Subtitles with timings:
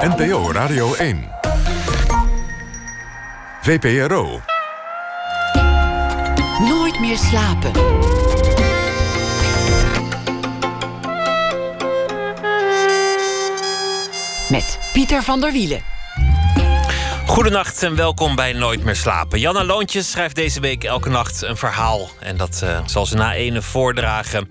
[0.00, 1.28] NPO Radio 1.
[3.62, 4.40] VPRO.
[6.68, 7.72] Nooit meer slapen.
[14.48, 15.82] Met Pieter van der Wielen.
[17.26, 19.40] Goedenacht en welkom bij Nooit meer slapen.
[19.40, 22.10] Janna Loontjes schrijft deze week elke nacht een verhaal.
[22.20, 24.48] En dat uh, zal ze na ene voordragen.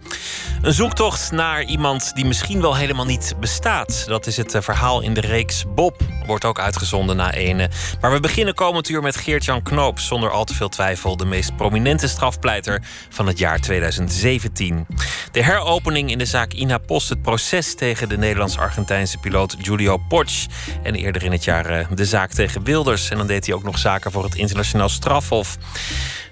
[0.62, 4.04] Een zoektocht naar iemand die misschien wel helemaal niet bestaat.
[4.07, 5.96] Dat is het eh, verhaal in de reeks Bob.
[6.30, 7.69] Wordt ook uitgezonden na ene.
[8.01, 10.00] Maar we beginnen komend uur met Geert-Jan Knoop.
[10.00, 14.87] Zonder al te veel twijfel de meest prominente strafpleiter van het jaar 2017.
[15.32, 17.10] De heropening in de zaak Ina Post.
[17.10, 20.46] Het proces tegen de Nederlands-Argentijnse piloot Giulio Potsch.
[20.84, 23.09] En eerder in het jaar eh, de zaak tegen Wilders.
[23.09, 25.57] En dan deed hij ook nog zaken voor het internationaal strafhof.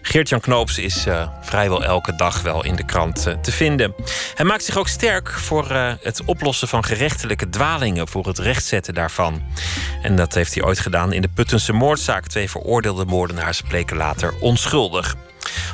[0.01, 3.93] Geert-Jan Knoops is uh, vrijwel elke dag wel in de krant uh, te vinden.
[4.35, 5.71] Hij maakt zich ook sterk voor
[6.01, 9.41] het oplossen van gerechtelijke dwalingen, voor het rechtzetten daarvan.
[10.01, 12.27] En dat heeft hij ooit gedaan in de Puttense moordzaak.
[12.27, 15.15] Twee veroordeelde moordenaars bleken later onschuldig.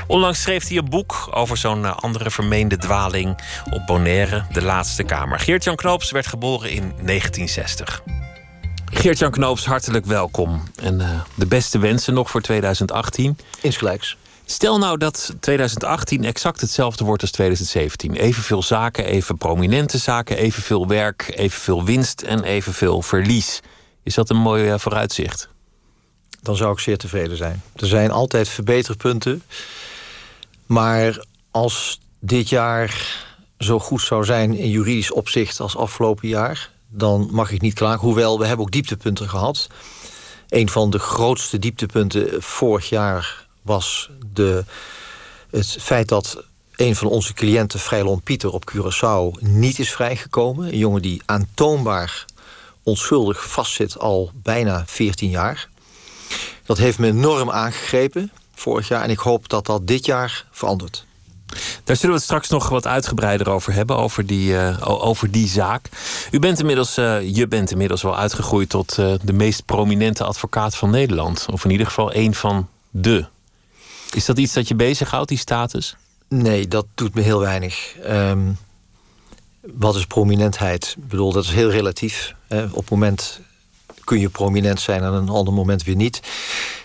[0.08, 3.40] Onlangs schreef hij een boek over zo'n andere vermeende dwaling
[3.72, 5.40] op Bonaire, de laatste kamer.
[5.40, 8.04] Geert-Jan Knoops werd geboren in 1960.
[8.86, 10.64] Geert-Jan Knoops, hartelijk welkom.
[10.76, 13.38] En uh, de beste wensen nog voor 2018.
[13.62, 14.18] Insgelijks.
[14.46, 18.16] Stel nou dat 2018 exact hetzelfde wordt als 2017.
[18.16, 23.60] Evenveel zaken, even prominente zaken, evenveel werk, evenveel winst en evenveel verlies.
[24.04, 25.50] Is dat een mooi uh, vooruitzicht?
[26.42, 27.62] Dan zou ik zeer tevreden zijn.
[27.76, 29.44] Er zijn altijd verbeterpunten.
[30.66, 33.22] Maar als dit jaar
[33.60, 38.00] zo goed zou zijn in juridisch opzicht als afgelopen jaar, dan mag ik niet klagen.
[38.00, 39.68] Hoewel, we hebben ook dieptepunten gehad.
[40.50, 44.66] Een van de grootste dieptepunten vorig jaar was de,
[45.50, 46.44] het feit dat
[46.76, 50.68] een van onze cliënten, Freilon Pieter, op Curaçao niet is vrijgekomen.
[50.68, 52.26] Een jongen die aantoonbaar
[52.84, 55.70] onschuldig vastzit al bijna 14 jaar.
[56.66, 61.06] Dat heeft me enorm aangegrepen vorig jaar en ik hoop dat dat dit jaar verandert.
[61.84, 65.48] Daar zullen we het straks nog wat uitgebreider over hebben, over die, uh, over die
[65.48, 65.90] zaak.
[66.32, 70.76] U bent inmiddels, uh, je bent inmiddels wel uitgegroeid tot uh, de meest prominente advocaat
[70.76, 71.46] van Nederland.
[71.52, 73.26] Of in ieder geval één van de.
[74.14, 75.96] Is dat iets dat je bezighoudt, die status?
[76.28, 77.96] Nee, dat doet me heel weinig.
[78.10, 78.58] Um,
[79.72, 80.96] wat is prominentheid?
[80.98, 82.36] Ik bedoel, dat is heel relatief.
[82.48, 82.64] Hè.
[82.64, 83.40] Op het moment
[84.04, 86.22] kun je prominent zijn en een ander moment weer niet.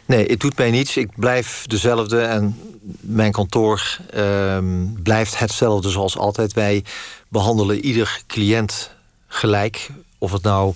[0.05, 0.97] Nee, het doet mij niets.
[0.97, 2.61] Ik blijf dezelfde en
[3.00, 4.59] mijn kantoor uh,
[5.03, 6.53] blijft hetzelfde zoals altijd.
[6.53, 6.84] Wij
[7.28, 8.91] behandelen ieder cliënt
[9.27, 9.89] gelijk.
[10.19, 10.75] Of het nou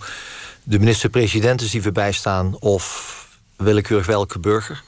[0.62, 2.56] de minister-president is die we bijstaan...
[2.58, 3.20] of
[3.56, 4.82] willekeurig welke burger.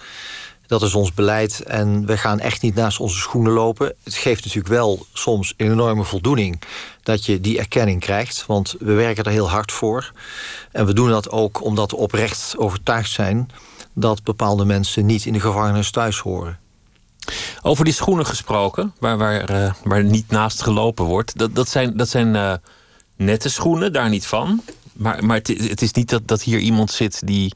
[0.66, 3.94] Dat is ons beleid en we gaan echt niet naast onze schoenen lopen.
[4.02, 6.62] Het geeft natuurlijk wel soms een enorme voldoening
[7.02, 8.44] dat je die erkenning krijgt.
[8.46, 10.12] Want we werken er heel hard voor.
[10.72, 13.50] En we doen dat ook omdat we oprecht overtuigd zijn...
[13.92, 16.58] dat bepaalde mensen niet in de gevangenis thuis horen.
[17.62, 21.38] Over die schoenen gesproken, waar, waar, uh, waar niet naast gelopen wordt.
[21.38, 22.54] Dat, dat zijn, dat zijn uh,
[23.16, 24.62] nette schoenen, daar niet van.
[24.92, 27.54] Maar, maar het, is niet dat, dat hier iemand zit die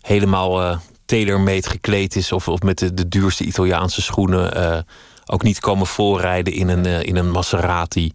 [0.00, 2.32] helemaal uh, tailor-made gekleed is...
[2.32, 4.84] of, of met de, de duurste Italiaanse schoenen
[5.26, 8.12] ook niet komen voorrijden in een, in een Maserati.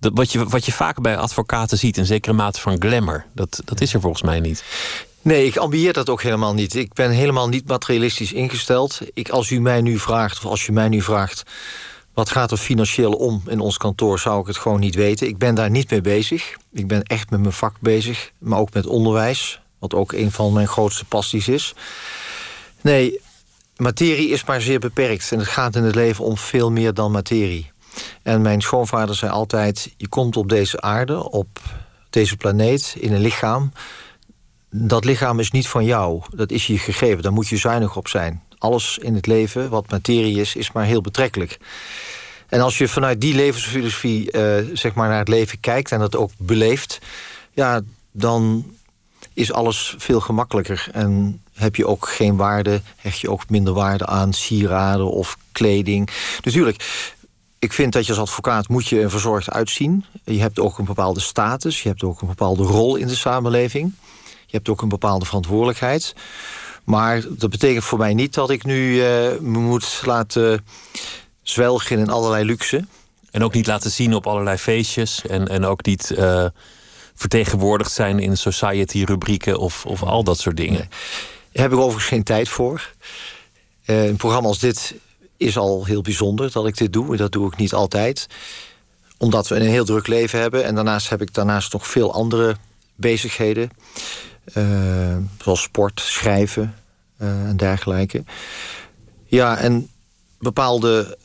[0.00, 3.26] Dat, wat, je, wat je vaak bij advocaten ziet, een zekere mate van glamour.
[3.32, 4.64] Dat, dat is er volgens mij niet.
[5.22, 6.74] Nee, ik ambieer dat ook helemaal niet.
[6.74, 9.00] Ik ben helemaal niet materialistisch ingesteld.
[9.14, 11.42] Ik, als u mij nu vraagt, of als je mij nu vraagt...
[12.14, 15.28] wat gaat er financieel om in ons kantoor, zou ik het gewoon niet weten.
[15.28, 16.56] Ik ben daar niet mee bezig.
[16.72, 19.62] Ik ben echt met mijn vak bezig, maar ook met onderwijs...
[19.90, 21.74] wat ook een van mijn grootste passies is.
[22.80, 23.20] Nee,
[23.76, 25.32] materie is maar zeer beperkt.
[25.32, 27.72] En het gaat in het leven om veel meer dan materie.
[28.22, 29.92] En mijn schoonvader zei altijd...
[29.96, 31.60] je komt op deze aarde, op
[32.10, 33.72] deze planeet, in een lichaam
[34.76, 36.22] dat lichaam is niet van jou.
[36.34, 37.22] Dat is je gegeven.
[37.22, 38.42] Daar moet je zuinig op zijn.
[38.58, 41.58] Alles in het leven, wat materie is, is maar heel betrekkelijk.
[42.48, 45.92] En als je vanuit die levensfilosofie uh, zeg maar naar het leven kijkt...
[45.92, 46.98] en dat ook beleeft,
[47.52, 47.80] ja,
[48.12, 48.64] dan
[49.34, 50.88] is alles veel gemakkelijker.
[50.92, 56.10] En heb je ook geen waarde, hecht je ook minder waarde aan sieraden of kleding.
[56.42, 57.12] Natuurlijk,
[57.58, 60.04] ik vind dat je als advocaat moet je verzorgd uitzien.
[60.24, 63.92] Je hebt ook een bepaalde status, je hebt ook een bepaalde rol in de samenleving.
[64.46, 66.14] Je hebt ook een bepaalde verantwoordelijkheid.
[66.84, 69.02] Maar dat betekent voor mij niet dat ik nu uh,
[69.40, 70.64] me moet laten
[71.42, 72.84] zwelgen in allerlei luxe.
[73.30, 75.26] En ook niet laten zien op allerlei feestjes.
[75.26, 76.46] En, en ook niet uh,
[77.14, 80.88] vertegenwoordigd zijn in society-rubrieken of, of al dat soort dingen.
[81.52, 82.92] Daar heb ik overigens geen tijd voor.
[83.86, 84.94] Uh, een programma als dit
[85.36, 87.16] is al heel bijzonder dat ik dit doe.
[87.16, 88.26] Dat doe ik niet altijd.
[89.18, 90.64] Omdat we een heel druk leven hebben.
[90.64, 92.56] En daarnaast heb ik daarnaast nog veel andere
[92.94, 93.70] bezigheden.
[95.42, 96.74] zoals sport, schrijven
[97.18, 98.24] en dergelijke.
[99.26, 99.88] Ja, en
[100.38, 101.18] bepaalde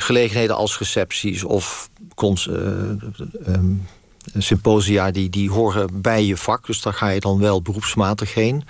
[0.00, 3.74] gelegenheden als recepties of ehm,
[4.38, 5.10] symposia...
[5.10, 8.64] Die, die horen bij je vak, dus daar ga je dan wel beroepsmatig heen...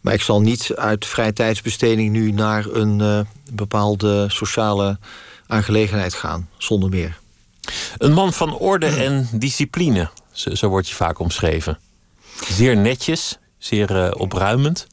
[0.00, 3.20] Maar ik zal niet uit vrije tijdsbesteding nu naar een uh,
[3.52, 4.98] bepaalde sociale
[5.46, 7.18] aangelegenheid gaan, zonder meer.
[7.98, 11.78] Een man van orde en discipline, zo, zo wordt je vaak omschreven.
[12.48, 14.86] Zeer netjes, zeer uh, opruimend.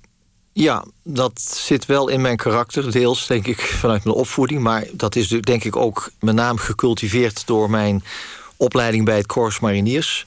[0.54, 4.62] Ja, dat zit wel in mijn karakter, deels denk ik vanuit mijn opvoeding.
[4.62, 8.04] Maar dat is denk ik ook met name gecultiveerd door mijn
[8.58, 10.26] opleiding bij het Corps Mariniers.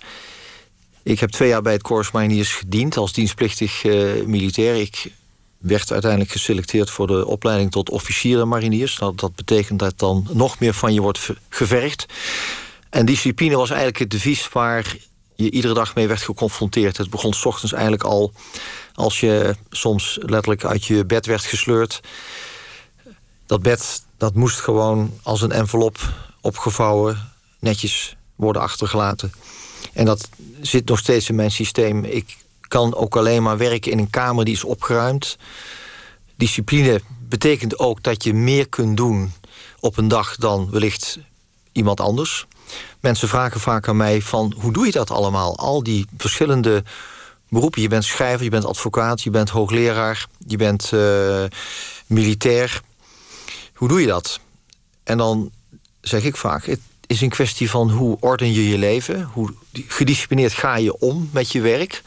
[1.02, 4.80] Ik heb twee jaar bij het Corps Mariniers gediend als dienstplichtig uh, militair.
[4.80, 5.12] Ik
[5.58, 8.96] werd uiteindelijk geselecteerd voor de opleiding tot officier mariniers.
[8.96, 12.06] Dat, dat betekent dat dan nog meer van je wordt gevergd.
[12.90, 14.96] En discipline was eigenlijk het devies waar
[15.34, 16.96] je iedere dag mee werd geconfronteerd.
[16.96, 18.32] Het begon s ochtends eigenlijk al
[18.94, 22.00] als je soms letterlijk uit je bed werd gesleurd.
[23.46, 25.98] Dat bed dat moest gewoon als een envelop
[26.40, 29.32] opgevouwen, netjes worden achtergelaten.
[29.92, 30.28] En dat
[30.60, 32.04] zit nog steeds in mijn systeem.
[32.04, 32.36] Ik
[32.68, 35.36] kan ook alleen maar werken in een kamer die is opgeruimd.
[36.36, 39.32] Discipline betekent ook dat je meer kunt doen
[39.80, 41.18] op een dag dan wellicht
[41.72, 42.46] iemand anders.
[43.00, 45.58] Mensen vragen vaak aan mij van hoe doe je dat allemaal?
[45.58, 46.82] Al die verschillende
[47.48, 47.82] beroepen.
[47.82, 51.44] Je bent schrijver, je bent advocaat, je bent hoogleraar, je bent uh,
[52.06, 52.82] militair.
[53.74, 54.40] Hoe doe je dat?
[55.02, 55.50] En dan
[56.00, 56.76] zeg ik vaak,
[57.10, 59.22] is een kwestie van hoe orden je je leven.
[59.22, 62.02] Hoe gedisciplineerd ga je om met je werk.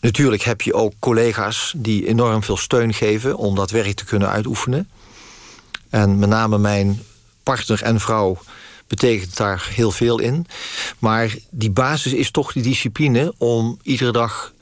[0.00, 3.36] Natuurlijk heb je ook collega's die enorm veel steun geven...
[3.36, 4.88] om dat werk te kunnen uitoefenen.
[5.90, 7.02] En met name mijn
[7.42, 8.38] partner en vrouw
[8.86, 10.46] betekent daar heel veel in.
[10.98, 14.52] Maar die basis is toch die discipline om iedere dag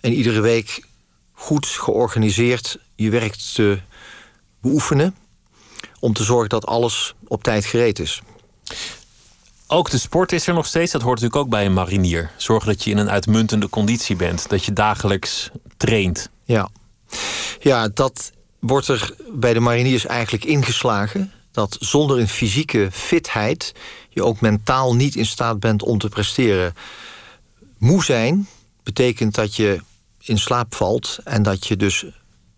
[0.00, 0.86] en iedere week
[1.32, 3.78] goed georganiseerd je werk te
[4.60, 5.14] beoefenen.
[6.00, 8.22] Om te zorgen dat alles op tijd gereed is.
[9.66, 10.92] Ook de sport is er nog steeds.
[10.92, 12.30] Dat hoort natuurlijk ook bij een marinier.
[12.36, 14.48] Zorg dat je in een uitmuntende conditie bent.
[14.48, 16.30] Dat je dagelijks traint.
[16.44, 16.68] Ja,
[17.60, 21.32] ja dat wordt er bij de mariniers eigenlijk ingeslagen.
[21.52, 23.74] Dat zonder een fysieke fitheid
[24.08, 26.74] je ook mentaal niet in staat bent om te presteren.
[27.78, 28.48] Moe zijn
[28.82, 29.80] betekent dat je
[30.18, 32.04] in slaap valt en dat je dus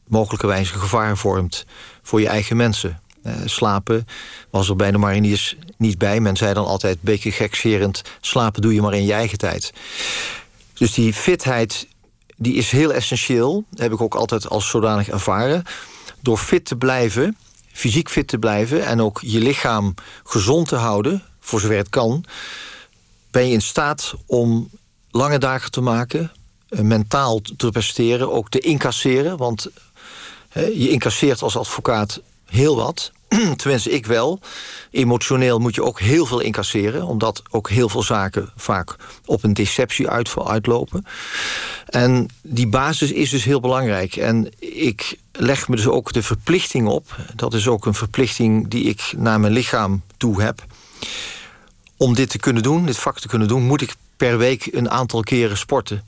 [0.06, 1.64] mogelijkerwijs een gevaar vormt
[2.02, 3.01] voor je eigen mensen.
[3.26, 4.06] Uh, slapen
[4.50, 6.20] was er bij de mariniers niet bij.
[6.20, 8.02] Men zei dan altijd, een beetje gekscherend...
[8.20, 9.72] slapen doe je maar in je eigen tijd.
[10.74, 11.86] Dus die fitheid
[12.36, 13.64] die is heel essentieel.
[13.74, 15.64] Heb ik ook altijd als zodanig ervaren.
[16.20, 17.36] Door fit te blijven,
[17.72, 18.86] fysiek fit te blijven...
[18.86, 22.24] en ook je lichaam gezond te houden, voor zover het kan...
[23.30, 24.70] ben je in staat om
[25.10, 26.32] lange dagen te maken...
[26.68, 29.36] Eh, mentaal te presteren, ook te incasseren.
[29.36, 29.68] Want
[30.54, 32.20] je incasseert als advocaat
[32.52, 33.12] heel wat.
[33.56, 34.40] Tenminste, ik wel.
[34.90, 37.06] Emotioneel moet je ook heel veel incasseren...
[37.06, 40.08] omdat ook heel veel zaken vaak op een deceptie
[40.44, 41.04] uitlopen.
[41.86, 44.16] En die basis is dus heel belangrijk.
[44.16, 47.16] En ik leg me dus ook de verplichting op...
[47.34, 50.64] dat is ook een verplichting die ik naar mijn lichaam toe heb...
[51.96, 53.62] om dit te kunnen doen, dit vak te kunnen doen...
[53.62, 56.04] moet ik per week een aantal keren sporten.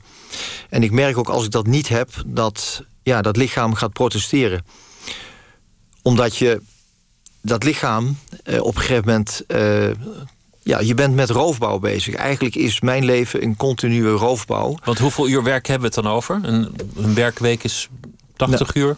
[0.69, 2.09] En ik merk ook als ik dat niet heb...
[2.25, 4.63] dat ja, dat lichaam gaat protesteren
[6.05, 6.61] omdat je
[7.41, 9.41] dat lichaam uh, op een gegeven moment...
[9.47, 9.89] Uh,
[10.63, 12.15] ja, je bent met roofbouw bezig.
[12.15, 14.77] Eigenlijk is mijn leven een continue roofbouw.
[14.83, 16.39] Want hoeveel uur werk hebben we het dan over?
[16.43, 17.89] Een, een werkweek is
[18.35, 18.95] 80 nou, uur?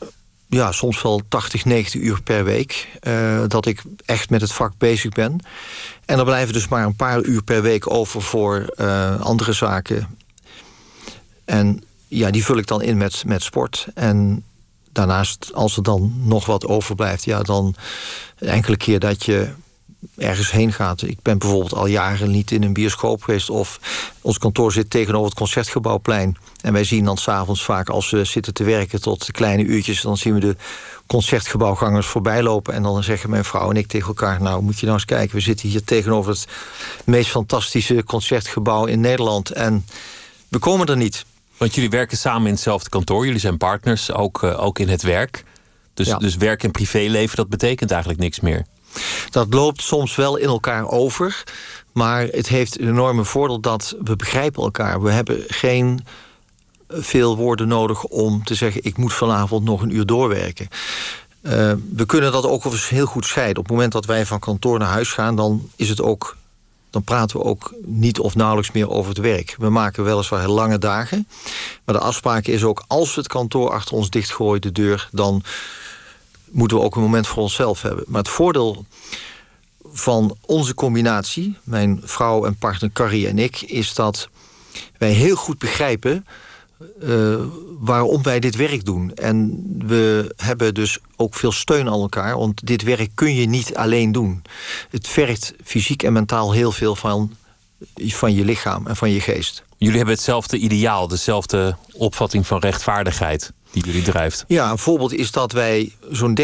[0.47, 2.99] Ja, soms wel 80, 90 uur per week.
[3.01, 5.39] Uh, dat ik echt met het vak bezig ben.
[6.05, 8.73] En er blijven dus maar een paar uur per week over voor
[9.19, 10.17] andere zaken.
[11.45, 13.87] En ja, die vul ik dan in met, met sport.
[13.93, 14.43] En
[14.97, 17.75] daarnaast, als er dan nog wat overblijft, ja, dan
[18.39, 19.49] enkele keer dat je
[20.17, 21.01] ergens heen gaat.
[21.01, 23.49] Ik ben bijvoorbeeld al jaren niet in een bioscoop geweest...
[23.49, 23.79] of
[24.21, 26.37] ons kantoor zit tegenover het Concertgebouwplein.
[26.61, 30.01] En wij zien dan s'avonds vaak als we zitten te werken tot kleine uurtjes...
[30.01, 30.55] dan zien we de
[31.05, 32.73] Concertgebouwgangers voorbij lopen...
[32.73, 34.41] en dan zeggen mijn vrouw en ik tegen elkaar...
[34.41, 36.47] nou, moet je nou eens kijken, we zitten hier tegenover het
[37.05, 39.51] meest fantastische Concertgebouw in Nederland...
[39.51, 39.85] en
[40.47, 41.25] we komen er niet.
[41.57, 43.25] Want jullie werken samen in hetzelfde kantoor.
[43.25, 45.43] Jullie zijn partners, ook, uh, ook in het werk.
[45.93, 48.65] Dus, dus werk en privéleven, dat betekent eigenlijk niks meer.
[49.29, 51.43] Dat loopt soms wel in elkaar over.
[51.91, 55.01] Maar het heeft een enorme voordeel dat we begrijpen elkaar.
[55.01, 56.05] We hebben geen
[56.89, 58.83] veel woorden nodig om te zeggen...
[58.83, 60.67] ik moet vanavond nog een uur doorwerken.
[61.41, 61.51] Uh,
[61.95, 63.57] we kunnen dat ook eens heel goed scheiden.
[63.57, 65.35] Op het moment dat wij van kantoor naar huis gaan...
[65.35, 66.36] dan is het ook
[66.97, 69.55] dan praten we ook niet of nauwelijks meer over het werk.
[69.57, 71.27] We maken weliswaar lange dagen.
[71.85, 75.43] Maar de afspraak is ook, als we het kantoor achter ons dichtgooien, de deur, dan
[76.51, 78.03] moeten we ook een moment voor onszelf hebben.
[78.07, 78.85] Maar het voordeel
[79.91, 84.29] van onze combinatie, mijn vrouw en partner Carrie en ik, is dat
[84.97, 86.25] wij heel goed begrijpen
[87.03, 87.35] uh,
[87.79, 89.13] waarom wij dit werk doen.
[89.13, 93.75] En we hebben dus ook veel steun aan elkaar, want dit werk kun je niet
[93.75, 94.41] alleen doen.
[94.89, 97.35] Het vergt fysiek en mentaal heel veel van,
[97.95, 99.63] van je lichaam en van je geest.
[99.77, 104.45] Jullie hebben hetzelfde ideaal, dezelfde opvatting van rechtvaardigheid die jullie drijft.
[104.47, 106.43] Ja, een voorbeeld is dat wij zo'n 30%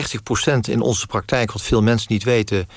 [0.70, 2.68] in onze praktijk, wat veel mensen niet weten,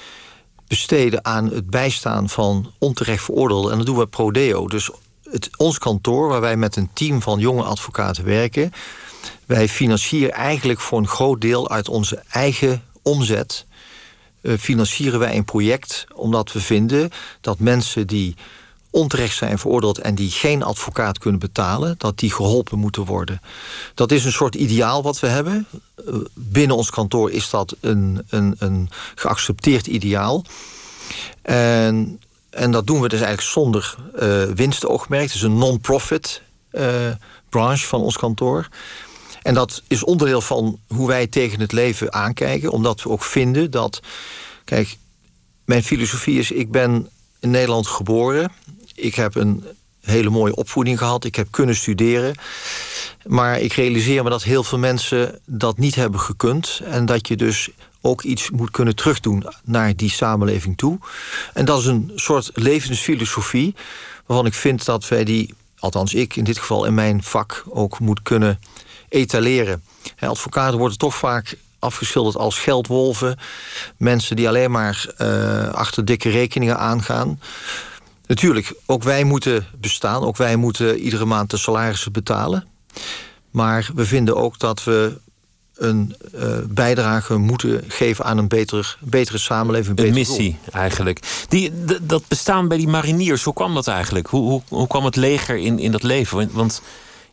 [0.68, 3.70] besteden aan het bijstaan van onterecht veroordeelden.
[3.70, 4.68] En dat doen we pro deo.
[4.68, 4.90] Dus
[5.30, 8.73] het, ons kantoor, waar wij met een team van jonge advocaten werken,
[9.47, 13.66] wij financieren eigenlijk voor een groot deel uit onze eigen omzet.
[14.42, 18.35] Uh, financieren wij een project omdat we vinden dat mensen die
[18.90, 23.40] onterecht zijn veroordeeld en die geen advocaat kunnen betalen, dat die geholpen moeten worden.
[23.95, 25.66] Dat is een soort ideaal wat we hebben.
[25.97, 30.45] Eh, binnen ons kantoor is dat een, een, een geaccepteerd ideaal.
[31.42, 32.21] En
[32.56, 35.22] en dat doen we dus eigenlijk zonder uh, winstoogmerk.
[35.22, 37.10] Het is een non-profit uh,
[37.48, 38.68] branche van ons kantoor.
[39.42, 42.70] En dat is onderdeel van hoe wij tegen het leven aankijken.
[42.70, 44.00] Omdat we ook vinden dat...
[44.64, 44.96] Kijk,
[45.64, 46.50] mijn filosofie is...
[46.50, 47.08] ik ben
[47.40, 48.52] in Nederland geboren.
[48.94, 49.64] Ik heb een
[50.06, 51.25] hele mooie opvoeding gehad.
[51.25, 52.34] Ik heb kunnen studeren.
[53.25, 56.80] Maar ik realiseer me dat heel veel mensen dat niet hebben gekund.
[56.84, 57.70] En dat je dus
[58.00, 60.98] ook iets moet kunnen terugdoen naar die samenleving toe.
[61.54, 63.75] En dat is een soort levensfilosofie
[64.26, 67.98] waarvan ik vind dat wij die, althans ik in dit geval in mijn vak, ook
[67.98, 68.60] moet kunnen
[69.08, 69.82] etaleren.
[70.18, 73.38] Advocaten worden toch vaak afgeschilderd als geldwolven.
[73.96, 77.40] Mensen die alleen maar uh, achter dikke rekeningen aangaan.
[78.26, 80.23] Natuurlijk, ook wij moeten bestaan.
[80.23, 82.66] Ook wij moeten iedere maand de salarissen betalen.
[83.50, 85.18] Maar we vinden ook dat we
[85.76, 89.99] een uh, bijdrage moeten geven aan een beter, betere samenleving.
[89.99, 91.47] Een, missie eigenlijk.
[91.49, 94.26] Die, dat bestaan bij die mariniers, hoe kwam dat eigenlijk?
[94.26, 96.50] Hoe, hoe, hoe kwam het leger in, in dat leven?
[96.52, 96.83] Want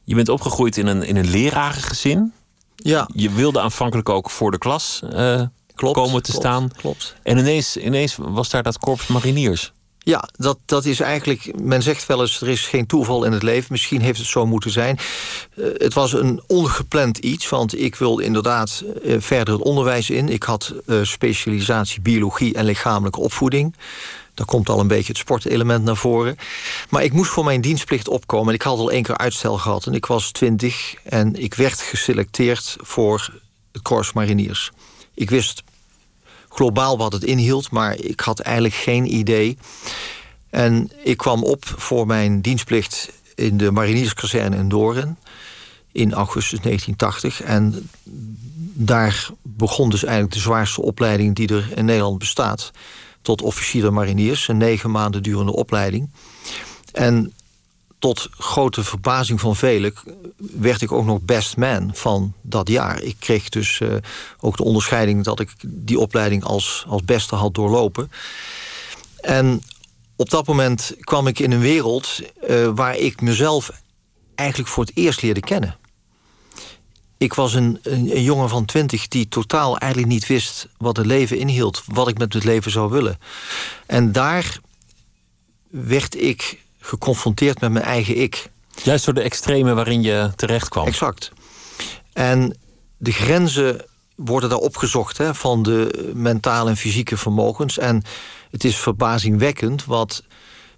[0.04, 2.34] je bent opgegroeid in een, in een lerarengezin.
[2.76, 3.10] Ja.
[3.14, 5.42] Je wilde aanvankelijk ook voor de klas uh,
[5.74, 6.70] klopt, komen te klopt, staan.
[6.78, 7.16] Klopt.
[7.24, 9.74] En ineens, ineens was daar dat korps mariniers.
[10.06, 11.62] Ja, dat, dat is eigenlijk.
[11.62, 13.68] Men zegt wel eens: er is geen toeval in het leven.
[13.72, 15.00] Misschien heeft het zo moeten zijn.
[15.56, 20.30] Uh, het was een ongepland iets, want ik wilde inderdaad uh, verder het onderwijs in.
[20.30, 23.76] Ik had uh, specialisatie biologie en lichamelijke opvoeding.
[24.34, 26.38] Daar komt al een beetje het sportelement naar voren.
[26.90, 28.48] Maar ik moest voor mijn dienstplicht opkomen.
[28.48, 29.86] En ik had al één keer uitstel gehad.
[29.86, 33.32] En ik was twintig en ik werd geselecteerd voor
[33.72, 34.72] het Corps Mariniers.
[35.14, 35.64] Ik wist
[36.54, 39.58] globaal wat het inhield, maar ik had eigenlijk geen idee.
[40.50, 45.18] En ik kwam op voor mijn dienstplicht in de marinierskazerne in Doren
[45.92, 47.42] in augustus 1980.
[47.42, 47.90] En
[48.74, 52.72] daar begon dus eigenlijk de zwaarste opleiding die er in Nederland bestaat.
[53.22, 56.10] Tot officier mariniers, een negen maanden durende opleiding.
[56.92, 57.34] En
[58.04, 59.94] tot grote verbazing van velen
[60.38, 63.02] werd ik ook nog best man van dat jaar.
[63.02, 63.96] Ik kreeg dus uh,
[64.40, 68.12] ook de onderscheiding dat ik die opleiding als, als beste had doorlopen.
[69.20, 69.64] En
[70.16, 73.72] op dat moment kwam ik in een wereld uh, waar ik mezelf
[74.36, 75.78] eigenlijk voor het eerst leerde kennen.
[77.18, 81.06] Ik was een, een, een, jongen van twintig die totaal eigenlijk niet wist wat het
[81.06, 83.20] leven inhield, wat ik met het leven zou willen.
[83.86, 84.60] En daar
[85.70, 88.50] werd ik geconfronteerd met mijn eigen ik.
[88.84, 90.88] Juist door de extreme waarin je terecht kwam.
[90.88, 91.32] Exact.
[92.14, 92.58] En
[92.98, 93.86] de grenzen
[94.16, 97.78] worden daar opgezocht hè, van de mentale en fysieke vermogens.
[97.78, 98.04] En
[98.52, 100.24] het is verbazingwekkend wat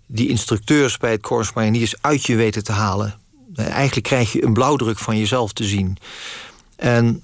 [0.05, 3.19] die instructeurs bij het Corps Mariniers uit je weten te halen.
[3.55, 5.97] Eigenlijk krijg je een blauwdruk van jezelf te zien.
[6.75, 7.23] En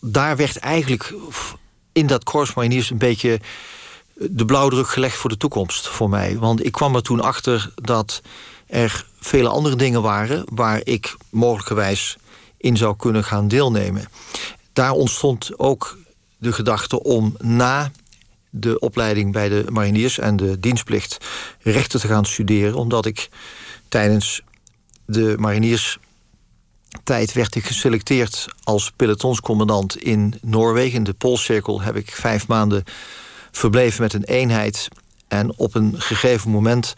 [0.00, 1.14] daar werd eigenlijk
[1.92, 3.40] in dat Corps Mariniers een beetje
[4.14, 6.38] de blauwdruk gelegd voor de toekomst voor mij.
[6.38, 8.22] Want ik kwam er toen achter dat
[8.66, 12.16] er vele andere dingen waren waar ik mogelijkerwijs
[12.56, 14.08] in zou kunnen gaan deelnemen.
[14.72, 15.98] Daar ontstond ook
[16.36, 17.90] de gedachte om na
[18.50, 21.16] de opleiding bij de mariniers en de dienstplicht
[21.60, 23.28] rechten te gaan studeren, omdat ik
[23.88, 24.42] tijdens
[25.06, 25.98] de mariniers
[27.04, 30.98] tijd werd ik geselecteerd als pelotonscommandant in Noorwegen.
[30.98, 32.84] In de Poolcirkel heb ik vijf maanden
[33.56, 34.88] verbleven met een eenheid.
[35.28, 36.94] En op een gegeven moment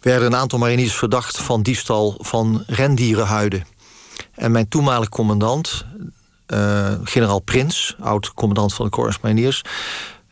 [0.00, 3.66] werden een aantal mariniers verdacht van diefstal van rendierenhuiden.
[4.34, 5.84] En mijn toenmalig commandant,
[6.48, 9.62] uh, generaal Prins, oud-commandant van de Corps Mariniers,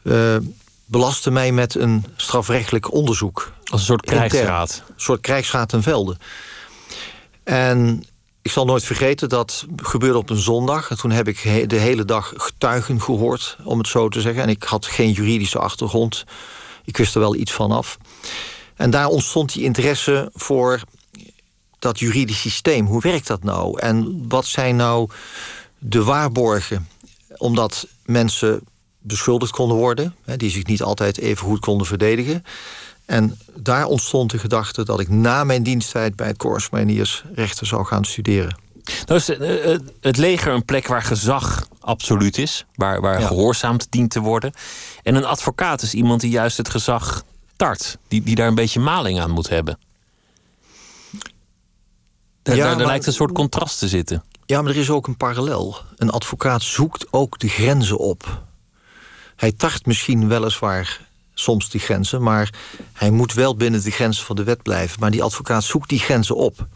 [0.02, 0.36] uh,
[0.84, 3.52] belastte mij met een strafrechtelijk onderzoek.
[3.64, 4.82] Als een soort krijgsraad.
[4.88, 6.16] Een soort krijgsraad ten velde.
[7.44, 8.04] En
[8.42, 10.90] ik zal nooit vergeten, dat gebeurde op een zondag.
[10.90, 14.42] En toen heb ik de hele dag getuigen gehoord, om het zo te zeggen.
[14.42, 16.24] En ik had geen juridische achtergrond.
[16.84, 17.98] Ik wist er wel iets van af.
[18.76, 20.80] En daar ontstond die interesse voor
[21.78, 22.86] dat juridisch systeem.
[22.86, 23.78] Hoe werkt dat nou?
[23.80, 25.08] En wat zijn nou
[25.78, 26.88] de waarborgen?
[27.36, 28.60] Omdat mensen
[28.98, 32.44] beschuldigd konden worden, die zich niet altijd even goed konden verdedigen.
[33.10, 36.70] En daar ontstond de gedachte dat ik na mijn diensttijd bij het Corps
[37.34, 38.56] rechten zou gaan studeren.
[39.06, 43.86] Nou is eh, eh, het leger een plek waar gezag absoluut is, waar, waar gehoorzaamd
[43.90, 44.52] dient te worden.
[45.02, 47.24] En een advocaat is iemand die juist het gezag
[47.56, 49.78] tart, die, die daar een beetje maling aan moet hebben.
[52.42, 54.24] Daar, ja, daar, lijkt een soort contrast te zitten.
[54.46, 55.76] Ja, maar er is ook een parallel.
[55.96, 58.42] Een advocaat zoekt ook de grenzen op.
[59.36, 61.08] Hij tart misschien weliswaar
[61.40, 62.52] soms die grenzen, maar
[62.92, 65.00] hij moet wel binnen de grenzen van de wet blijven.
[65.00, 66.66] Maar die advocaat zoekt die grenzen op.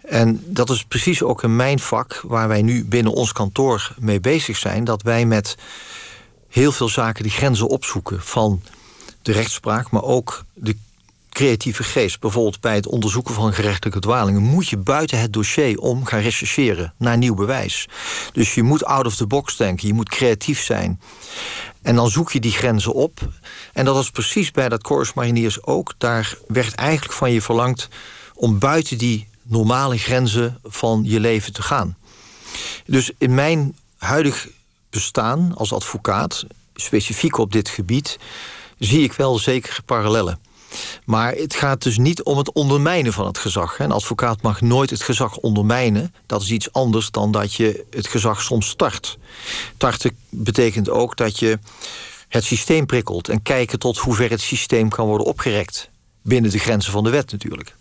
[0.00, 4.20] En dat is precies ook in mijn vak, waar wij nu binnen ons kantoor mee
[4.20, 5.56] bezig zijn, dat wij met
[6.48, 8.62] heel veel zaken die grenzen opzoeken van
[9.22, 10.76] de rechtspraak, maar ook de
[11.34, 12.20] creatieve geest.
[12.20, 16.94] Bijvoorbeeld bij het onderzoeken van gerechtelijke dwalingen moet je buiten het dossier om gaan rechercheren
[16.98, 17.88] naar nieuw bewijs.
[18.32, 21.00] Dus je moet out of the box denken, je moet creatief zijn.
[21.84, 23.28] En dan zoek je die grenzen op.
[23.72, 25.94] En dat was precies bij dat Corps Mariniers ook.
[25.98, 27.88] Daar werd eigenlijk van je verlangd
[28.34, 31.96] om buiten die normale grenzen van je leven te gaan.
[32.86, 34.48] Dus in mijn huidig
[34.90, 38.18] bestaan als advocaat, specifiek op dit gebied,
[38.78, 40.38] zie ik wel zekere parallellen.
[41.04, 43.78] Maar het gaat dus niet om het ondermijnen van het gezag.
[43.78, 46.14] Een advocaat mag nooit het gezag ondermijnen.
[46.26, 49.18] Dat is iets anders dan dat je het gezag soms start.
[49.76, 51.58] Tarten betekent ook dat je
[52.28, 53.28] het systeem prikkelt...
[53.28, 55.90] en kijken tot hoe ver het systeem kan worden opgerekt.
[56.22, 57.76] Binnen de grenzen van de wet natuurlijk.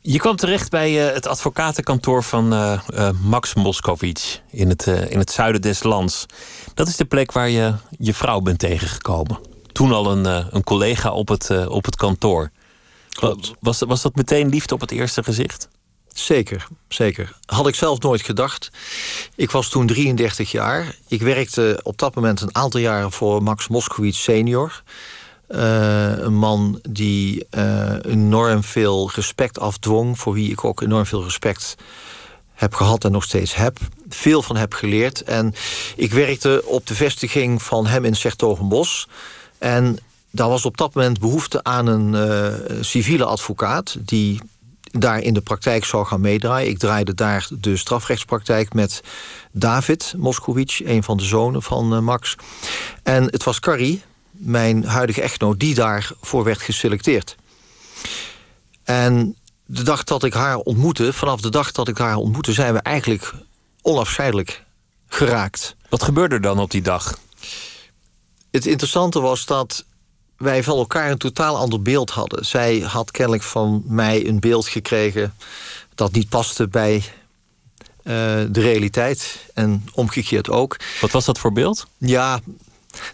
[0.00, 5.18] Je kwam terecht bij uh, het advocatenkantoor van uh, uh, Max Moskowitz in het, in
[5.18, 6.26] het zuiden des lands.
[6.74, 10.64] Dat is de plek waar je je vrouw bent tegengekomen toen al een, eh, een
[10.64, 12.50] collega op het, eh, op het kantoor.
[13.60, 15.68] Was, was dat meteen liefde op het eerste gezicht?
[16.08, 17.36] Zeker, zeker.
[17.46, 18.70] Had ik zelf nooit gedacht.
[19.34, 20.96] Ik was toen 33 jaar.
[21.08, 24.82] Ik werkte op dat moment een aantal jaren voor Max Moskowitz senior.
[25.48, 27.46] Uh, een man die
[28.02, 30.18] enorm veel respect afdwong...
[30.18, 31.74] voor wie ik ook enorm veel respect
[32.54, 33.78] heb gehad en nog steeds heb.
[34.08, 35.22] Veel van heb geleerd.
[35.22, 35.54] En
[35.96, 39.08] ik werkte op de vestiging van hem in Sertogenbos...
[39.58, 39.98] En
[40.30, 43.96] daar was op dat moment behoefte aan een uh, civiele advocaat...
[44.00, 44.40] die
[44.90, 46.68] daar in de praktijk zou gaan meedraaien.
[46.68, 49.02] Ik draaide daar de strafrechtspraktijk met
[49.52, 50.80] David Moskowitz...
[50.84, 52.36] een van de zonen van uh, Max.
[53.02, 55.60] En het was Carrie, mijn huidige echtgenoot...
[55.60, 57.36] die daarvoor werd geselecteerd.
[58.84, 61.12] En de dag dat ik haar ontmoette...
[61.12, 62.52] vanaf de dag dat ik haar ontmoette...
[62.52, 63.32] zijn we eigenlijk
[63.82, 64.64] onafscheidelijk
[65.08, 65.76] geraakt.
[65.88, 67.18] Wat gebeurde er dan op die dag?
[68.56, 69.84] Het interessante was dat
[70.36, 72.46] wij van elkaar een totaal ander beeld hadden.
[72.46, 75.34] Zij had kennelijk van mij een beeld gekregen
[75.94, 77.04] dat niet paste bij uh,
[78.48, 79.38] de realiteit.
[79.54, 80.76] En omgekeerd ook.
[81.00, 81.86] Wat was dat voor beeld?
[81.98, 82.40] Ja,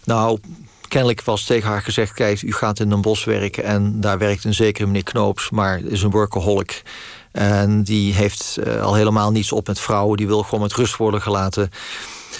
[0.03, 0.39] nou,
[0.87, 2.13] kennelijk was tegen haar gezegd...
[2.13, 5.49] kijk, u gaat in een bos werken en daar werkt een zekere meneer Knoops...
[5.49, 6.83] maar is een workaholic.
[7.31, 10.17] En die heeft uh, al helemaal niets op met vrouwen.
[10.17, 11.71] Die wil gewoon met rust worden gelaten.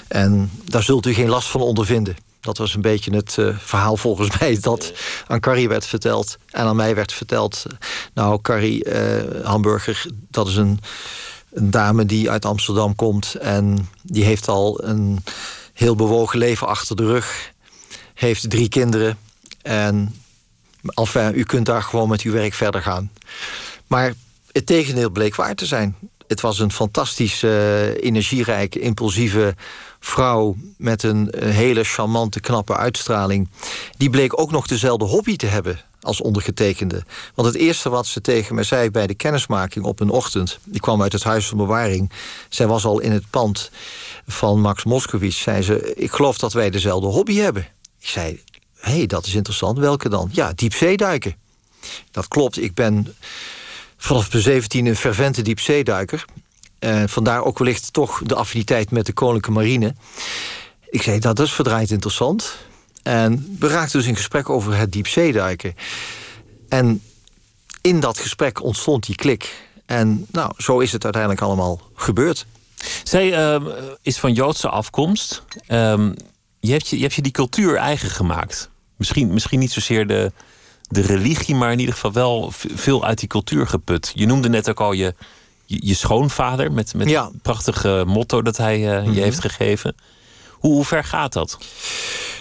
[0.08, 2.16] En daar zult u geen last van ondervinden.
[2.44, 4.94] Dat was een beetje het uh, verhaal volgens mij dat
[5.28, 6.38] aan Carrie werd verteld.
[6.50, 7.66] En aan mij werd verteld.
[8.14, 10.80] Nou, Carrie uh, Hamburger, dat is een,
[11.54, 13.36] een, dame die uit Amsterdam komt.
[13.36, 15.24] En die heeft al een
[15.74, 17.52] heel bewogen leven achter de rug.
[18.14, 19.18] Heeft drie kinderen.
[19.62, 20.16] En
[20.94, 23.12] enfin, u kunt daar gewoon met uw werk verder gaan.
[23.88, 24.14] Maar
[24.52, 25.96] het tegendeel bleek waar te zijn.
[26.28, 29.56] Het was een fantastisch uh, energierijke, impulsieve
[30.06, 33.50] vrouw met een hele charmante, knappe uitstraling.
[33.98, 37.04] Die bleek ook nog dezelfde hobby te hebben als ondergetekende.
[37.36, 40.60] Want het eerste wat ze tegen me zei bij de kennismaking op een ochtend...
[40.64, 42.12] die kwam uit het Huis van Bewaring.
[42.50, 43.72] Zij was al in het pand
[44.28, 45.42] van Max Moskowitz.
[45.42, 47.68] Zei ze, ik geloof dat wij dezelfde hobby hebben.
[48.00, 48.44] Ik zei,
[48.76, 49.78] hé, hey, dat is interessant.
[49.78, 50.30] Welke dan?
[50.32, 51.36] Ja, diepzeeduiken.
[52.12, 53.16] Dat klopt, ik ben
[53.98, 56.26] vanaf mijn 17 een fervente diepzeeduiker.
[56.84, 59.96] Uh, vandaar ook wellicht toch de affiniteit met de Koninklijke Marine.
[60.90, 62.56] Ik zei, dat is verdraaid interessant.
[63.04, 65.76] En we raakten dus in gesprek over het diepzeeduiken.
[66.70, 67.02] En
[67.82, 69.68] in dat gesprek ontstond die klik.
[69.86, 72.46] En nou, zo is het uiteindelijk allemaal gebeurd.
[73.04, 73.68] Zij uh,
[74.02, 75.44] is van Joodse afkomst.
[75.68, 76.10] Uh,
[76.60, 78.70] je hebt je, je hebt je die cultuur eigen gemaakt.
[78.98, 80.32] Misschien, misschien niet zozeer de,
[80.82, 84.12] de religie, maar in ieder geval wel veel uit die cultuur geput.
[84.16, 85.16] Je noemde net ook al je,
[85.66, 87.32] je, schoonvader met, met ja.
[87.42, 89.22] prachtige motto dat hij uh, je mhm.
[89.22, 89.96] heeft gegeven.
[90.52, 91.58] Hoe, hoe ver gaat dat?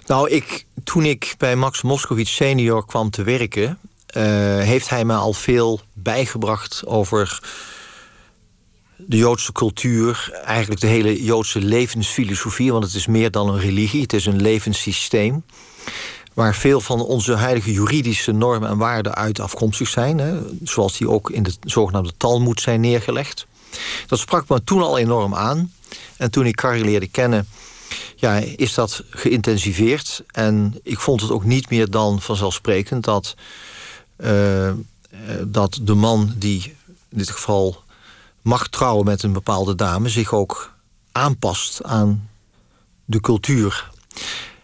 [0.06, 3.78] Nou, ik, toen ik bij Max Moskowitz senior kwam te werken,
[4.16, 4.22] uh,
[4.58, 7.40] heeft hij me al veel bijgebracht over
[8.96, 14.02] de Joodse cultuur, eigenlijk de hele Joodse levensfilosofie, want het is meer dan een religie,
[14.02, 15.44] het is een levenssysteem.
[16.34, 21.08] Waar veel van onze heilige juridische normen en waarden uit afkomstig zijn, hè, zoals die
[21.08, 23.46] ook in de zogenaamde Talmud zijn neergelegd.
[24.06, 25.72] Dat sprak me toen al enorm aan.
[26.16, 27.48] En toen ik Carrie leerde kennen,
[28.16, 30.22] ja, is dat geïntensiveerd.
[30.26, 33.34] En ik vond het ook niet meer dan vanzelfsprekend dat,
[34.16, 34.72] uh,
[35.46, 36.76] dat de man die
[37.08, 37.82] in dit geval
[38.42, 40.72] mag trouwen met een bepaalde dame, zich ook
[41.12, 42.28] aanpast aan
[43.04, 43.90] de cultuur.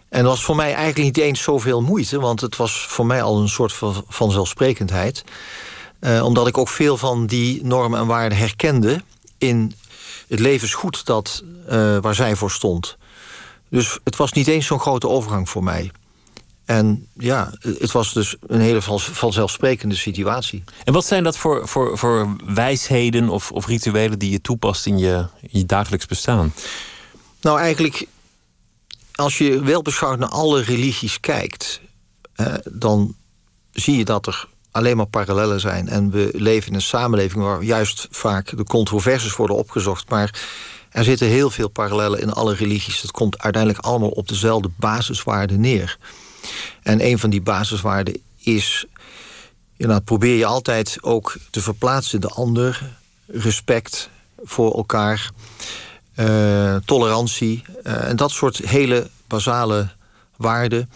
[0.09, 3.23] En dat was voor mij eigenlijk niet eens zoveel moeite, want het was voor mij
[3.23, 5.25] al een soort van vanzelfsprekendheid.
[6.01, 9.03] Uh, omdat ik ook veel van die normen en waarden herkende
[9.38, 9.75] in
[10.29, 12.97] het levensgoed dat, uh, waar zij voor stond.
[13.68, 15.90] Dus het was niet eens zo'n grote overgang voor mij.
[16.64, 20.64] En ja, het was dus een hele vanzelfsprekende situatie.
[20.85, 24.99] En wat zijn dat voor, voor, voor wijsheden of, of rituelen die je toepast in
[24.99, 26.53] je, in je dagelijks bestaan?
[27.40, 28.07] Nou, eigenlijk,
[29.19, 31.81] als je wel beschouwd naar alle religies kijkt,
[32.65, 33.15] dan
[33.73, 35.89] zie je dat er alleen maar parallellen zijn.
[35.89, 40.09] En we leven in een samenleving waar juist vaak de controversies worden opgezocht.
[40.09, 40.41] Maar
[40.91, 43.03] er zitten heel veel parallellen in alle religies.
[43.03, 45.99] Het komt uiteindelijk allemaal op dezelfde basiswaarden neer.
[46.83, 48.87] En een van die basiswaarden is...
[49.77, 52.83] Inderdaad, probeer je altijd ook te verplaatsen in de ander.
[53.27, 54.11] Respect
[54.43, 55.31] voor elkaar.
[56.21, 57.63] Uh, tolerantie.
[57.87, 59.89] Uh, en dat soort hele basale
[60.37, 60.91] waarden.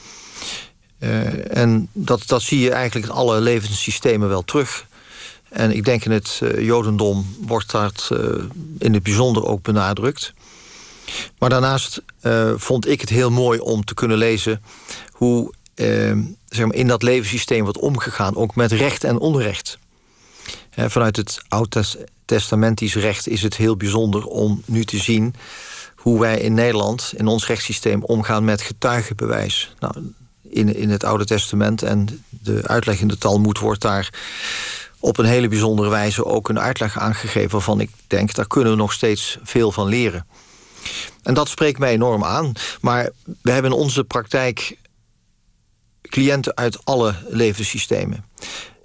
[0.98, 4.86] Uh, en dat, dat zie je eigenlijk in alle levenssystemen wel terug.
[5.48, 8.10] En ik denk in het Jodendom wordt dat
[8.78, 10.32] in het bijzonder ook benadrukt.
[11.38, 12.02] Maar daarnaast
[12.56, 14.62] vond ik het heel mooi om te kunnen lezen
[15.12, 15.54] hoe
[16.48, 19.78] zeg maar in dat levenssysteem wordt omgegaan, ook met recht en onrecht.
[20.76, 25.34] Vanuit het oud-testamentisch recht is het heel bijzonder om nu te zien
[25.96, 29.74] hoe wij in Nederland, in ons rechtssysteem, omgaan met getuigenbewijs.
[29.78, 29.94] Nou,
[30.42, 34.10] in, in het Oude Testament en de uitleg in de Talmud wordt daar
[35.00, 38.78] op een hele bijzondere wijze ook een uitleg aangegeven waarvan ik denk, daar kunnen we
[38.78, 40.26] nog steeds veel van leren.
[41.22, 42.52] En dat spreekt mij enorm aan.
[42.80, 43.10] Maar
[43.42, 44.78] we hebben in onze praktijk
[46.02, 48.24] cliënten uit alle levenssystemen.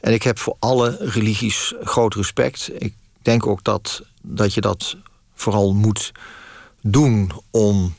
[0.07, 2.69] En ik heb voor alle religies groot respect.
[2.77, 4.95] Ik denk ook dat, dat je dat
[5.35, 6.11] vooral moet
[6.81, 7.95] doen om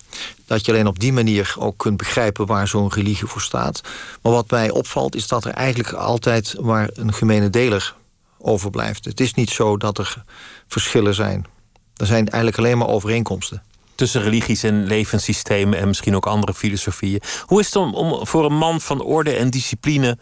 [0.47, 3.81] dat je alleen op die manier ook kunt begrijpen waar zo'n religie voor staat.
[4.23, 7.95] Maar wat mij opvalt is dat er eigenlijk altijd maar een gemene deler
[8.39, 9.05] overblijft.
[9.05, 10.25] Het is niet zo dat er
[10.67, 11.47] verschillen zijn.
[11.97, 13.63] Er zijn eigenlijk alleen maar overeenkomsten
[13.99, 17.21] tussen religies en levenssystemen en misschien ook andere filosofieën.
[17.45, 20.19] Hoe is het om, om voor een man van orde en discipline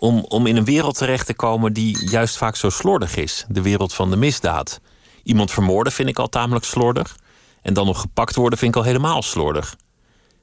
[0.00, 3.44] om, om in een wereld terecht te komen die juist vaak zo slordig is?
[3.48, 4.80] De wereld van de misdaad.
[5.22, 7.16] Iemand vermoorden vind ik al tamelijk slordig.
[7.62, 9.76] En dan nog gepakt worden vind ik al helemaal slordig.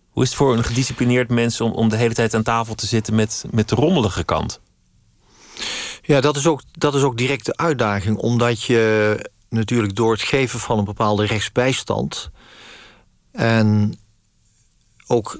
[0.09, 2.85] Hoe is het voor een gedisciplineerd mens om, om de hele tijd aan tafel te
[2.85, 4.59] zitten met, met de rommelige kant?
[6.01, 10.21] Ja, dat is, ook, dat is ook direct de uitdaging, omdat je natuurlijk door het
[10.21, 12.29] geven van een bepaalde rechtsbijstand
[13.31, 13.99] en
[15.07, 15.39] ook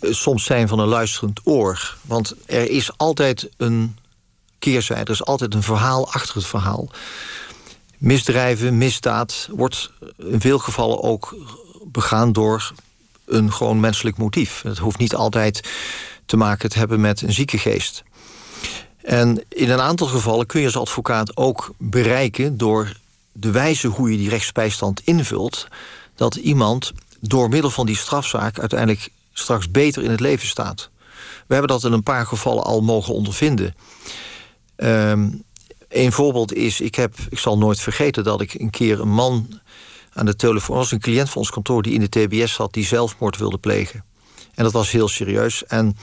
[0.00, 1.96] soms zijn van een luisterend oor.
[2.02, 3.96] Want er is altijd een
[4.58, 6.90] keerzijde, er is altijd een verhaal achter het verhaal.
[7.98, 11.36] Misdrijven, misdaad wordt in veel gevallen ook
[11.84, 12.72] begaan door
[13.26, 14.62] een gewoon menselijk motief.
[14.62, 15.68] Het hoeft niet altijd
[16.26, 18.02] te maken te hebben met een zieke geest.
[19.02, 22.96] En in een aantal gevallen kun je als advocaat ook bereiken door
[23.32, 25.66] de wijze hoe je die rechtsbijstand invult,
[26.14, 29.08] dat iemand door middel van die strafzaak uiteindelijk
[29.40, 30.90] straks beter in het leven staat.
[31.46, 33.74] We hebben dat in een paar gevallen al mogen ondervinden.
[34.76, 35.44] Um,
[35.88, 39.60] een voorbeeld is, ik, heb, ik zal nooit vergeten dat ik een keer een man
[40.12, 42.84] aan de telefoon was, een cliënt van ons kantoor die in de TBS zat, die
[42.84, 44.04] zelfmoord wilde plegen.
[44.54, 45.64] En dat was heel serieus.
[45.66, 45.96] En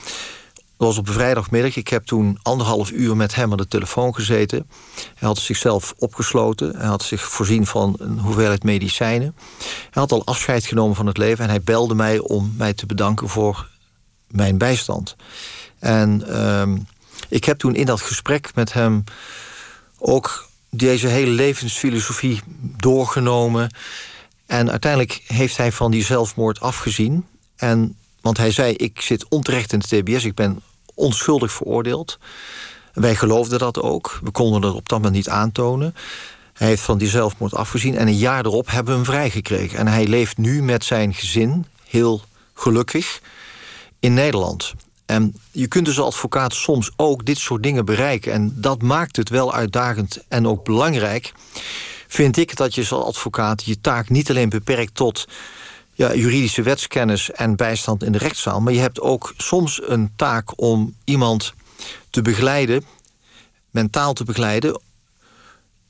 [0.78, 1.76] dat was op een vrijdagmiddag.
[1.76, 4.70] Ik heb toen anderhalf uur met hem aan de telefoon gezeten.
[5.14, 6.76] Hij had zichzelf opgesloten.
[6.76, 9.36] Hij had zich voorzien van een hoeveelheid medicijnen.
[9.58, 11.44] Hij had al afscheid genomen van het leven.
[11.44, 13.68] En hij belde mij om mij te bedanken voor
[14.26, 15.16] mijn bijstand.
[15.78, 16.62] En uh,
[17.28, 19.04] ik heb toen in dat gesprek met hem
[19.98, 22.40] ook deze hele levensfilosofie
[22.76, 23.74] doorgenomen.
[24.46, 27.26] En uiteindelijk heeft hij van die zelfmoord afgezien.
[27.56, 27.96] En
[28.28, 30.60] Want hij zei: Ik zit onterecht in de TBS, ik ben
[30.94, 32.18] onschuldig veroordeeld.
[32.92, 34.18] Wij geloofden dat ook.
[34.22, 35.94] We konden dat op dat moment niet aantonen.
[36.52, 39.78] Hij heeft van die zelfmoord afgezien en een jaar erop hebben we hem vrijgekregen.
[39.78, 42.22] En hij leeft nu met zijn gezin, heel
[42.54, 43.20] gelukkig,
[44.00, 44.74] in Nederland.
[45.06, 48.32] En je kunt dus als advocaat soms ook dit soort dingen bereiken.
[48.32, 51.32] En dat maakt het wel uitdagend en ook belangrijk.
[52.08, 55.26] Vind ik dat je als advocaat je taak niet alleen beperkt tot
[55.98, 58.60] ja, juridische wetskennis en bijstand in de rechtszaal.
[58.60, 61.52] Maar je hebt ook soms een taak om iemand
[62.10, 62.84] te begeleiden,
[63.70, 64.80] mentaal te begeleiden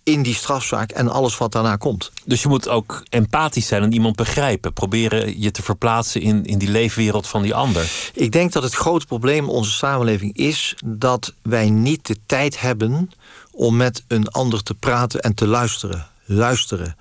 [0.03, 2.11] in die strafzaak en alles wat daarna komt.
[2.25, 4.73] Dus je moet ook empathisch zijn en iemand begrijpen.
[4.73, 7.90] Proberen je te verplaatsen in, in die leefwereld van die ander.
[8.14, 12.61] Ik denk dat het grote probleem in onze samenleving is dat wij niet de tijd
[12.61, 13.11] hebben
[13.51, 16.07] om met een ander te praten en te luisteren.
[16.25, 16.97] Luisteren.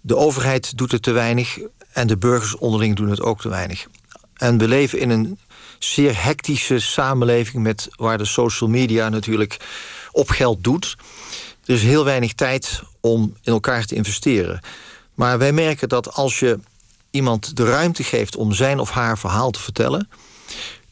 [0.00, 1.58] De overheid doet het te weinig
[1.96, 3.86] en de burgers onderling doen het ook te weinig.
[4.34, 5.38] En we leven in een
[5.78, 9.56] zeer hectische samenleving met waar de social media natuurlijk
[10.12, 10.96] op geld doet.
[11.64, 14.60] Er is heel weinig tijd om in elkaar te investeren.
[15.14, 16.58] Maar wij merken dat als je
[17.10, 20.08] iemand de ruimte geeft om zijn of haar verhaal te vertellen,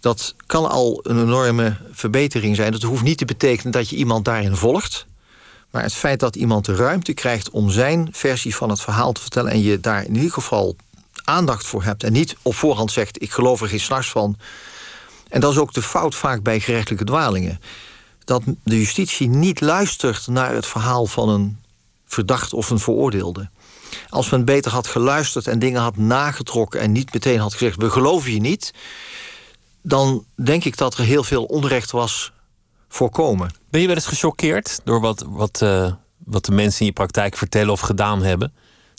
[0.00, 2.72] dat kan al een enorme verbetering zijn.
[2.72, 5.06] Dat hoeft niet te betekenen dat je iemand daarin volgt.
[5.70, 9.20] Maar het feit dat iemand de ruimte krijgt om zijn versie van het verhaal te
[9.20, 10.76] vertellen en je daar in ieder geval
[11.24, 14.36] aandacht voor hebt en niet op voorhand zegt: Ik geloof er geen s'nachts van.
[15.28, 17.60] En dat is ook de fout vaak bij gerechtelijke dwalingen
[18.24, 21.58] dat de justitie niet luistert naar het verhaal van een
[22.06, 23.48] verdacht of een veroordeelde.
[24.08, 27.90] Als men beter had geluisterd en dingen had nagetrokken en niet meteen had gezegd: we
[27.90, 28.74] geloven je niet,
[29.82, 32.32] dan denk ik dat er heel veel onrecht was
[32.88, 33.50] voorkomen.
[33.70, 35.92] Ben je wel eens gechoqueerd door wat, wat, uh,
[36.24, 38.52] wat de mensen in je praktijk vertellen of gedaan hebben?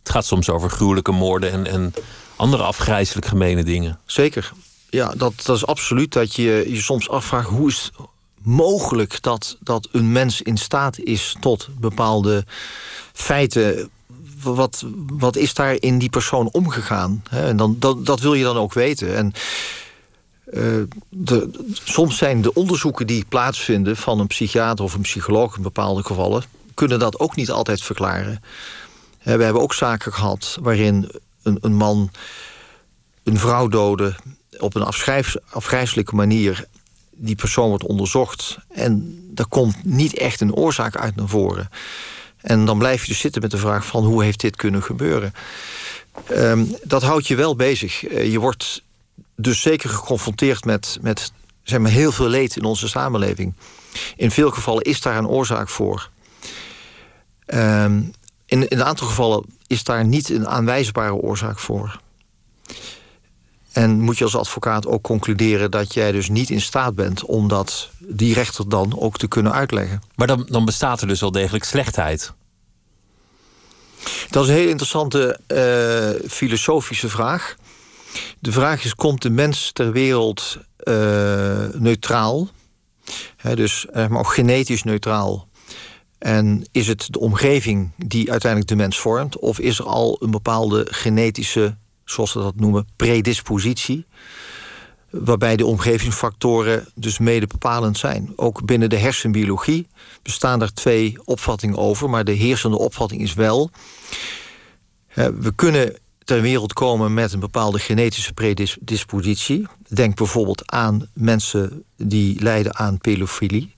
[0.05, 1.93] Het gaat soms over gruwelijke moorden en, en
[2.35, 3.99] andere afgrijzelijk gemene dingen.
[4.05, 4.51] Zeker.
[4.89, 7.91] Ja, dat, dat is absoluut dat je je soms afvraagt hoe is,
[8.41, 12.45] mogelijk dat, dat een mens in staat is tot bepaalde
[13.13, 13.89] feiten.
[14.41, 17.23] Wat, wat is daar in die persoon omgegaan?
[17.29, 19.15] En dan, dat, dat wil je dan ook weten.
[19.15, 19.33] En
[20.53, 21.49] uh, de,
[21.83, 26.43] soms zijn de onderzoeken die plaatsvinden van een psychiater of een psycholoog in bepaalde gevallen,
[26.73, 28.41] kunnen dat ook niet altijd verklaren.
[29.33, 31.11] We hebben ook zaken gehad waarin
[31.43, 32.11] een, een man
[33.23, 34.15] een vrouw doodde
[34.59, 34.85] op een
[35.49, 36.65] afgrijzelijke manier
[37.11, 41.69] die persoon wordt onderzocht en er komt niet echt een oorzaak uit naar voren.
[42.41, 45.33] En dan blijf je dus zitten met de vraag van hoe heeft dit kunnen gebeuren.
[46.31, 48.09] Um, dat houdt je wel bezig.
[48.09, 48.83] Uh, je wordt
[49.35, 51.31] dus zeker geconfronteerd met, met
[51.63, 53.53] zeg maar, heel veel leed in onze samenleving.
[54.15, 56.09] In veel gevallen is daar een oorzaak voor.
[57.47, 58.13] Um,
[58.45, 61.99] in, in een aantal gevallen is daar niet een aanwijzbare oorzaak voor.
[63.71, 67.47] En moet je als advocaat ook concluderen dat jij dus niet in staat bent om
[67.47, 70.01] dat die rechter dan ook te kunnen uitleggen.
[70.15, 72.34] Maar dan, dan bestaat er dus wel degelijk slechtheid.
[74.29, 77.55] Dat is een heel interessante uh, filosofische vraag.
[78.39, 80.95] De vraag is: komt de mens ter wereld uh,
[81.73, 82.49] neutraal?
[83.38, 85.47] He, dus maar ook genetisch neutraal.
[86.25, 89.39] En is het de omgeving die uiteindelijk de mens vormt?
[89.39, 94.05] Of is er al een bepaalde genetische zoals ze dat noemen, predispositie.
[95.09, 98.33] Waarbij de omgevingsfactoren dus mede bepalend zijn.
[98.35, 99.88] Ook binnen de hersenbiologie
[100.21, 103.69] bestaan er twee opvattingen over, maar de heersende opvatting is wel.
[105.13, 109.67] We kunnen ter wereld komen met een bepaalde genetische predispositie.
[109.88, 113.74] Denk bijvoorbeeld aan mensen die lijden aan pedofilie.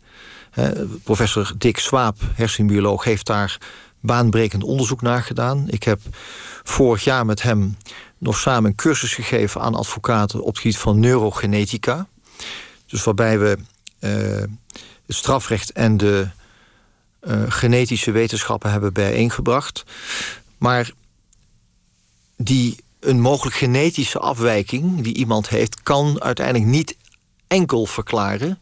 [1.04, 3.58] Professor Dick Swaap, hersenbioloog, heeft daar
[4.00, 5.65] baanbrekend onderzoek naar gedaan.
[5.70, 6.00] Ik heb
[6.63, 7.78] vorig jaar met hem
[8.17, 12.08] nog samen een cursus gegeven aan advocaten op het gebied van neurogenetica.
[12.86, 13.58] Dus waarbij we
[14.00, 14.12] uh,
[15.06, 16.28] het strafrecht en de
[17.22, 19.84] uh, genetische wetenschappen hebben bijeengebracht.
[20.58, 20.91] Maar
[22.38, 26.98] die een mogelijk genetische afwijking die iemand heeft, kan uiteindelijk niet
[27.48, 28.60] enkel verklaren.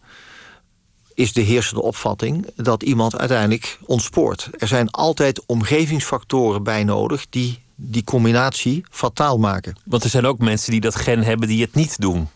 [1.15, 4.49] Is de heersende opvatting dat iemand uiteindelijk ontspoort.
[4.57, 9.75] Er zijn altijd omgevingsfactoren bij nodig die die combinatie fataal maken.
[9.85, 12.27] Want er zijn ook mensen die dat gen hebben die het niet doen.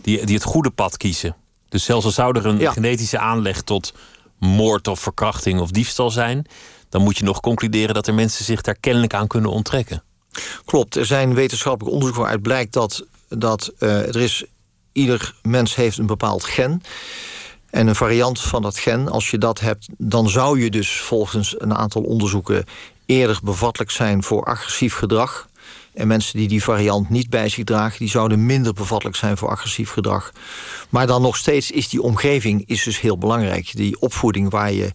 [0.00, 1.36] Die, die het goede pad kiezen.
[1.68, 3.94] Dus zelfs al zou er een genetische aanleg tot
[4.38, 6.46] moord of verkrachting of diefstal zijn,
[6.88, 10.02] dan moet je nog concluderen dat er mensen zich daar kennelijk aan kunnen onttrekken.
[10.64, 14.44] Klopt, er zijn wetenschappelijk onderzoek waaruit blijkt dat, dat uh, er is,
[14.92, 16.82] ieder mens heeft een bepaald gen.
[17.72, 21.54] En een variant van dat gen, als je dat hebt, dan zou je dus volgens
[21.58, 22.64] een aantal onderzoeken
[23.06, 25.48] eerder bevattelijk zijn voor agressief gedrag.
[25.94, 29.48] En mensen die die variant niet bij zich dragen, die zouden minder bevattelijk zijn voor
[29.48, 30.32] agressief gedrag.
[30.88, 33.76] Maar dan nog steeds is die omgeving is dus heel belangrijk.
[33.76, 34.92] Die opvoeding waar je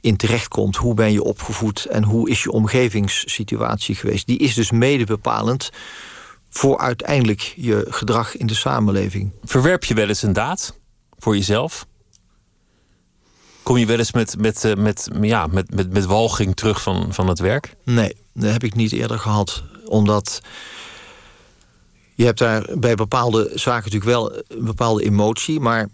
[0.00, 0.76] in terechtkomt.
[0.76, 4.26] Hoe ben je opgevoed en hoe is je omgevingssituatie geweest?
[4.26, 5.70] Die is dus mede bepalend
[6.50, 9.32] voor uiteindelijk je gedrag in de samenleving.
[9.44, 10.78] Verwerp je wel eens een daad
[11.18, 11.86] voor jezelf?
[13.62, 17.14] Kom je wel eens met, met, eh, met, ja, met, met, met walging terug van,
[17.14, 17.74] van het werk?
[17.84, 19.62] Nee, dat heb ik niet eerder gehad.
[19.84, 20.40] Omdat
[22.14, 25.60] je hebt daar bij bepaalde zaken natuurlijk wel een bepaalde emotie.
[25.60, 25.88] Maar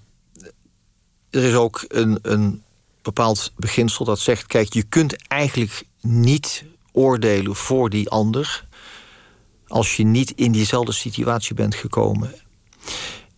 [1.31, 2.63] er is ook een, een
[3.03, 4.47] bepaald beginsel dat zegt...
[4.47, 8.67] kijk, je kunt eigenlijk niet oordelen voor die ander...
[9.67, 12.35] als je niet in diezelfde situatie bent gekomen.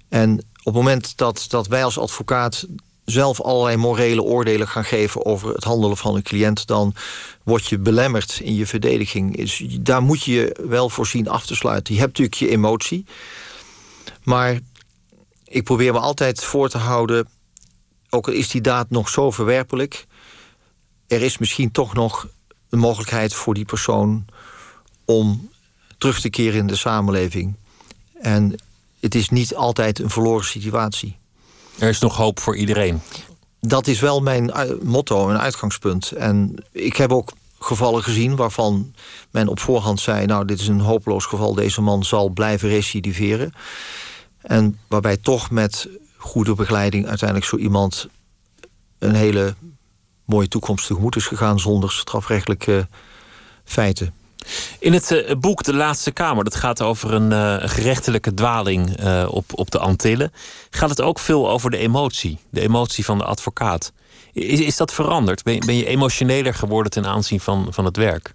[0.08, 2.66] En op het moment dat, dat wij als advocaat
[3.10, 6.94] zelf allerlei morele oordelen gaan geven over het handelen van een cliënt, dan
[7.42, 9.36] word je belemmerd in je verdediging.
[9.36, 11.94] Dus daar moet je je wel voor zien af te sluiten.
[11.94, 13.04] Je hebt natuurlijk je emotie.
[14.22, 14.58] Maar
[15.44, 17.28] ik probeer me altijd voor te houden,
[18.10, 20.06] ook al is die daad nog zo verwerpelijk,
[21.06, 22.28] er is misschien toch nog
[22.68, 24.26] een mogelijkheid voor die persoon
[25.04, 25.50] om
[25.98, 27.56] terug te keren in de samenleving.
[28.20, 28.54] En
[29.00, 31.19] het is niet altijd een verloren situatie.
[31.80, 33.02] Er is nog hoop voor iedereen.
[33.60, 36.10] Dat is wel mijn motto, mijn uitgangspunt.
[36.10, 38.94] En ik heb ook gevallen gezien waarvan
[39.30, 40.26] men op voorhand zei...
[40.26, 43.52] nou, dit is een hopeloos geval, deze man zal blijven recidiveren.
[44.40, 48.08] En waarbij toch met goede begeleiding uiteindelijk zo iemand...
[48.98, 49.54] een hele
[50.24, 52.88] mooie toekomst tegemoet is gegaan zonder strafrechtelijke
[53.64, 54.14] feiten.
[54.78, 59.28] In het uh, boek De Laatste Kamer, dat gaat over een uh, gerechtelijke dwaling uh,
[59.30, 60.32] op, op de Antillen,
[60.70, 63.92] gaat het ook veel over de emotie, de emotie van de advocaat.
[64.32, 65.42] Is, is dat veranderd?
[65.42, 68.34] Ben ben je emotioneler geworden ten aanzien van, van het werk?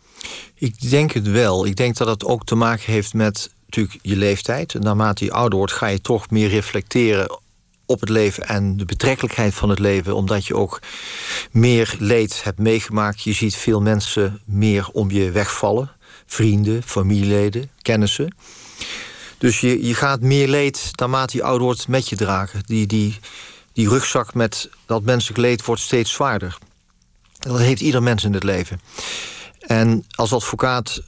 [0.55, 1.65] Ik denk het wel.
[1.65, 4.73] Ik denk dat het ook te maken heeft met natuurlijk je leeftijd.
[4.73, 7.39] Naarmate je ouder wordt, ga je toch meer reflecteren
[7.85, 10.81] op het leven en de betrekkelijkheid van het leven, omdat je ook
[11.51, 13.23] meer leed hebt meegemaakt.
[13.23, 15.91] Je ziet veel mensen meer om je wegvallen
[16.25, 18.35] vrienden, familieleden, kennissen.
[19.37, 22.63] Dus je, je gaat meer leed naarmate je ouder wordt met je dragen.
[22.65, 23.19] Die, die,
[23.73, 26.57] die rugzak met dat menselijk leed wordt steeds zwaarder.
[27.39, 28.81] Dat heeft ieder mens in het leven.
[29.59, 31.01] En als advocaat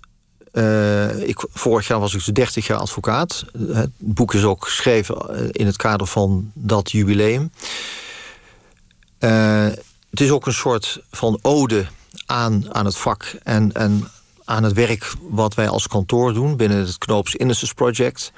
[0.54, 3.46] uh, ik, vorig jaar was ik 30 dus jaar advocaat.
[3.72, 7.52] Het boek is ook geschreven eh, in het kader van dat jubileum.
[9.20, 9.66] Uh,
[10.10, 11.88] het is ook een soort van ode
[12.26, 14.08] aan, aan het vak en, en
[14.48, 18.32] aan het werk wat wij als kantoor doen binnen het Knoops Innocence Project.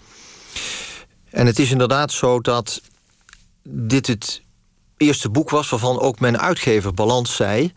[1.30, 2.82] En het is inderdaad zo dat
[3.64, 4.42] dit het
[4.98, 7.74] eerste boek was waarvan ook mijn uitgever Balans zei: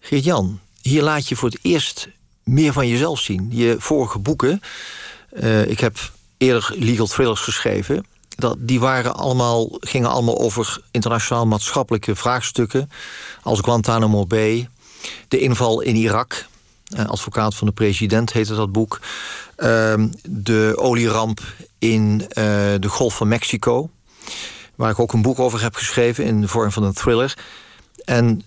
[0.00, 2.08] Geert-Jan, hier laat je voor het eerst
[2.44, 3.48] meer van jezelf zien.
[3.52, 4.60] Je vorige boeken,
[5.32, 8.06] uh, ik heb eerder legal thrillers geschreven.
[8.28, 12.90] Dat, die waren allemaal, gingen allemaal over internationaal maatschappelijke vraagstukken.
[13.42, 14.68] Als Guantanamo Bay,
[15.28, 16.46] de inval in Irak.
[16.86, 19.00] Eh, advocaat van de president heette dat boek.
[19.56, 21.40] Ehm, de olieramp
[21.78, 22.26] in uh,
[22.80, 23.90] de Golf van Mexico.
[24.74, 27.38] Waar ik ook een boek over heb geschreven in de vorm van een thriller.
[28.04, 28.42] En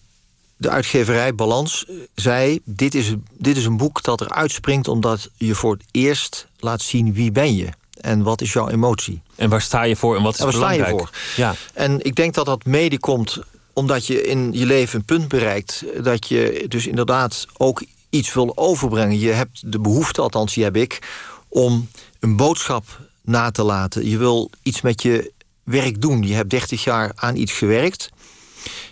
[0.57, 5.55] de uitgeverij Balans zei: dit is, dit is een boek dat er uitspringt omdat je
[5.55, 7.69] voor het eerst laat zien wie ben je
[8.01, 9.21] en wat is jouw emotie.
[9.35, 10.87] En waar sta je voor en wat is en waar belangrijk?
[10.87, 11.09] Sta je voor?
[11.35, 11.55] Ja.
[11.73, 13.41] En ik denk dat dat mede komt
[13.73, 18.57] omdat je in je leven een punt bereikt dat je dus inderdaad ook iets wil
[18.57, 19.19] overbrengen.
[19.19, 20.99] Je hebt de behoefte, althans die heb ik,
[21.47, 24.09] om een boodschap na te laten.
[24.09, 25.31] Je wil iets met je
[25.63, 26.23] werk doen.
[26.23, 28.09] Je hebt 30 jaar aan iets gewerkt.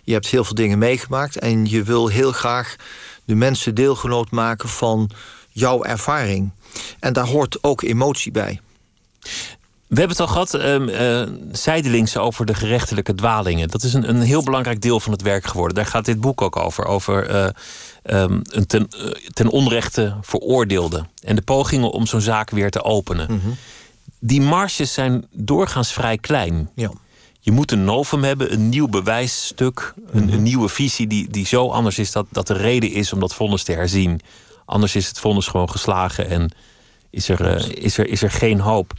[0.03, 2.75] Je hebt heel veel dingen meegemaakt en je wil heel graag
[3.25, 5.09] de mensen deelgenoot maken van
[5.49, 6.51] jouw ervaring.
[6.99, 8.61] En daar hoort ook emotie bij.
[9.87, 13.67] We hebben het al gehad, um, uh, zijdelings, over de gerechtelijke dwalingen.
[13.67, 15.75] Dat is een, een heel belangrijk deel van het werk geworden.
[15.75, 16.85] Daar gaat dit boek ook over.
[16.85, 17.47] Over uh,
[18.09, 21.05] um, een ten, uh, ten, onrechte veroordeelde.
[21.23, 23.31] En de pogingen om zo'n zaak weer te openen.
[23.31, 23.55] Mm -hmm.
[24.19, 26.69] Die marges zijn doorgaans vrij klein.
[26.75, 26.91] Ja.
[27.39, 30.37] Je moet een novum hebben, een nieuw bewijsstuk, een, mm -hmm.
[30.37, 33.33] een, nieuwe visie die, die zo anders is dat, dat de reden is om dat
[33.33, 34.21] vonnis te herzien.
[34.65, 36.51] Anders is het vonnis gewoon geslagen en
[37.09, 38.93] is er, is er, is er geen hoop.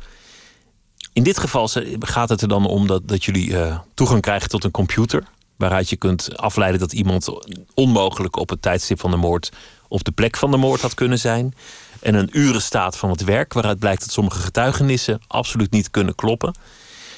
[1.13, 1.69] In dit geval
[1.99, 5.25] gaat het er dan om dat, dat jullie uh, toegang krijgen tot een computer.
[5.59, 7.29] Waaruit je kunt afleiden dat iemand
[7.75, 9.51] onmogelijk op het tijdstip van de moord
[9.89, 11.55] op de plek van de moord had kunnen zijn.
[12.01, 16.55] En een urenstaat van het werk, waaruit blijkt dat sommige getuigenissen absoluut niet kunnen kloppen.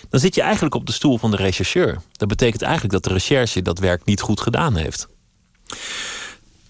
[0.09, 2.01] Dan zit je eigenlijk op de stoel van de rechercheur.
[2.13, 5.09] Dat betekent eigenlijk dat de recherche dat werk niet goed gedaan heeft.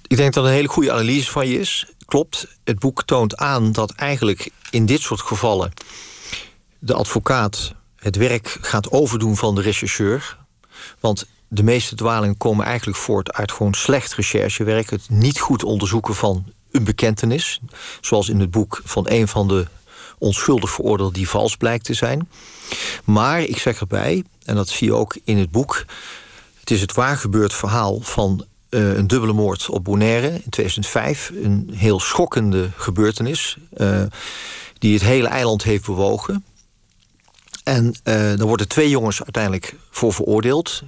[0.07, 1.87] Ik denk dat een hele goede analyse van je is.
[2.05, 2.47] klopt.
[2.65, 5.73] Het boek toont aan dat eigenlijk in dit soort gevallen
[6.81, 10.39] de advocaat het werk gaat overdoen van de rechercheur.
[11.01, 14.91] Want de meeste dwalingen komen eigenlijk voort uit gewoon slecht recherchewerk.
[14.91, 17.61] Het niet goed onderzoeken van een bekentenis.
[18.01, 19.67] Zoals in het boek van een van de
[20.19, 22.29] onschuldig veroordeelden die vals blijkt te zijn.
[23.05, 25.85] Maar ik zeg erbij, en dat zie je ook in het boek.
[26.61, 31.33] Het is het waargebeurd verhaal van uh, een dubbele moord op Bonaire in 2005.
[31.43, 33.57] Een heel schokkende gebeurtenis.
[33.77, 34.03] Uh,
[34.79, 36.45] die het hele eiland heeft bewogen.
[37.65, 40.83] En uh, daar worden twee jongens uiteindelijk voor veroordeeld.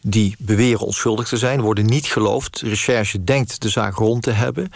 [0.00, 2.60] Die beweren onschuldig te zijn, worden niet geloofd.
[2.60, 4.70] De recherche denkt de zaak rond te hebben.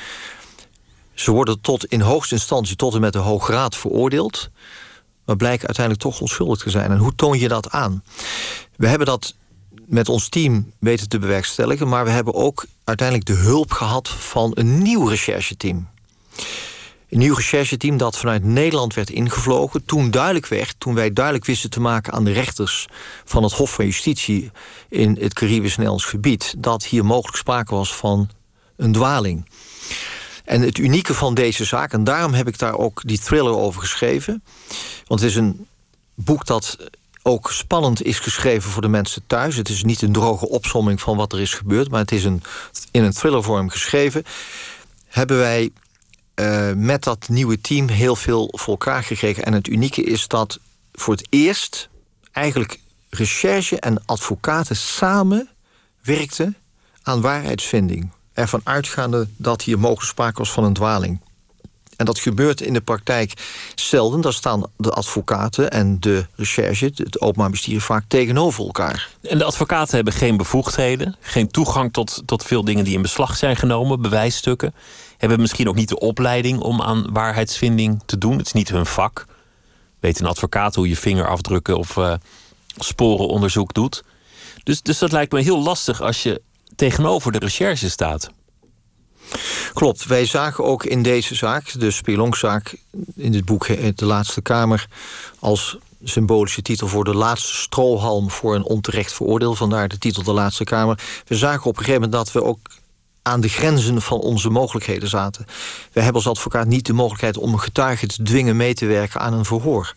[1.15, 4.51] Ze worden tot in hoogste instantie tot en met de Hoograad veroordeeld.
[5.25, 6.91] Maar blijken uiteindelijk toch onschuldig te zijn.
[6.91, 8.05] En hoe toon je dat aan?
[8.77, 9.35] We hebben dat
[9.87, 11.89] met ons team weten te bewerkstelligen.
[11.89, 15.89] Maar we hebben ook uiteindelijk de hulp gehad van een nieuw rechercheteam.
[17.13, 19.85] Een nieuw rechercheteam dat vanuit Nederland werd ingevlogen.
[19.85, 22.87] Toen duidelijk werd, toen wij duidelijk wisten te maken aan de rechters
[23.25, 24.51] van het Hof van Justitie
[24.89, 28.31] in het Caribisch-Nederlands gebied, dat hier mogelijk sprake was van
[28.77, 29.49] een dwaling.
[30.45, 33.81] En het unieke van deze zaak, en daarom heb ik daar ook die thriller over
[33.81, 34.43] geschreven.
[35.07, 35.67] Want het is een
[36.15, 36.77] boek dat
[37.23, 39.57] ook spannend is geschreven voor de mensen thuis.
[39.57, 42.43] Het is niet een droge opsomming van wat er is gebeurd, maar het is een,
[42.91, 44.25] in een thrillervorm geschreven.
[45.07, 45.71] Hebben wij
[46.35, 49.45] uh, met dat nieuwe team heel veel voor elkaar gekregen.
[49.45, 50.59] En het unieke is dat
[50.93, 51.89] voor het eerst
[52.33, 52.81] eigenlijk
[53.11, 55.49] recherche en advocaten samen
[56.03, 56.57] werkten
[57.03, 58.11] aan waarheidsvinding.
[58.33, 61.21] Ervan uitgaande dat hier mogelijk sprake was van een dwaling.
[61.97, 63.33] En dat gebeurt in de praktijk
[63.75, 64.21] zelden.
[64.21, 69.09] Daar staan de advocaten en de recherche, het openbaar bestuur, vaak tegenover elkaar.
[69.23, 73.37] En de advocaten hebben geen bevoegdheden, geen toegang tot, tot veel dingen die in beslag
[73.37, 74.75] zijn genomen, bewijsstukken.
[75.23, 78.37] Hebben misschien ook niet de opleiding om aan waarheidsvinding te doen.
[78.37, 79.27] Het is niet hun vak.
[80.01, 82.15] Weet een advocaat hoe je vingerafdrukken of uh,
[82.77, 84.05] sporenonderzoek doet.
[84.63, 86.43] Dus, dus dat lijkt me heel lastig als je
[86.77, 88.31] tegenover de recherche staat.
[89.73, 90.07] Klopt.
[90.07, 92.77] Wij zagen ook in deze zaak, de Spelonkzaak,
[93.17, 93.67] in het boek
[93.97, 94.87] De Laatste Kamer,
[95.39, 99.55] als symbolische titel voor de laatste strohalm voor een onterecht veroordeel.
[99.55, 100.99] Vandaar de titel De Laatste Kamer.
[101.27, 102.59] We zagen op een gegeven moment dat we ook
[103.23, 105.47] aan de grenzen van onze mogelijkheden zaten.
[105.93, 109.21] We hebben als advocaat niet de mogelijkheid om een getuige te dwingen mee te werken
[109.21, 109.93] aan een verhoor.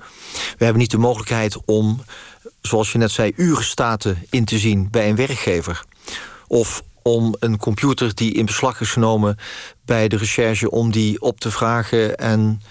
[0.57, 2.01] We hebben niet de mogelijkheid om,
[2.61, 5.84] zoals je net zei, uren staten in te zien bij een werkgever.
[6.47, 9.38] Of om een computer die in beslag is genomen
[9.86, 10.71] bij de recherche...
[10.71, 12.61] om die op te vragen en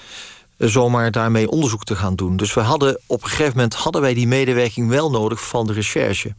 [0.58, 2.36] zomaar daarmee onderzoek te gaan doen.
[2.36, 5.72] Dus we hadden op een gegeven moment hadden wij die medewerking wel nodig van de
[5.72, 6.34] recherche.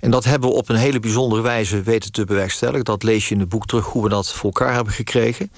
[0.00, 2.84] En dat hebben we op een hele bijzondere wijze weten te bewerkstelligen.
[2.84, 5.50] Dat lees je in het boek terug hoe we dat voor elkaar hebben gekregen.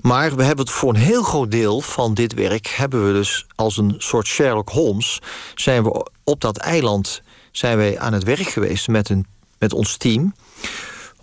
[0.00, 2.66] Maar we hebben het voor een heel groot deel van dit werk...
[2.66, 5.20] hebben we dus als een soort Sherlock Holmes...
[5.54, 7.22] zijn we op dat eiland
[7.52, 9.26] zijn wij aan het werk geweest met, een,
[9.58, 10.34] met ons team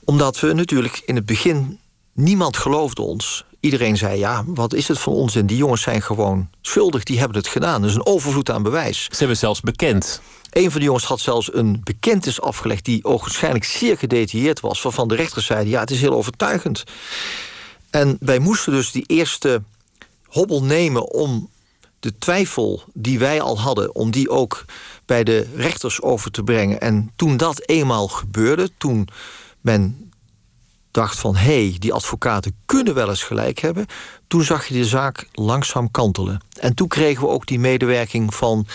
[0.07, 1.79] omdat we natuurlijk in het begin...
[2.13, 3.45] niemand geloofde ons.
[3.59, 5.35] Iedereen zei, ja, wat is het van ons?
[5.35, 7.81] En die jongens zijn gewoon schuldig, die hebben het gedaan.
[7.81, 9.03] Dus een overvloed aan bewijs.
[9.03, 10.21] Ze hebben zelfs bekend.
[10.57, 12.85] Een van de jongens had zelfs een bekentenis afgelegd...
[12.85, 14.81] die waarschijnlijk zeer gedetailleerd was...
[14.81, 16.83] waarvan de rechter zei, ja, het is heel overtuigend.
[17.89, 19.61] En wij moesten dus die eerste
[20.25, 21.11] hobbel nemen...
[21.11, 21.49] om
[21.99, 23.95] de twijfel die wij al hadden...
[23.95, 24.65] om die ook
[25.05, 26.81] bij de rechters over te brengen.
[26.81, 29.07] En toen dat eenmaal gebeurde, toen
[29.61, 30.11] men
[30.91, 31.35] dacht van...
[31.35, 33.85] hé, hey, die advocaten kunnen wel eens gelijk hebben...
[34.27, 36.41] toen zag je de zaak langzaam kantelen.
[36.59, 38.67] En toen kregen we ook die medewerking van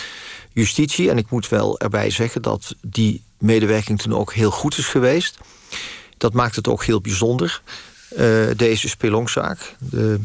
[0.53, 1.09] justitie.
[1.09, 5.37] En ik moet wel erbij zeggen dat die medewerking toen ook heel goed is geweest.
[6.17, 7.61] Dat maakt het ook heel bijzonder,
[8.17, 9.75] uh, deze spelonkzaak.
[9.79, 10.19] De,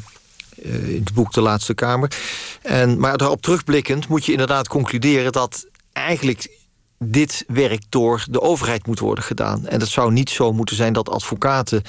[0.64, 2.12] uh, in het boek De Laatste Kamer.
[2.62, 5.32] En, maar daarop terugblikkend moet je inderdaad concluderen...
[5.32, 6.56] dat eigenlijk
[6.98, 9.66] dit werk door de overheid moet worden gedaan.
[9.66, 11.82] En het zou niet zo moeten zijn dat advocaten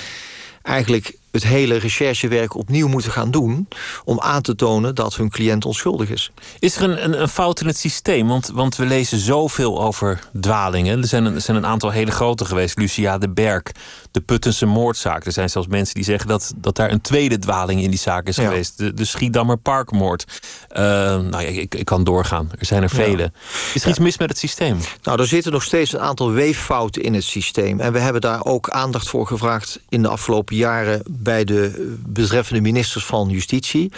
[0.62, 3.68] eigenlijk het hele recherchewerk opnieuw moeten gaan doen...
[4.04, 6.32] om aan te tonen dat hun cliënt onschuldig is.
[6.60, 8.28] Is er een, een, een fout in het systeem?
[8.28, 11.02] Want, want we lezen zoveel over dwalingen.
[11.02, 12.78] Er zijn, er zijn een aantal hele grote geweest.
[12.78, 13.64] Lucia de Berg,
[14.12, 15.26] de Puttense moordzaak.
[15.26, 18.28] Er zijn zelfs mensen die zeggen dat, dat daar een tweede dwaling in die zaak
[18.28, 18.78] is geweest.
[18.78, 20.42] De, de Schiedammer Parkmoord.
[20.72, 20.78] Uh,
[21.18, 22.52] nou, ik, ik kan doorgaan.
[22.60, 23.32] Er zijn er vele.
[23.74, 24.78] Is er iets mis met het systeem?
[25.04, 27.80] Nou, er zitten nog steeds een aantal weeffouten in het systeem.
[27.80, 32.62] En we hebben daar ook aandacht voor gevraagd in de afgelopen jaren bij de betreffende
[32.62, 33.92] ministers van Justitie.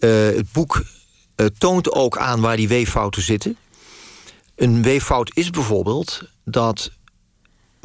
[0.00, 0.82] Uh, het boek
[1.36, 3.56] uh, toont ook aan waar die weeffouten zitten.
[4.56, 6.90] Een weeffout is bijvoorbeeld dat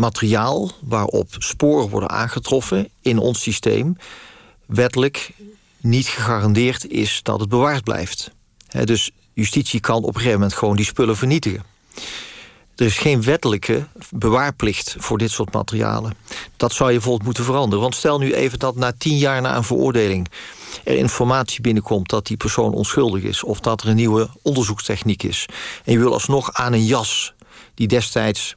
[0.04, 3.98] materiaal waarop sporen worden aangetroffen in ons systeem
[4.66, 5.34] wettelijk
[5.78, 8.32] niet gegarandeerd is dat het bewaard blijft.
[8.84, 11.64] dus justitie kan op een gegeven moment gewoon die spullen vernietigen.
[12.76, 16.14] Er is geen wettelijke bewaarplicht voor dit soort materialen.
[16.58, 17.82] Dat zou je bijvoorbeeld moeten veranderen.
[17.82, 20.28] Want stel nu even dat na tien jaar na een veroordeling...
[20.84, 23.44] er informatie binnenkomt dat die persoon onschuldig is...
[23.44, 25.46] of dat er een nieuwe onderzoekstechniek is...
[25.84, 27.34] en je wil alsnog aan een jas
[27.74, 28.54] die destijds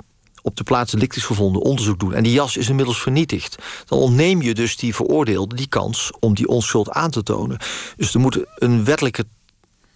[0.46, 2.14] op de plaats delict is gevonden onderzoek doen...
[2.14, 3.56] en die jas is inmiddels vernietigd...
[3.86, 7.58] dan ontneem je dus die veroordeelde die kans om die onschuld aan te tonen.
[7.96, 9.24] Dus er moet een wettelijke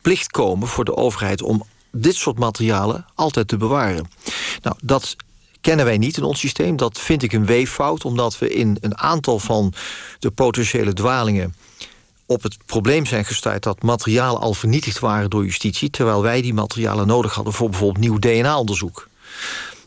[0.01, 1.43] plicht komen voor de overheid...
[1.43, 4.09] om dit soort materialen altijd te bewaren.
[4.63, 5.17] Nou, dat
[5.61, 6.77] kennen wij niet in ons systeem.
[6.77, 9.73] Dat vind ik een weeffout, omdat we in een aantal van
[10.19, 11.55] de potentiële dwalingen
[12.27, 15.91] op het probleem zijn gestuurd dat materialen al vernietigd waren door justitie...
[15.91, 19.09] terwijl wij die materialen nodig hadden voor bijvoorbeeld nieuw DNA-onderzoek.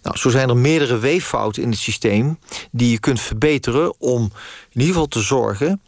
[0.03, 2.39] Nou, zo zijn er meerdere weeffouten in het systeem
[2.71, 4.21] die je kunt verbeteren om
[4.69, 5.81] in ieder geval te zorgen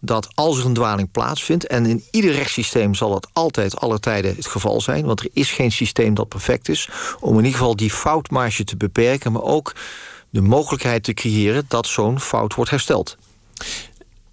[0.00, 1.66] dat als er een dwaling plaatsvindt...
[1.66, 5.06] en in ieder rechtssysteem zal dat altijd alle tijden het geval zijn...
[5.06, 6.88] want er is geen systeem dat perfect is...
[7.20, 9.32] om in ieder geval die foutmarge te beperken...
[9.32, 9.74] maar ook
[10.30, 13.16] de mogelijkheid te creëren dat zo'n fout wordt hersteld.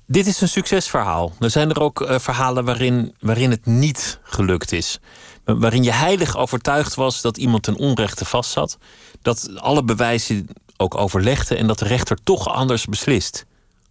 [0.06, 1.34] Dit is een succesverhaal.
[1.40, 5.00] Er zijn er ook uh, verhalen waarin, waarin het niet gelukt is.
[5.44, 8.78] Waarin je heilig overtuigd was dat iemand ten onrechte vastzat.
[9.22, 10.48] Dat alle bewijzen
[10.78, 13.46] ook overlegde en dat de rechter toch anders beslist.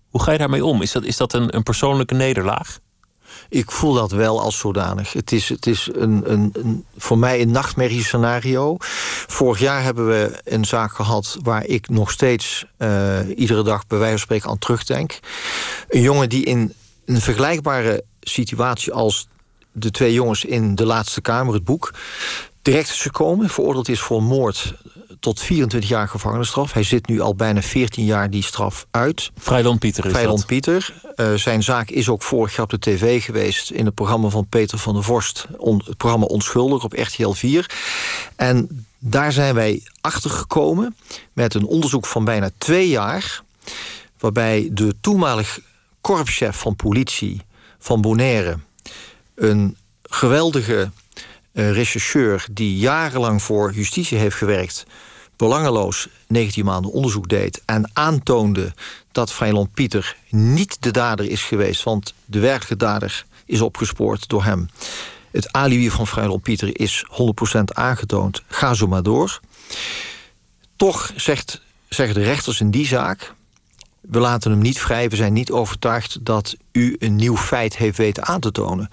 [0.08, 0.82] Hoe ga je daarmee om?
[0.82, 2.78] Is dat, is dat een, een persoonlijke nederlaag?
[3.48, 5.12] Ik voel dat wel als zodanig.
[5.12, 8.76] Het is, het is een, een, een, voor mij een nachtmerriescenario.
[9.26, 13.98] Vorig jaar hebben we een zaak gehad waar ik nog steeds uh, iedere dag bij
[13.98, 15.18] wijze van spreken aan terugdenk.
[15.88, 16.72] Een jongen die in
[17.04, 19.28] een vergelijkbare situatie als
[19.72, 21.94] de twee jongens in de laatste kamer, het boek,
[22.62, 24.74] direct is gekomen, veroordeeld is voor moord
[25.20, 26.72] tot 24 jaar gevangenisstraf.
[26.72, 29.30] Hij zit nu al bijna 14 jaar die straf uit.
[29.38, 30.94] Vrijland Pieter is Vrijland Pieter.
[31.16, 33.70] Uh, zijn zaak is ook vorig jaar op de tv geweest...
[33.70, 35.46] in het programma van Peter van der Vorst.
[35.56, 37.70] On, het programma Onschuldig op RTL 4.
[38.36, 40.96] En daar zijn wij achtergekomen
[41.32, 43.42] met een onderzoek van bijna twee jaar...
[44.18, 45.60] waarbij de toenmalig
[46.00, 47.40] korpschef van politie
[47.78, 48.58] van Bonaire...
[49.34, 50.90] een geweldige
[51.52, 54.86] uh, rechercheur die jarenlang voor justitie heeft gewerkt
[55.38, 57.62] belangeloos 19 maanden onderzoek deed...
[57.64, 58.74] en aantoonde
[59.12, 61.82] dat Vrijland Pieter niet de dader is geweest...
[61.82, 64.70] want de werkelijke dader is opgespoord door hem.
[65.30, 67.04] Het alibi van Vrijland Pieter is
[67.56, 68.42] 100% aangetoond.
[68.46, 69.40] Ga zo maar door.
[70.76, 73.34] Toch zegt, zeggen de rechters in die zaak...
[74.00, 76.24] we laten hem niet vrij, we zijn niet overtuigd...
[76.24, 78.88] dat u een nieuw feit heeft weten aan te tonen.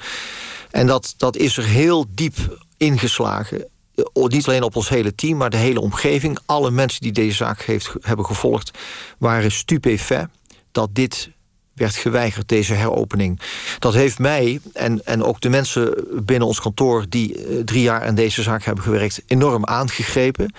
[0.71, 3.67] En dat, dat is er heel diep ingeslagen
[4.13, 6.37] niet alleen op ons hele team, maar de hele omgeving.
[6.45, 8.71] Alle mensen die deze zaak heeft, hebben gevolgd
[9.17, 10.27] waren stupefait
[10.71, 11.29] dat dit
[11.73, 13.39] werd geweigerd, deze heropening.
[13.79, 17.05] Dat heeft mij en, en ook de mensen binnen ons kantoor...
[17.09, 20.53] die eh, drie jaar aan deze zaak hebben gewerkt, enorm aangegrepen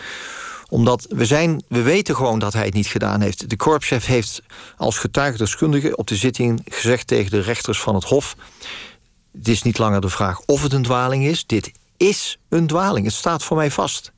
[0.69, 3.51] omdat we, zijn, we weten gewoon dat hij het niet gedaan heeft.
[3.51, 4.43] De korpschef heeft
[4.77, 8.37] als getuigdeskundige op de zitting gezegd tegen de rechters van het Hof...
[9.39, 11.47] het is niet langer de vraag of het een dwaling is.
[11.47, 13.07] Dit is een dwaling.
[13.07, 14.13] Het staat voor mij vast.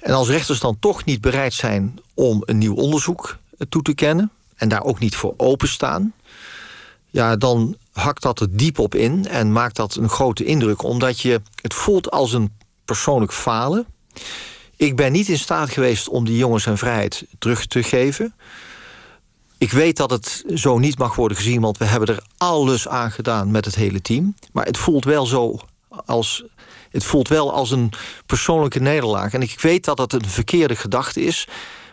[0.00, 4.30] En als rechters dan toch niet bereid zijn om een nieuw onderzoek toe te kennen...
[4.56, 6.12] en daar ook niet voor openstaan...
[7.10, 10.82] ja, dan hakt dat er diep op in en maakt dat een grote indruk...
[10.82, 12.52] omdat je het voelt als een
[12.84, 13.86] persoonlijk falen.
[14.76, 18.34] Ik ben niet in staat geweest om die jongens zijn vrijheid terug te geven...
[19.58, 23.10] Ik weet dat het zo niet mag worden gezien, want we hebben er alles aan
[23.10, 24.34] gedaan met het hele team.
[24.52, 25.58] Maar het voelt wel zo
[25.88, 26.44] als
[26.94, 27.92] het voelt wel als een
[28.26, 29.32] persoonlijke nederlaag.
[29.32, 31.48] En ik weet dat dat een verkeerde gedachte is.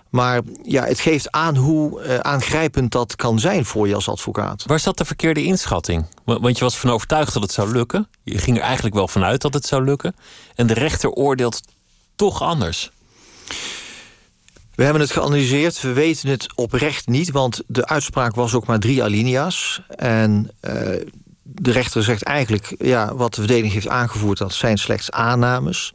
[0.09, 4.63] Maar ja, het geeft aan hoe uh, aangrijpend dat kan zijn voor je als advocaat.
[4.65, 6.05] Waar zat de verkeerde inschatting?
[6.25, 8.07] Want je was van overtuigd dat het zou lukken.
[8.23, 10.15] Je ging er eigenlijk wel vanuit dat het zou lukken.
[10.55, 11.61] En de rechter oordeelt
[12.15, 12.91] toch anders.
[14.75, 15.81] We hebben het geanalyseerd.
[15.81, 19.81] We weten het oprecht niet, want de uitspraak was ook maar drie alinea's.
[19.95, 20.73] En uh,
[21.53, 24.37] de rechter zegt eigenlijk, ja, wat de verdediging heeft aangevoerd...
[24.37, 25.93] dat zijn slechts aannames.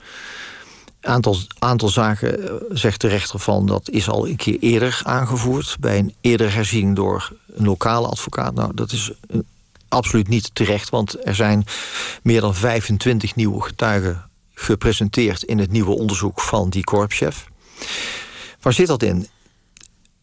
[1.00, 3.66] Aantal, aantal zaken eh, zegt de rechter van...
[3.66, 5.76] dat is al een keer eerder aangevoerd...
[5.80, 8.54] bij een eerder herziening door een lokale advocaat.
[8.54, 9.38] Nou, dat is eh,
[9.88, 10.90] absoluut niet terecht...
[10.90, 11.64] want er zijn
[12.22, 15.42] meer dan 25 nieuwe getuigen gepresenteerd...
[15.42, 17.46] in het nieuwe onderzoek van die korpschef.
[18.60, 19.28] Waar zit dat in?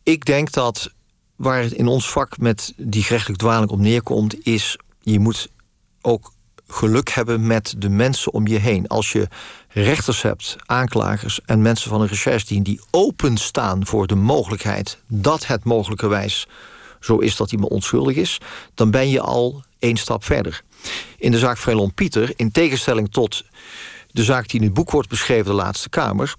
[0.03, 0.91] Ik denk dat
[1.35, 4.45] waar het in ons vak met die gerechtelijk dwaling op neerkomt...
[4.45, 5.49] is je moet
[6.01, 6.33] ook
[6.67, 8.87] geluk hebben met de mensen om je heen.
[8.87, 9.27] Als je
[9.69, 15.63] rechters hebt, aanklagers en mensen van een recherche die openstaan voor de mogelijkheid dat het
[15.63, 16.47] mogelijkerwijs
[16.99, 18.37] zo is dat iemand onschuldig is,
[18.73, 20.63] dan ben je al één stap verder.
[21.17, 23.43] In de zaak Vrelon Pieter, in tegenstelling tot
[24.11, 26.35] de zaak die in het boek wordt beschreven, de Laatste Kamer,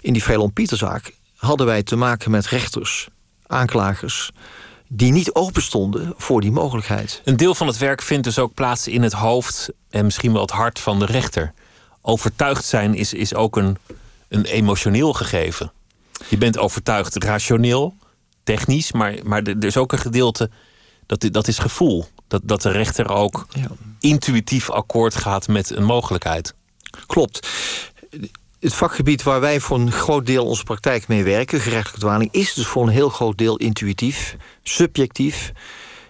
[0.00, 3.08] in die Vrelon Pieterzaak hadden wij te maken met rechters,
[3.46, 4.30] aanklagers,
[4.92, 7.20] die niet open stonden voor die mogelijkheid.
[7.24, 10.42] Een deel van het werk vindt dus ook plaats in het hoofd en misschien wel
[10.42, 11.52] het hart van de rechter.
[12.02, 13.76] Overtuigd zijn is, is ook een,
[14.28, 15.72] een emotioneel gegeven.
[16.28, 17.94] Je bent overtuigd rationeel,
[18.42, 20.50] technisch, maar, maar er is ook een gedeelte
[21.06, 22.06] dat, dat is gevoel.
[22.28, 23.68] Dat, dat de rechter ook ja.
[24.00, 26.54] intuïtief akkoord gaat met een mogelijkheid.
[27.06, 27.48] Klopt.
[28.60, 32.54] Het vakgebied waar wij voor een groot deel onze praktijk mee werken, gerechtelijke dwaling, is
[32.54, 35.52] dus voor een heel groot deel intuïtief, subjectief,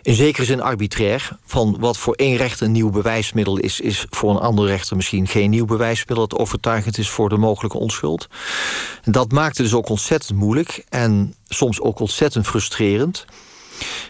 [0.02, 1.38] in zekere zin arbitrair.
[1.44, 5.26] Van wat voor één rechter een nieuw bewijsmiddel is, is voor een andere rechter misschien
[5.26, 8.28] geen nieuw bewijsmiddel dat overtuigend is voor de mogelijke onschuld.
[9.04, 13.24] Dat maakt het dus ook ontzettend moeilijk en soms ook ontzettend frustrerend.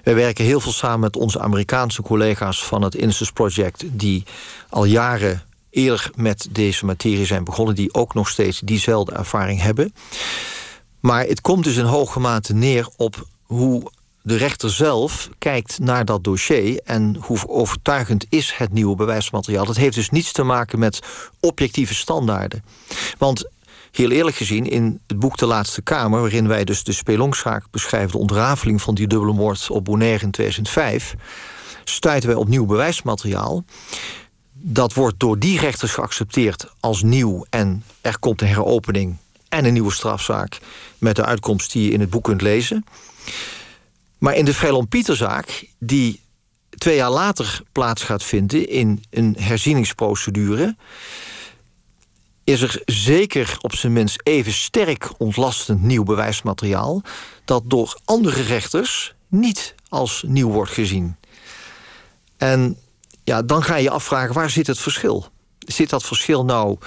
[0.04, 4.24] Wij werken heel veel samen met onze Amerikaanse collega's van het Innocence Project, die
[4.68, 9.92] al jaren eerder met deze materie zijn begonnen, die ook nog steeds diezelfde ervaring hebben.
[11.00, 13.90] Maar het komt dus in hoge mate neer op hoe
[14.22, 19.64] de rechter zelf kijkt naar dat dossier en hoe overtuigend is het nieuwe bewijsmateriaal.
[19.64, 21.00] Dat heeft dus niets te maken met
[21.40, 22.64] objectieve standaarden.
[23.18, 23.48] Want
[23.90, 28.10] heel eerlijk gezien, in het boek De Laatste Kamer, waarin wij dus de spelongszaak beschrijven,
[28.10, 31.14] de ontrafeling van die dubbele moord op Bonaire in 2005,
[31.84, 33.64] stuiten wij op nieuw bewijsmateriaal.
[34.62, 39.16] Dat wordt door die rechters geaccepteerd als nieuw en er komt een heropening
[39.48, 40.58] en een nieuwe strafzaak
[40.98, 42.84] met de uitkomst die je in het boek kunt lezen.
[44.18, 46.20] Maar in de Vrelon Pieterzaak, die
[46.68, 50.76] twee jaar later plaats gaat vinden in een herzieningsprocedure,
[52.44, 57.02] is er zeker op zijn minst even sterk ontlastend nieuw bewijsmateriaal
[57.44, 61.16] dat door andere rechters niet als nieuw wordt gezien.
[62.36, 62.78] En
[63.30, 65.26] ja, dan ga je je afvragen waar zit het verschil?
[65.58, 66.78] Zit dat verschil nou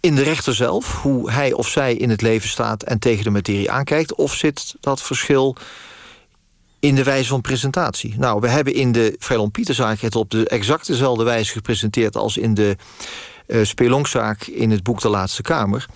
[0.00, 3.30] in de rechter zelf, hoe hij of zij in het leven staat en tegen de
[3.30, 5.56] materie aankijkt, of zit dat verschil
[6.80, 8.14] in de wijze van presentatie?
[8.18, 12.36] Nou, we hebben in de Vrelon Pieterzaak het op de exact dezelfde wijze gepresenteerd als
[12.36, 12.76] in de
[13.46, 15.86] uh, Spelonkzaak in het boek De Laatste Kamer.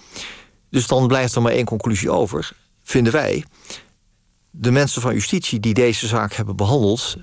[0.70, 3.44] Dus dan blijft er maar één conclusie over, vinden wij.
[4.50, 7.16] De mensen van justitie die deze zaak hebben behandeld,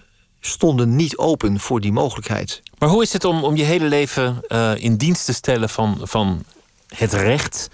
[0.47, 2.61] stonden niet open voor die mogelijkheid.
[2.77, 5.99] Maar hoe is het om, om je hele leven uh, in dienst te stellen van,
[6.01, 6.43] van
[6.95, 7.69] het recht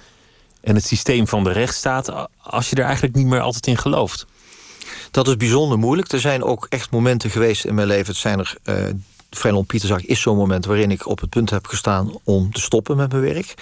[0.61, 4.25] en het systeem van de rechtsstaat als je er eigenlijk niet meer altijd in gelooft?
[5.11, 6.11] Dat is bijzonder moeilijk.
[6.11, 8.07] Er zijn ook echt momenten geweest in mijn leven.
[8.07, 8.55] Het zijn er.
[8.65, 8.75] Uh,
[9.29, 12.97] Vrijland Pieterzak is zo'n moment waarin ik op het punt heb gestaan om te stoppen
[12.97, 13.53] met mijn werk.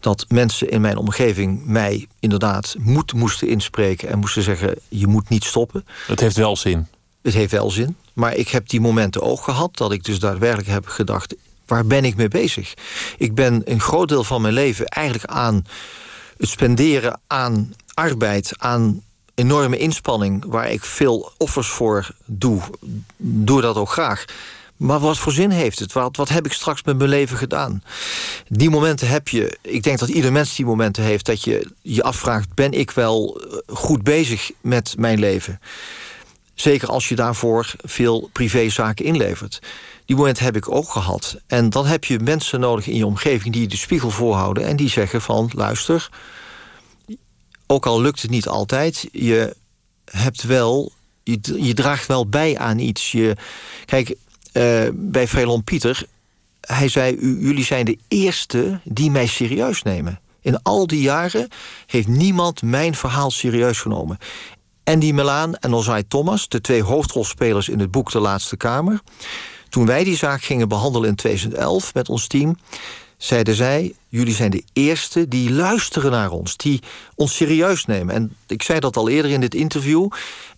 [0.00, 5.28] Dat mensen in mijn omgeving mij inderdaad moed moesten inspreken en moesten zeggen: je moet
[5.28, 5.86] niet stoppen.
[6.06, 6.86] Het heeft wel zin.
[7.28, 7.96] Het heeft wel zin.
[8.12, 11.34] Maar ik heb die momenten ook gehad dat ik dus daadwerkelijk heb gedacht:
[11.66, 12.74] waar ben ik mee bezig?
[13.18, 15.66] Ik ben een groot deel van mijn leven eigenlijk aan
[16.38, 19.02] het spenderen aan arbeid, aan
[19.34, 22.60] enorme inspanning, waar ik veel offers voor doe,
[23.16, 24.24] doe dat ook graag.
[24.76, 25.92] Maar wat voor zin heeft het?
[25.92, 27.82] Wat, wat heb ik straks met mijn leven gedaan?
[28.48, 29.58] Die momenten heb je.
[29.62, 31.26] Ik denk dat ieder mens die momenten heeft.
[31.26, 35.60] Dat je je afvraagt: ben ik wel eh, goed bezig met mijn leven?
[36.60, 39.58] Zeker als je daarvoor veel privézaken inlevert.
[40.04, 41.40] Die moment heb ik ook gehad.
[41.46, 44.76] En dan heb je mensen nodig in je omgeving die je de spiegel voorhouden en
[44.76, 46.08] die zeggen van luister,
[47.66, 49.56] ook al lukt het niet altijd, je
[50.04, 50.92] hebt wel,
[51.22, 53.12] je, draagt wel bij aan iets.
[53.12, 53.36] Je,
[53.84, 56.06] kijk, uh, bij Vrelon Pieter,
[56.60, 60.20] hij zei, jullie zijn de eerste die mij serieus nemen.
[60.40, 61.48] In al die jaren
[61.86, 64.18] heeft niemand mijn verhaal serieus genomen.
[64.88, 69.00] Andy Melaan en Ozai Thomas, de twee hoofdrolspelers in het boek De Laatste Kamer.
[69.68, 72.58] Toen wij die zaak gingen behandelen in 2011 met ons team,
[73.16, 76.82] zeiden zij: Jullie zijn de eerste die luisteren naar ons, die
[77.14, 78.14] ons serieus nemen.
[78.14, 80.08] En ik zei dat al eerder in dit interview.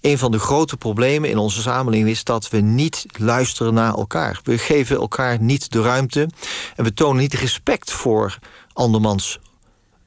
[0.00, 4.40] Een van de grote problemen in onze samenleving is dat we niet luisteren naar elkaar.
[4.42, 6.28] We geven elkaar niet de ruimte
[6.76, 8.38] en we tonen niet respect voor
[8.72, 9.38] andermans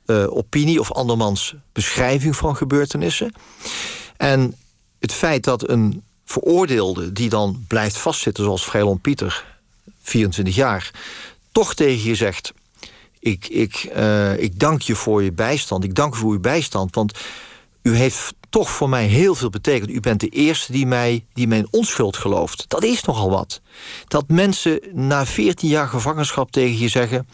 [0.06, 3.34] uh, opinie of andermans beschrijving van gebeurtenissen.
[4.18, 4.56] En
[5.00, 9.46] het feit dat een veroordeelde die dan blijft vastzitten, zoals Vrelon Pieter,
[10.02, 10.92] 24 jaar,
[11.52, 12.54] toch tegen je zegt:
[13.20, 16.96] ik, ik, uh, ik dank je voor je bijstand, ik dank u voor uw bijstand,
[16.96, 17.20] want
[17.82, 19.90] u heeft toch voor mij heel veel betekend.
[19.90, 22.66] U bent de eerste die, mij, die mijn onschuld gelooft.
[22.68, 23.62] Dat is nogal wat.
[24.08, 27.28] Dat mensen na 14 jaar gevangenschap tegen je zeggen: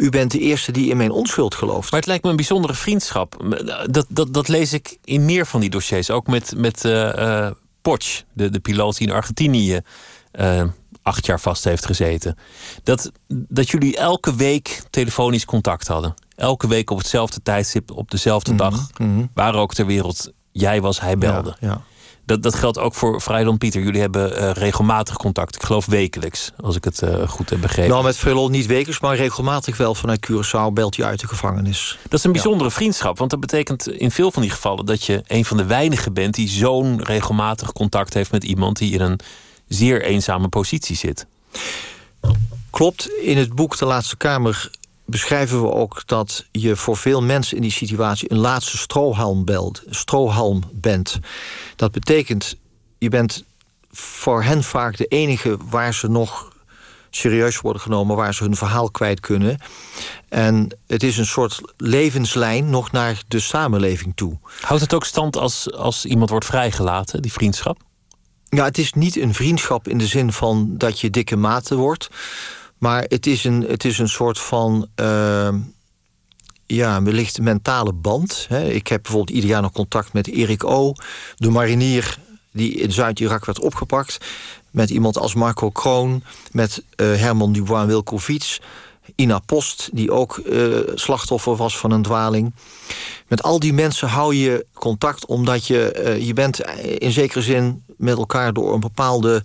[0.00, 1.90] u bent de eerste die in mijn onschuld gelooft.
[1.90, 3.56] Maar het lijkt me een bijzondere vriendschap.
[3.90, 6.10] Dat, dat, dat lees ik in meer van die dossiers.
[6.10, 7.50] Ook met, met uh,
[8.32, 9.80] de, de piloot die in Argentinië
[10.40, 10.62] uh,
[11.02, 12.36] acht jaar vast heeft gezeten.
[12.82, 16.14] Dat, dat jullie elke week telefonisch contact hadden.
[16.36, 18.90] Elke week op hetzelfde tijdstip, op dezelfde Mhm, dag.
[19.34, 21.56] Waar ook ter wereld jij was, hij belde.
[21.60, 21.82] Ja, ja.
[22.30, 23.82] Dat, dat geldt ook voor Vrijland Pieter.
[23.82, 25.54] Jullie hebben uh, regelmatig contact.
[25.54, 27.90] Ik geloof wekelijks, als ik het uh, goed heb begrepen.
[27.90, 31.98] Nou, met Vrelol niet wekelijks, maar regelmatig wel vanuit Curaçao belt hij uit de gevangenis.
[32.02, 32.74] Dat is een bijzondere ja.
[32.74, 33.18] vriendschap.
[33.18, 36.34] Want dat betekent in veel van die gevallen dat je een van de weinigen bent
[36.34, 39.20] die zo'n regelmatig contact heeft met iemand die in een
[39.68, 41.26] zeer eenzame positie zit.
[42.70, 43.10] Klopt.
[43.22, 44.70] In het boek De Laatste Kamer
[45.10, 49.82] beschrijven we ook dat je voor veel mensen in die situatie een laatste strohalm, belt,
[49.88, 51.18] strohalm bent.
[51.76, 52.56] Dat betekent,
[52.98, 53.44] je bent
[53.90, 56.52] voor hen vaak de enige waar ze nog
[57.10, 59.58] serieus worden genomen, waar ze hun verhaal kwijt kunnen.
[60.28, 64.38] En het is een soort levenslijn nog naar de samenleving toe.
[64.60, 67.78] Houdt het ook stand als, als iemand wordt vrijgelaten, die vriendschap?
[68.48, 72.08] Ja, het is niet een vriendschap in de zin van dat je dikke maten wordt.
[72.80, 74.88] Maar het is een, het is een soort van.
[75.00, 75.54] Uh,
[76.66, 78.48] ja, wellicht mentale band.
[78.68, 80.92] Ik heb bijvoorbeeld ieder jaar nog contact met Erik O.,
[81.36, 82.18] de marinier
[82.52, 84.18] die in Zuid-Irak werd opgepakt.
[84.70, 86.22] Met iemand als Marco Kroon,
[86.52, 88.58] met uh, Herman Dubois Wilkowitz.
[89.14, 92.54] Ina Post, die ook uh, slachtoffer was van een dwaling.
[93.28, 97.84] Met al die mensen hou je contact omdat je, uh, je bent in zekere zin
[97.96, 99.42] met elkaar door een bepaalde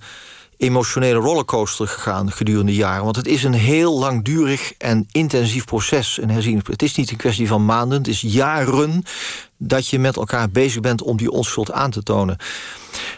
[0.57, 3.03] emotionele rollercoaster gegaan gedurende jaren.
[3.03, 6.67] Want het is een heel langdurig en intensief proces, een herziening.
[6.67, 9.03] Het is niet een kwestie van maanden, het is jaren
[9.57, 12.37] dat je met elkaar bezig bent om die onschuld aan te tonen.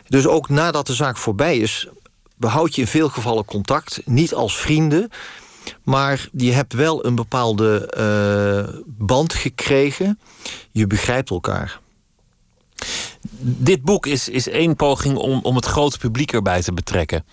[0.08, 1.88] Dus ook nadat de zaak voorbij is,
[2.36, 4.02] behoud je in veel gevallen contact.
[4.06, 5.10] Niet als vrienden,
[5.84, 7.94] maar je hebt wel een bepaalde
[8.74, 10.20] uh, band gekregen.
[10.72, 11.80] Je begrijpt elkaar.
[13.40, 17.26] Dit boek is, is één poging om, om het grote publiek erbij te betrekken.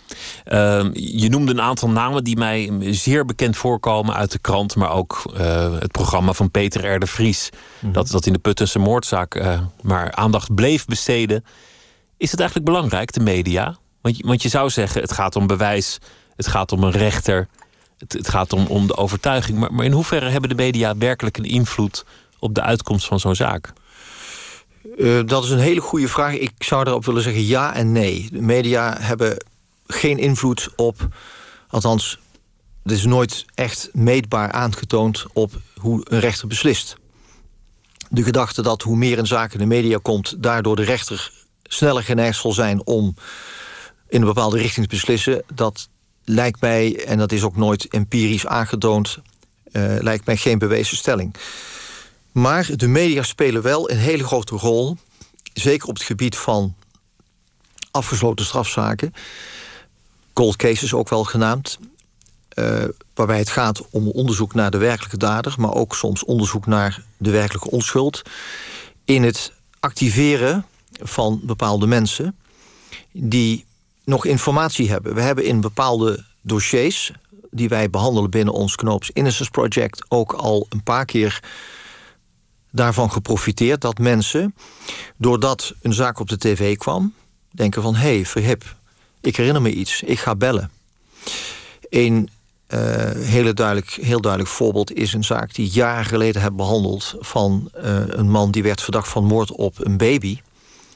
[0.47, 4.91] Uh, je noemde een aantal namen die mij zeer bekend voorkomen uit de krant, maar
[4.91, 6.99] ook uh, het programma van Peter R.
[6.99, 7.93] de Vries, mm -hmm.
[7.93, 11.45] dat, dat in de Puttense moordzaak uh, maar aandacht bleef besteden.
[12.16, 13.76] Is het eigenlijk belangrijk, de media?
[14.01, 15.99] Want, want je zou zeggen, het gaat om bewijs,
[16.37, 17.49] het gaat om een rechter,
[17.99, 19.59] het, het gaat om, om de overtuiging.
[19.59, 22.05] Maar, maar in hoeverre hebben de media werkelijk een invloed
[22.39, 23.72] op de uitkomst van zo'n zaak?
[24.97, 26.35] Uh, dat is een hele goede vraag.
[26.35, 28.28] Ik zou daarop willen zeggen ja en nee.
[28.32, 29.37] De media hebben
[29.87, 31.09] geen invloed op,
[31.68, 32.18] althans,
[32.82, 36.97] het is nooit echt meetbaar aangetoond op hoe een rechter beslist.
[38.09, 41.32] De gedachte dat hoe meer een zaak in de media komt, daardoor de rechter
[41.62, 43.14] sneller geneigd zal zijn om
[44.09, 45.89] in een bepaalde richting te beslissen, dat
[46.24, 49.18] lijkt mij, en dat is ook nooit empirisch aangetoond,
[49.72, 51.35] uh, lijkt mij geen bewezen stelling.
[52.35, 54.97] Maar de media spelen wel een hele grote rol.
[55.53, 56.74] Zeker op het gebied van
[57.91, 59.12] afgesloten strafzaken.
[60.32, 61.78] Cold cases ook wel genaamd.
[62.55, 65.55] Uh, waarbij het gaat om onderzoek naar de werkelijke dader...
[65.59, 68.22] maar ook soms onderzoek naar de werkelijke onschuld.
[69.05, 72.37] In het activeren van bepaalde mensen...
[73.12, 73.64] die
[74.05, 75.14] nog informatie hebben.
[75.14, 77.12] We hebben in bepaalde dossiers...
[77.51, 80.05] die wij behandelen binnen ons Knoops Innocence Project...
[80.09, 81.41] ook al een paar keer
[82.75, 84.55] daarvan geprofiteerd dat mensen,
[85.16, 87.14] doordat een zaak op de tv kwam,
[87.51, 88.77] denken van hé, hey, verhip,
[89.20, 90.70] ik herinner me iets, ik ga bellen.
[91.89, 92.29] Een
[92.68, 97.70] uh, hele duidelijk, heel duidelijk voorbeeld is een zaak die jaren geleden heb behandeld van
[97.77, 100.39] uh, een man die werd verdacht van moord op een baby.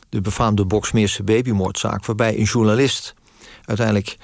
[0.09, 3.14] De befaamde Boksmeerse babymoordzaak, waarbij een journalist
[3.64, 4.16] uiteindelijk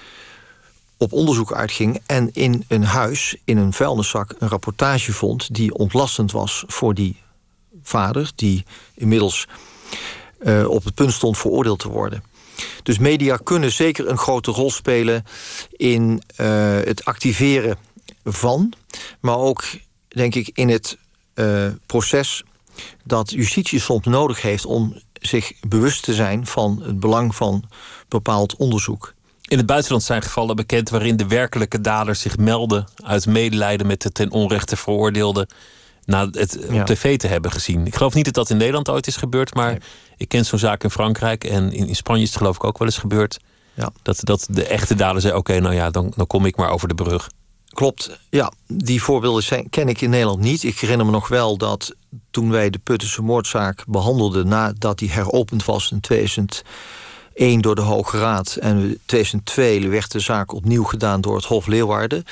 [0.97, 6.33] op onderzoek uitging en in een huis, in een vuilniszak, een rapportage vond die ontlastend
[6.33, 7.23] was voor die
[7.89, 8.65] vader, die
[8.95, 9.47] inmiddels
[10.41, 12.25] uh, op het punt stond veroordeeld te worden.
[12.83, 15.25] Dus media kunnen zeker een grote rol spelen
[15.71, 16.47] in uh,
[16.85, 17.77] het activeren
[18.25, 18.73] van,
[19.21, 19.65] maar ook,
[20.09, 20.99] denk ik, in het
[21.35, 22.43] uh, proces
[23.05, 27.65] dat justitie soms nodig heeft om zich bewust te zijn van het belang van
[28.09, 29.15] bepaald onderzoek.
[29.49, 34.03] In het buitenland zijn gevallen bekend waarin de werkelijke daders zich melden uit medelijden met
[34.03, 35.49] de ten onrechte veroordeelde
[36.07, 36.81] na het ja.
[36.81, 37.87] op tv te hebben gezien.
[37.87, 39.81] Ik geloof niet dat dat in Nederland ooit is gebeurd, maar nee.
[40.17, 42.79] ik ken zo'n zaak in Frankrijk en in, in, Spanje is het geloof ik ook
[42.79, 43.39] wel eens gebeurd.
[43.75, 43.91] Ja.
[44.03, 46.71] Dat, dat de echte dader zei: Oké, okay, nou ja, dan, dan kom ik maar
[46.71, 47.29] over de brug.
[47.75, 48.53] Klopt, ja.
[48.67, 50.63] Die voorbeelden zijn, ken ik in Nederland niet.
[50.63, 51.95] Ik herinner me nog wel dat
[52.31, 54.49] toen wij de Puttense moordzaak behandelden...
[54.49, 56.01] nadat die heropend was in
[57.35, 58.57] 2001 door de Hoge Raad.
[58.57, 62.25] En in 2002 werd de zaak opnieuw gedaan door het Hof Leeuwarden.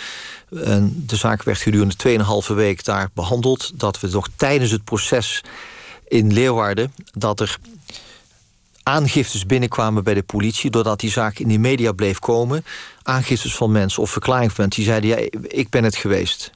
[0.64, 1.94] En de zaak werd gedurende
[2.48, 3.72] 2,5 week daar behandeld.
[3.74, 5.42] Dat we nog tijdens het proces
[6.08, 6.92] in Leeuwarden...
[7.12, 7.58] dat er
[8.82, 10.70] aangiftes binnenkwamen bij de politie...
[10.70, 12.64] doordat die zaak in de media bleef komen.
[13.02, 14.82] Aangiftes van mensen of verklaringen van mensen...
[14.82, 16.52] die zeiden, ja, ik ben het geweest.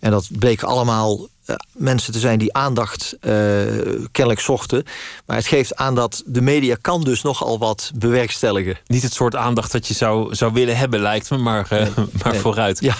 [0.00, 1.28] En dat bleek allemaal
[1.72, 3.32] mensen te zijn die aandacht uh,
[4.12, 4.84] kennelijk zochten.
[5.26, 8.78] Maar het geeft aan dat de media kan dus nogal wat bewerkstelligen.
[8.86, 11.90] Niet het soort aandacht dat je zou, zou willen hebben, lijkt me, maar, uh, nee,
[12.22, 12.40] maar nee.
[12.40, 12.80] vooruit.
[12.80, 12.94] Ja.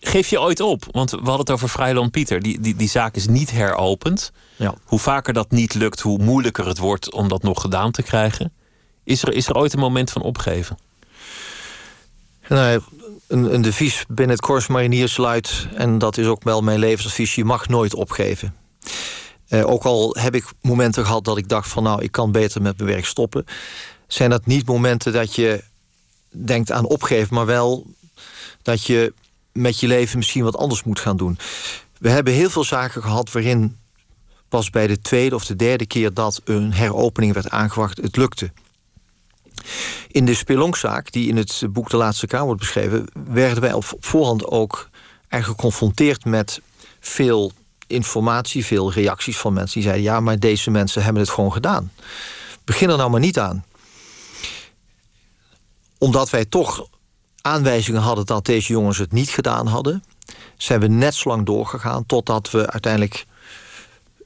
[0.00, 0.84] Geef je ooit op?
[0.90, 2.40] Want we hadden het over Vrijland Pieter.
[2.40, 4.32] Die, die, die zaak is niet heropend.
[4.56, 4.74] Ja.
[4.84, 8.52] Hoe vaker dat niet lukt, hoe moeilijker het wordt om dat nog gedaan te krijgen.
[9.04, 10.78] Is er, is er ooit een moment van opgeven?
[12.48, 12.78] Nee,
[13.26, 15.66] een, devies binnen het Korps Mariniers luidt...
[15.74, 18.54] en dat is ook wel mijn levensadvies, je mag nooit opgeven.
[19.48, 21.82] Uh, ook al heb ik momenten gehad dat ik dacht van...
[21.82, 23.44] nou, ik kan beter met mijn werk stoppen...
[24.06, 25.64] zijn dat niet momenten dat je
[26.30, 27.34] denkt aan opgeven...
[27.34, 27.86] maar wel
[28.62, 29.14] dat je
[29.52, 31.38] met je leven misschien wat anders moet gaan doen.
[31.98, 33.78] We hebben heel veel zaken gehad waarin...
[34.48, 37.96] pas bij de tweede of de derde keer dat een heropening werd aangewacht...
[37.96, 38.52] het lukte.
[40.08, 43.06] In de spelonkzaak, die in het boek De Laatste Kamer wordt beschreven...
[43.26, 44.88] werden wij op voorhand ook
[45.28, 46.60] eigenlijk geconfronteerd met
[47.00, 47.52] veel
[47.86, 48.64] informatie...
[48.64, 50.04] veel reacties van mensen die zeiden...
[50.04, 51.92] ja, maar deze mensen hebben het gewoon gedaan.
[52.64, 53.64] Begin er nou maar niet aan.
[55.98, 56.86] Omdat wij toch
[57.40, 60.04] aanwijzingen hadden dat deze jongens het niet gedaan hadden...
[60.56, 63.26] zijn we net zo lang doorgegaan totdat we uiteindelijk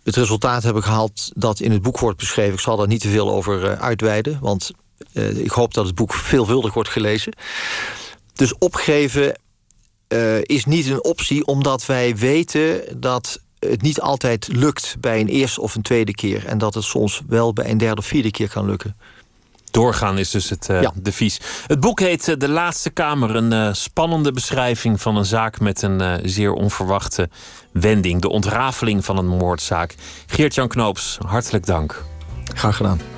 [0.04, 1.30] het resultaat hebben gehaald...
[1.34, 2.52] dat in het boek wordt beschreven.
[2.52, 4.70] Ik zal daar niet te veel over uitweiden, want
[5.12, 7.32] uh, ik hoop dat het boek veelvuldig wordt gelezen.
[8.34, 9.38] Dus opgeven
[10.08, 15.28] uh, is niet een optie, omdat wij weten dat het niet altijd lukt bij een
[15.28, 16.46] eerste of een tweede keer.
[16.46, 18.96] En dat het soms wel bij een derde of vierde keer kan lukken.
[19.70, 20.92] Doorgaan is dus het uh, ja.
[20.94, 21.40] devies.
[21.66, 23.36] Het boek heet uh, De Laatste Kamer.
[23.36, 27.28] Een uh, spannende beschrijving van een zaak met een zeer onverwachte
[27.72, 28.20] wending.
[28.20, 29.94] De ontrafeling van een moordzaak.
[30.26, 32.04] Geert-Jan Knoops, hartelijk dank.
[32.54, 33.15] Graag gedaan.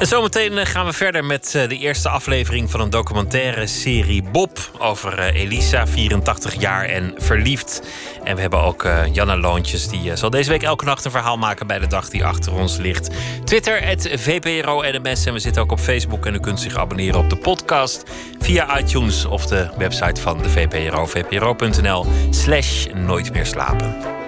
[0.00, 5.18] En zometeen gaan we verder met de eerste aflevering van een documentaire serie Bob over
[5.18, 7.82] Elisa, 84 jaar en verliefd.
[8.24, 11.66] En we hebben ook Janna Loontjes, die zal deze week elke nacht een verhaal maken
[11.66, 13.10] bij de dag die achter ons ligt.
[13.44, 15.26] Twitter, het VPRO-NMS.
[15.26, 18.04] En we zitten ook op Facebook en u kunt zich abonneren op de podcast
[18.38, 24.19] via iTunes of de website van de VPRO, vpro.nl slash nooit meer slapen.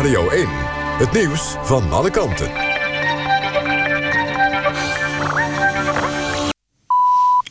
[0.00, 0.46] Radio 1.
[0.98, 2.50] Het nieuws van alle kanten.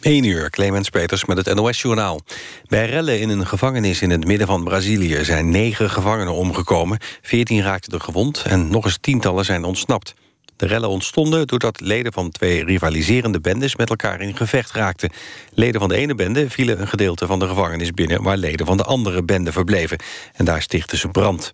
[0.01, 2.21] 1 uur, Clemens Peters met het NOS-journaal.
[2.67, 5.23] Bij rellen in een gevangenis in het midden van Brazilië...
[5.23, 8.43] zijn negen gevangenen omgekomen, 14 raakten er gewond...
[8.43, 10.13] en nog eens tientallen zijn ontsnapt.
[10.55, 13.75] De rellen ontstonden doordat leden van twee rivaliserende bendes...
[13.75, 15.11] met elkaar in gevecht raakten.
[15.53, 18.23] Leden van de ene bende vielen een gedeelte van de gevangenis binnen...
[18.23, 19.99] waar leden van de andere bende verbleven.
[20.33, 21.53] En daar stichtten ze brand.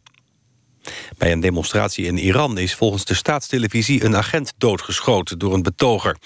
[1.18, 4.04] Bij een demonstratie in Iran is volgens de staatstelevisie...
[4.04, 6.18] een agent doodgeschoten door een betoger.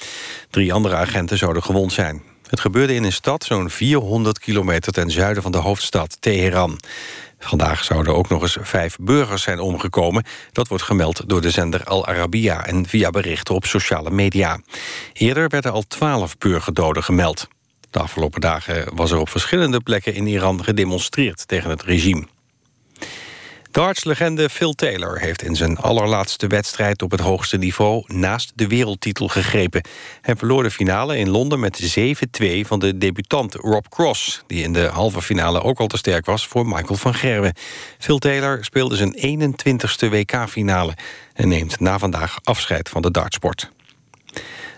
[0.49, 2.21] Drie andere agenten zouden gewond zijn.
[2.49, 6.79] Het gebeurde in een stad zo'n 400 kilometer ten zuiden van de hoofdstad Teheran.
[7.39, 10.23] Vandaag zouden ook nog eens vijf burgers zijn omgekomen.
[10.51, 14.59] Dat wordt gemeld door de zender Al Arabiya en via berichten op sociale media.
[15.13, 17.47] Eerder werden al twaalf burgerdoden gemeld.
[17.89, 22.27] De afgelopen dagen was er op verschillende plekken in Iran gedemonstreerd tegen het regime.
[23.71, 29.27] Dartslegende Phil Taylor heeft in zijn allerlaatste wedstrijd op het hoogste niveau naast de wereldtitel
[29.27, 29.81] gegrepen.
[30.21, 34.73] Hij verloor de finale in Londen met 7-2 van de debutant Rob Cross, die in
[34.73, 37.53] de halve finale ook al te sterk was voor Michael van Gerwen.
[37.97, 40.93] Phil Taylor speelde zijn 21ste WK-finale
[41.33, 43.69] en neemt na vandaag afscheid van de dartsport.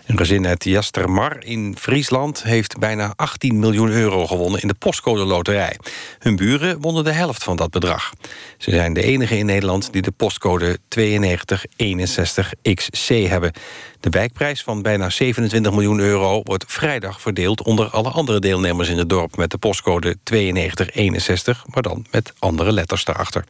[0.06, 5.24] Een gezin uit Jastermar in Friesland heeft bijna 18 miljoen euro gewonnen in de postcode
[5.24, 5.78] loterij.
[6.18, 8.12] Hun buren wonnen de helft van dat bedrag.
[8.58, 13.52] Ze zijn de enige in Nederland die de postcode 9261XC hebben.
[14.00, 18.98] De wijkprijs van bijna 27 miljoen euro wordt vrijdag verdeeld onder alle andere deelnemers in
[18.98, 23.44] het dorp met de postcode 9261, maar dan met andere letters daarachter.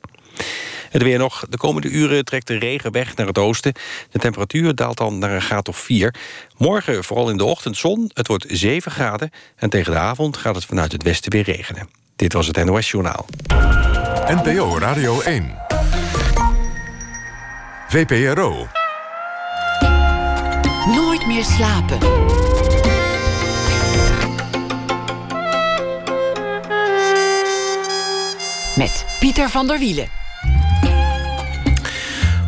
[0.92, 1.44] Het weer nog.
[1.48, 3.72] De komende uren trekt de regen weg naar het oosten.
[4.10, 6.14] De temperatuur daalt dan naar een graad of 4.
[6.56, 8.10] Morgen vooral in de ochtend zon.
[8.14, 9.30] Het wordt 7 graden.
[9.56, 11.88] En tegen de avond gaat het vanuit het westen weer regenen.
[12.16, 13.26] Dit was het NOS Journaal.
[14.26, 15.54] NPO Radio 1.
[17.88, 18.66] VPRO.
[20.86, 21.98] Nooit meer slapen.
[28.76, 30.21] Met Pieter van der Wielen.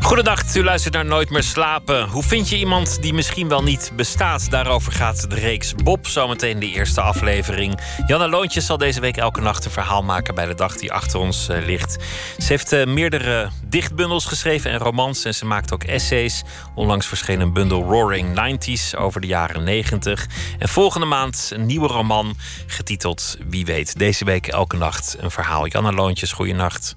[0.05, 2.09] Goedendag, u luistert naar Nooit meer slapen.
[2.09, 4.51] Hoe vind je iemand die misschien wel niet bestaat?
[4.51, 7.81] Daarover gaat de reeks Bob, zometeen de eerste aflevering.
[8.07, 11.19] Janne Loontjes zal deze week elke nacht een verhaal maken bij de dag die achter
[11.19, 11.97] ons uh, ligt.
[12.39, 16.43] Ze heeft uh, meerdere dichtbundels geschreven en romans en ze maakt ook essays.
[16.75, 20.27] Onlangs verscheen een bundel Roaring 90s over de jaren 90.
[20.59, 22.37] En volgende maand een nieuwe roman
[22.67, 23.99] getiteld Wie weet.
[23.99, 25.67] Deze week elke nacht een verhaal.
[25.67, 26.95] Janne Loontjes, goeienacht.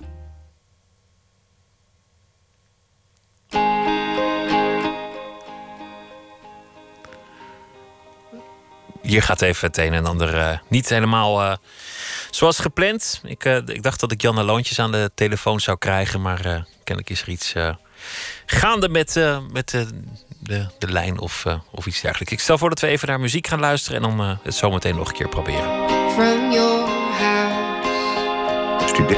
[9.08, 11.54] Hier gaat even het een en ander uh, niet helemaal uh,
[12.32, 13.22] zoals gepland.
[13.24, 17.10] Ik, uh, ik, dacht dat ik Janne Loontjes aan de telefoon zou krijgen, maar kennelijk
[17.10, 17.54] is er iets
[18.46, 19.20] gaande met,
[19.52, 19.70] met
[20.40, 22.34] de, de, lijn of, of iets dergelijks.
[22.34, 25.08] Ik stel voor dat we even naar muziek gaan luisteren en dan het zometeen nog
[25.08, 25.90] een keer proberen.
[26.14, 26.86] From your
[27.20, 28.88] house.
[28.88, 29.18] Studie.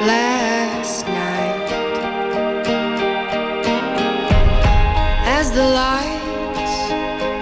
[0.00, 1.72] Last night.
[5.38, 6.72] As the lights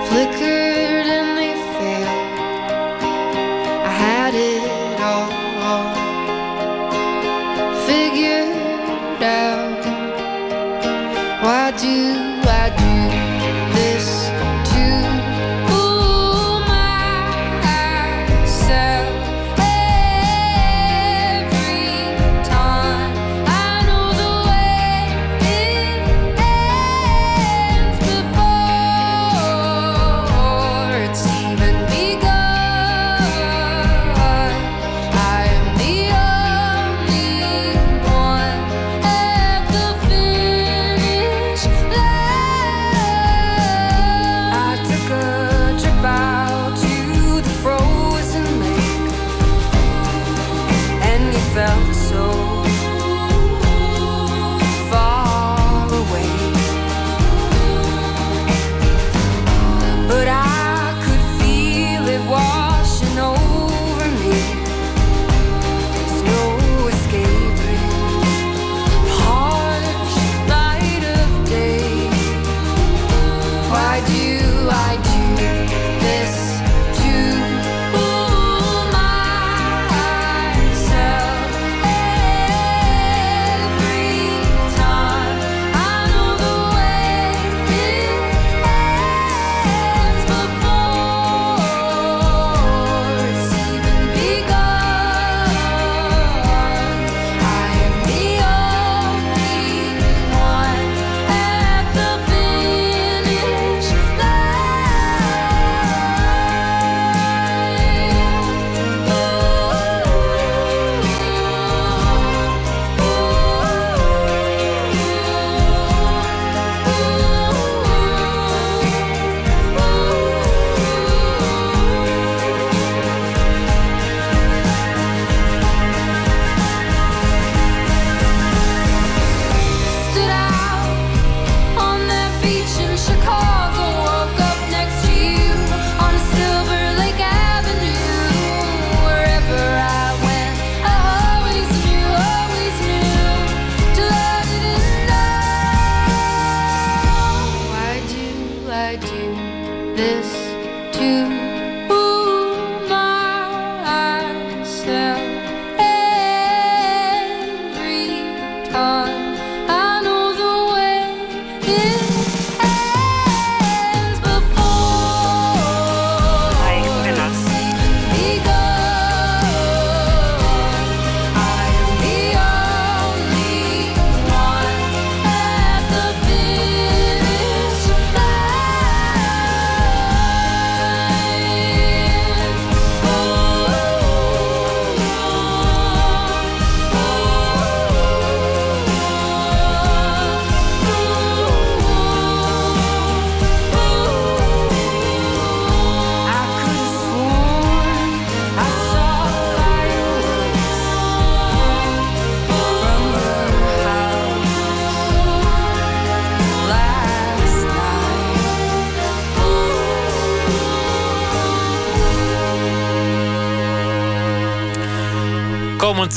[0.08, 0.61] flicker.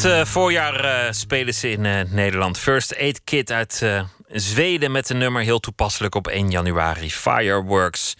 [0.05, 2.59] Uh, voorjaar uh, spelen ze in uh, Nederland.
[2.59, 7.11] First Aid Kit uit Zweden met een nummer heel toepasselijk op 1 januari.
[7.11, 8.15] Fireworks.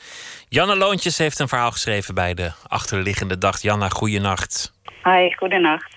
[0.49, 3.61] Janna Loontjes heeft een verhaal geschreven bij de achterliggende dag.
[3.61, 4.73] Janna, goeienacht.
[5.03, 5.95] Hi, goedenacht.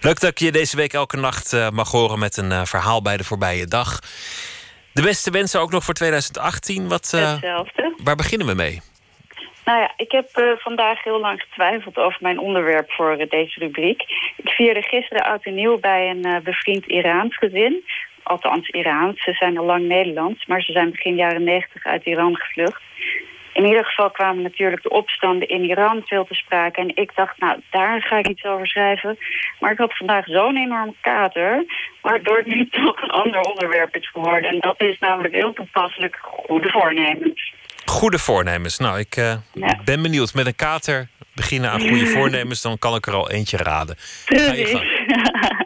[0.00, 3.24] Leuk dat ik je deze week elke nacht mag horen met een verhaal bij de
[3.24, 3.98] voorbije dag.
[4.92, 6.88] De beste wensen ook nog voor 2018.
[6.88, 7.94] Wat, Hetzelfde.
[8.02, 8.80] Waar beginnen we mee?
[9.68, 13.60] Nou ja, ik heb uh, vandaag heel lang getwijfeld over mijn onderwerp voor uh, deze
[13.60, 14.02] rubriek.
[14.36, 17.84] Ik vierde gisteren oud en nieuw bij een uh, bevriend Iraans gezin.
[18.22, 22.36] Althans Iraans, ze zijn al lang Nederlands, maar ze zijn begin jaren negentig uit Iran
[22.36, 22.82] gevlucht.
[23.52, 26.80] In ieder geval kwamen natuurlijk de opstanden in Iran veel te sprake.
[26.80, 29.18] En ik dacht, nou, daar ga ik iets over schrijven.
[29.60, 31.64] Maar ik had vandaag zo'n enorme kater...
[32.00, 34.50] waardoor het nu toch een ander onderwerp is geworden.
[34.50, 37.56] En dat is namelijk heel toepasselijk goede voornemens.
[37.88, 38.78] Goede voornemens.
[38.78, 39.80] Nou, ik uh, ja.
[39.84, 40.34] ben benieuwd.
[40.34, 43.96] Met een kater beginnen aan goede voornemens, dan kan ik er al eentje raden.
[43.98, 45.06] Ga gang.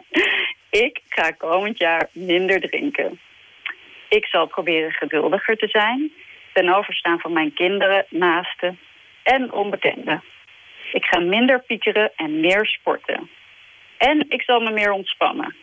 [0.85, 3.19] ik ga komend jaar minder drinken.
[4.09, 6.11] Ik zal proberen geduldiger te zijn,
[6.53, 8.79] ten overstaan van mijn kinderen, naasten
[9.23, 10.23] en onbekenden.
[10.93, 13.29] Ik ga minder piekeren en meer sporten.
[13.97, 15.55] En ik zal me meer ontspannen.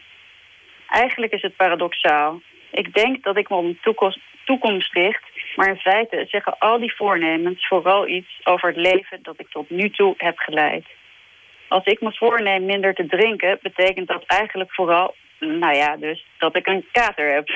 [0.88, 2.40] Eigenlijk is het paradoxaal.
[2.70, 5.29] Ik denk dat ik me om toekomst, toekomst richt,
[5.60, 9.70] maar in feite zeggen al die voornemens vooral iets over het leven dat ik tot
[9.70, 10.86] nu toe heb geleid.
[11.68, 16.56] Als ik me voorneem minder te drinken, betekent dat eigenlijk vooral, nou ja, dus dat
[16.56, 17.48] ik een kater heb.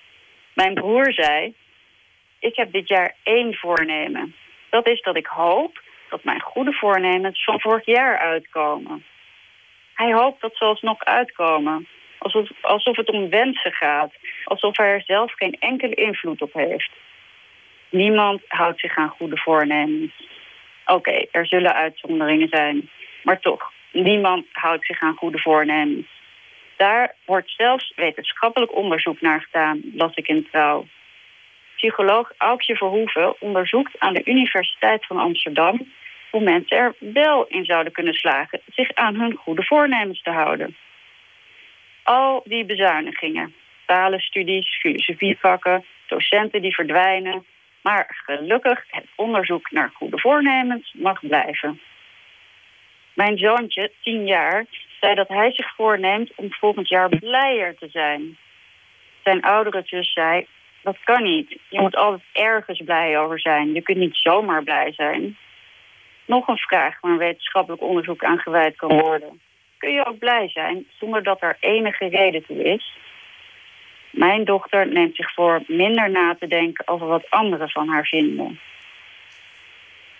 [0.60, 1.54] Mijn broer zei:
[2.38, 4.34] Ik heb dit jaar één voornemen.
[4.70, 9.04] Dat is dat ik hoop dat mijn goede voornemens van vorig jaar uitkomen.
[9.94, 11.88] Hij hoopt dat ze alsnog uitkomen.
[12.18, 14.12] Alsof, alsof het om wensen gaat.
[14.44, 16.90] Alsof hij er zelf geen enkele invloed op heeft.
[17.92, 20.12] Niemand houdt zich aan goede voornemens.
[20.86, 22.90] Oké, er zullen uitzonderingen zijn.
[23.22, 26.06] Maar toch, niemand houdt zich aan goede voornemens.
[26.76, 30.86] Daar wordt zelfs wetenschappelijk onderzoek naar gedaan, las ik in Trouw.
[31.76, 35.92] Psycholoog Aukje Verhoeven onderzoekt aan de Universiteit van Amsterdam...
[36.30, 40.76] hoe mensen er wel in zouden kunnen slagen zich aan hun goede voornemens te houden.
[42.02, 43.54] Al die bezuinigingen,
[43.86, 47.44] talenstudies, filosofievakken, docenten die verdwijnen...
[47.82, 51.80] Maar gelukkig, het onderzoek naar goede voornemens mag blijven.
[53.14, 54.64] Mijn zoontje, tien jaar,
[55.00, 58.36] zei dat hij zich voorneemt om volgend jaar blijer te zijn.
[59.22, 60.46] Zijn oudere zus zei,
[60.82, 61.58] dat kan niet.
[61.68, 63.72] Je moet altijd ergens blij over zijn.
[63.72, 65.36] Je kunt niet zomaar blij zijn.
[66.24, 69.40] Nog een vraag waar een wetenschappelijk onderzoek aan gewijd kan worden.
[69.78, 72.96] Kun je ook blij zijn zonder dat er enige reden toe is?
[74.12, 78.60] Mijn dochter neemt zich voor minder na te denken over wat anderen van haar vinden.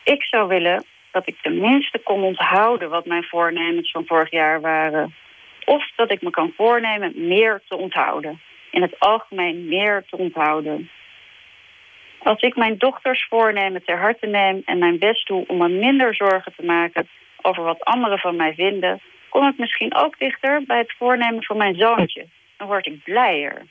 [0.04, 5.14] Ik zou willen dat ik tenminste kon onthouden wat mijn voornemens van vorig jaar waren.
[5.64, 8.40] Of dat ik me kan voornemen meer te onthouden.
[8.70, 10.90] In het algemeen meer te onthouden.
[12.18, 16.14] Als ik mijn dochters voornemen ter harte neem en mijn best doe om me minder
[16.14, 17.08] zorgen te maken
[17.42, 21.56] over wat anderen van mij vinden, kom ik misschien ook dichter bij het voornemen van
[21.56, 22.26] mijn zoontje.
[22.56, 23.62] Dan word ik blijer.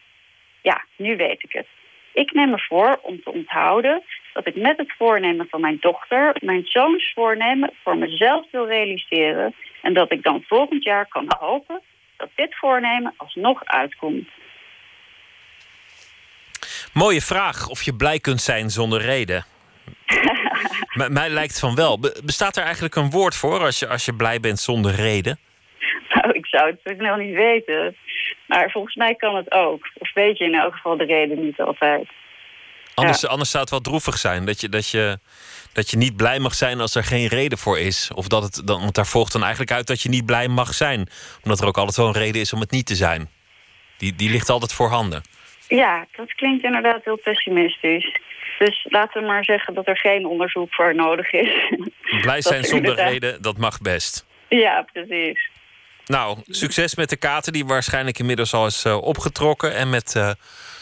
[0.62, 1.68] Ja, nu weet ik het.
[2.14, 4.04] Ik neem me voor om te onthouden
[4.34, 9.56] dat ik met het voornemen van mijn dochter mijn zoons voornemen voor mezelf wil realiseren
[9.82, 11.82] en dat ik dan volgend jaar kan hopen
[12.18, 14.30] dat dit voornemen alsnog uitkomt.
[16.94, 19.46] Mooie vraag of je blij kunt zijn zonder reden.
[21.10, 22.00] mij lijkt van wel.
[22.24, 25.40] Bestaat er eigenlijk een woord voor als je, als je blij bent zonder reden?
[26.22, 27.96] Nou, ik zou het nog niet weten.
[28.48, 29.90] Maar volgens mij kan het ook.
[29.98, 32.10] Of weet je in elk geval de reden niet altijd.
[32.94, 34.46] Anders, anders zou het wel droevig zijn.
[34.46, 35.20] Dat je, dat, je,
[35.74, 38.12] dat je niet blij mag zijn als er geen reden voor is.
[38.14, 40.74] Of dat het dan, want daar volgt dan eigenlijk uit dat je niet blij mag
[40.74, 41.08] zijn.
[41.44, 43.30] Omdat er ook altijd wel een reden is om het niet te zijn.
[43.98, 45.22] Die, die ligt altijd voorhanden.
[45.68, 48.20] Ja, dat klinkt inderdaad heel pessimistisch.
[48.60, 51.74] Dus laten we maar zeggen dat er geen onderzoek voor nodig is.
[52.22, 54.26] Blij zijn zonder reden, dat mag best.
[54.50, 55.50] Ja, precies.
[56.12, 59.74] Nou, succes met de kater, die waarschijnlijk inmiddels al is uh, opgetrokken.
[59.76, 60.32] En met uh,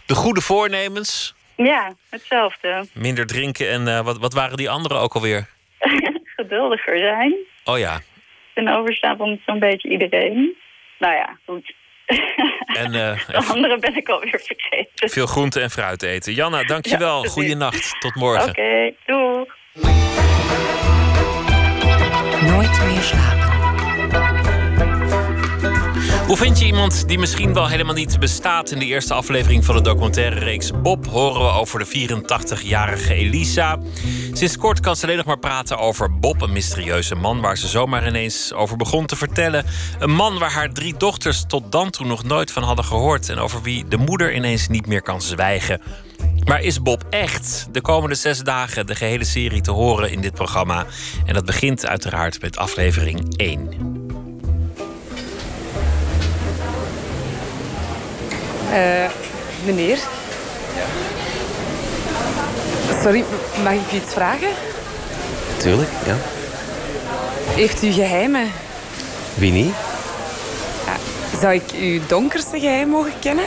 [0.06, 1.35] de goede voornemens.
[1.56, 2.85] Ja, hetzelfde.
[2.93, 5.49] Minder drinken en uh, wat, wat waren die anderen ook alweer?
[6.35, 7.35] Geduldiger zijn.
[7.64, 7.99] Oh ja.
[8.53, 10.57] Ten overstaan van zo'n beetje iedereen.
[10.99, 11.73] Nou ja, goed.
[12.65, 12.91] En,
[13.31, 15.10] de andere ben ik alweer vergeten.
[15.10, 16.34] Veel groente en fruit eten.
[16.34, 17.23] Janna, dankjewel.
[17.23, 17.95] Ja, Goeienacht.
[17.99, 18.49] Tot morgen.
[18.49, 19.57] Oké, okay, doeg.
[22.41, 23.59] Nooit meer slapen.
[26.30, 28.72] Hoe vind je iemand die misschien wel helemaal niet bestaat?
[28.72, 33.77] In de eerste aflevering van de documentaire reeks Bob horen we over de 84-jarige Elisa.
[34.34, 37.68] Sinds kort kan ze alleen nog maar praten over Bob, een mysterieuze man waar ze
[37.68, 39.65] zomaar ineens over begon te vertellen.
[39.99, 43.38] Een man waar haar drie dochters tot dan toe nog nooit van hadden gehoord en
[43.39, 45.81] over wie de moeder ineens niet meer kan zwijgen.
[46.45, 50.34] Maar is Bob echt de komende zes dagen de gehele serie te horen in dit
[50.34, 50.85] programma?
[51.26, 53.98] En dat begint uiteraard met aflevering 1.
[59.65, 59.97] Meneer?
[60.75, 60.85] Ja.
[63.01, 63.23] Sorry,
[63.63, 64.49] mag ik u iets vragen?
[65.57, 66.15] Tuurlijk, ja.
[67.55, 68.51] Heeft u geheimen?
[69.35, 69.73] Wie niet?
[70.85, 70.95] Ja,
[71.39, 73.45] zou ik uw donkerste geheim mogen kennen?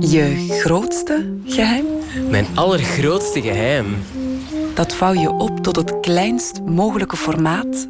[0.00, 1.86] Je grootste geheim?
[2.28, 4.04] Mijn allergrootste geheim.
[4.74, 7.86] Dat vouw je op tot het kleinst mogelijke formaat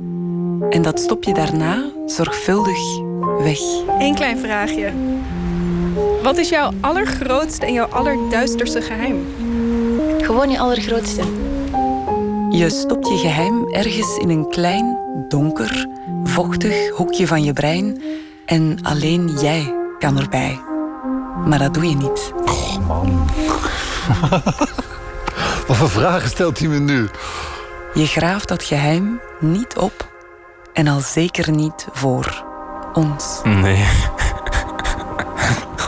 [0.70, 2.78] en dat stop je daarna zorgvuldig
[3.38, 3.58] weg.
[3.98, 4.92] Eén klein vraagje.
[6.22, 9.26] Wat is jouw allergrootste en jouw allerduisterste geheim?
[10.18, 11.22] Gewoon je allergrootste.
[12.50, 14.98] Je stopt je geheim ergens in een klein,
[15.28, 15.86] donker,
[16.24, 18.02] vochtig hoekje van je brein
[18.44, 20.60] en alleen jij kan erbij.
[21.46, 22.32] Maar dat doe je niet.
[22.44, 23.30] Oh man.
[25.66, 27.08] Wat voor vragen stelt hij me nu?
[27.94, 30.14] Je graaft dat geheim niet op
[30.76, 32.44] en al zeker niet voor
[32.92, 33.40] ons.
[33.44, 33.84] Nee.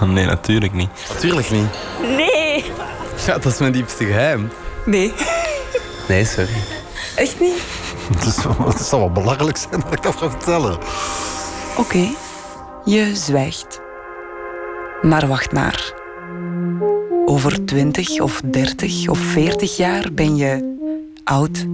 [0.14, 0.90] nee, natuurlijk niet.
[1.08, 1.68] Natuurlijk niet.
[2.00, 2.64] Nee.
[3.26, 4.50] Ja, dat is mijn diepste geheim.
[4.84, 5.12] Nee.
[6.08, 6.62] Nee, sorry.
[7.16, 7.62] Echt niet?
[8.12, 8.36] Het, is,
[8.74, 10.78] het zal wel belachelijk zijn dat ik dat ga vertellen.
[11.76, 12.08] Oké,
[12.84, 13.80] je zwijgt.
[15.02, 15.92] Maar wacht maar.
[17.26, 20.76] Over 20 of 30 of 40 jaar ben je
[21.24, 21.66] oud.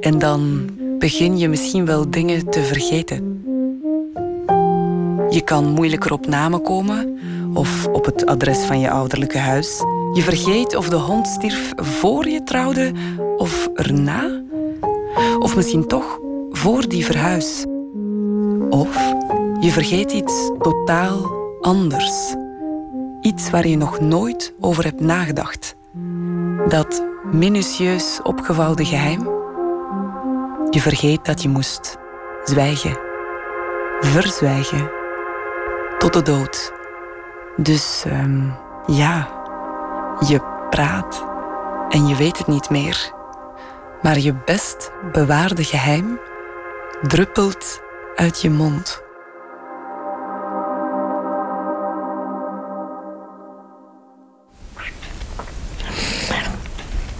[0.00, 3.42] En dan begin je misschien wel dingen te vergeten.
[5.30, 7.18] Je kan moeilijker op namen komen
[7.54, 9.84] of op het adres van je ouderlijke huis.
[10.12, 12.92] Je vergeet of de hond stierf voor je trouwde
[13.36, 14.42] of erna.
[15.38, 16.18] Of misschien toch
[16.50, 17.64] voor die verhuis.
[18.70, 18.96] Of
[19.60, 21.30] je vergeet iets totaal
[21.60, 22.34] anders.
[23.20, 25.76] Iets waar je nog nooit over hebt nagedacht.
[26.68, 29.37] Dat minutieus opgevouwde geheim
[30.70, 31.96] je vergeet dat je moest
[32.44, 32.98] zwijgen.
[34.00, 34.90] Verzwijgen.
[35.98, 36.72] Tot de dood.
[37.56, 38.54] Dus um,
[38.86, 39.28] ja,
[40.26, 41.24] je praat
[41.88, 43.12] en je weet het niet meer.
[44.02, 46.20] Maar je best bewaarde geheim
[47.02, 47.80] druppelt
[48.14, 49.02] uit je mond.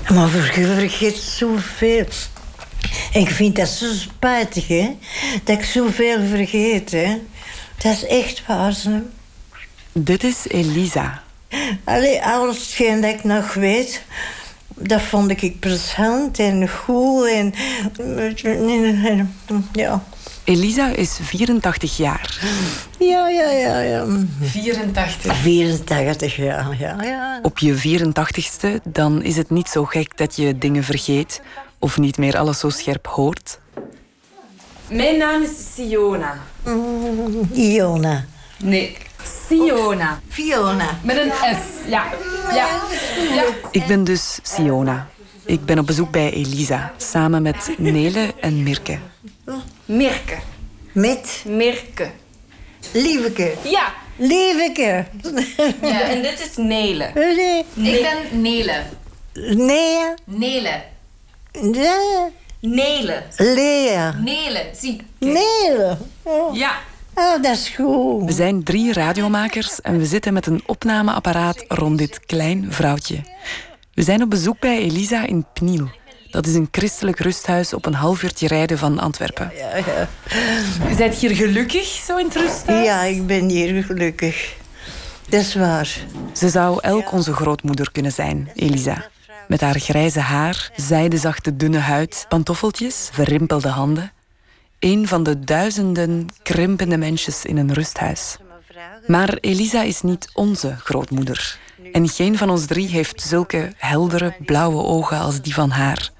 [0.08, 2.06] Maar vergeet zoveel.
[3.12, 4.96] En ik vind dat zo spijtig, hè.
[5.44, 7.20] Dat ik zoveel vergeet, hè.
[7.76, 9.00] Dat is echt waar, hè.
[9.92, 11.22] Dit is Elisa.
[11.84, 14.02] Allee, alles dat ik nog weet...
[14.80, 17.54] Dat vond ik plezant en goed en...
[19.72, 20.02] Ja.
[20.44, 22.40] Elisa is 84 jaar.
[22.98, 24.06] Ja, ja, ja, ja.
[24.40, 25.36] 84.
[25.36, 27.38] 84, ja, ja, ja.
[27.42, 31.40] Op je 84ste, dan is het niet zo gek dat je dingen vergeet
[31.78, 33.58] of niet meer alles zo scherp hoort?
[34.88, 36.40] Mijn naam is Siona.
[36.64, 38.24] Mm, Iona.
[38.58, 38.96] Nee,
[39.48, 40.20] Siona.
[40.28, 40.98] Fiona.
[41.02, 42.06] Met een S, ja.
[42.54, 42.66] ja.
[43.34, 43.44] ja.
[43.70, 45.08] Ik ben dus Siona.
[45.44, 48.98] Ik ben op bezoek bij Elisa, samen met Nele en Mirke.
[49.84, 50.38] Mirke.
[50.92, 51.44] Met?
[51.46, 52.10] Mirke.
[52.92, 53.54] Lieveke.
[53.62, 53.92] Ja.
[54.16, 55.06] Lieveke.
[55.82, 57.10] Ja, en dit is Nele.
[57.14, 57.94] Nee.
[57.94, 58.82] Ik ben Nele.
[59.54, 60.14] Nee.
[60.24, 60.82] Nele.
[61.72, 62.28] Ja.
[62.60, 63.22] Nele.
[63.36, 64.12] Lea.
[64.12, 65.00] Nele, zie.
[65.18, 65.96] Nele.
[66.22, 66.56] Oh.
[66.56, 66.72] Ja.
[67.14, 68.24] Oh, dat is goed.
[68.24, 73.20] We zijn drie radiomakers en we zitten met een opnameapparaat rond dit klein vrouwtje.
[73.94, 75.88] We zijn op bezoek bij Elisa in Pniel.
[76.30, 79.52] Dat is een christelijk rusthuis op een half uurtje rijden van Antwerpen.
[79.56, 80.08] Ja, ja.
[80.88, 82.86] Je bent hier gelukkig, zo in het rusthuis?
[82.86, 84.56] Ja, ik ben hier gelukkig.
[85.28, 85.98] Dat is waar.
[86.32, 89.10] Ze zou elk onze grootmoeder kunnen zijn, Elisa.
[89.48, 94.12] Met haar grijze haar, zijdezachte dunne huid, pantoffeltjes, verrimpelde handen.
[94.78, 98.36] Een van de duizenden krimpende mensjes in een rusthuis.
[99.06, 101.58] Maar Elisa is niet onze grootmoeder.
[101.92, 106.10] En geen van ons drie heeft zulke heldere, blauwe ogen als die van haar.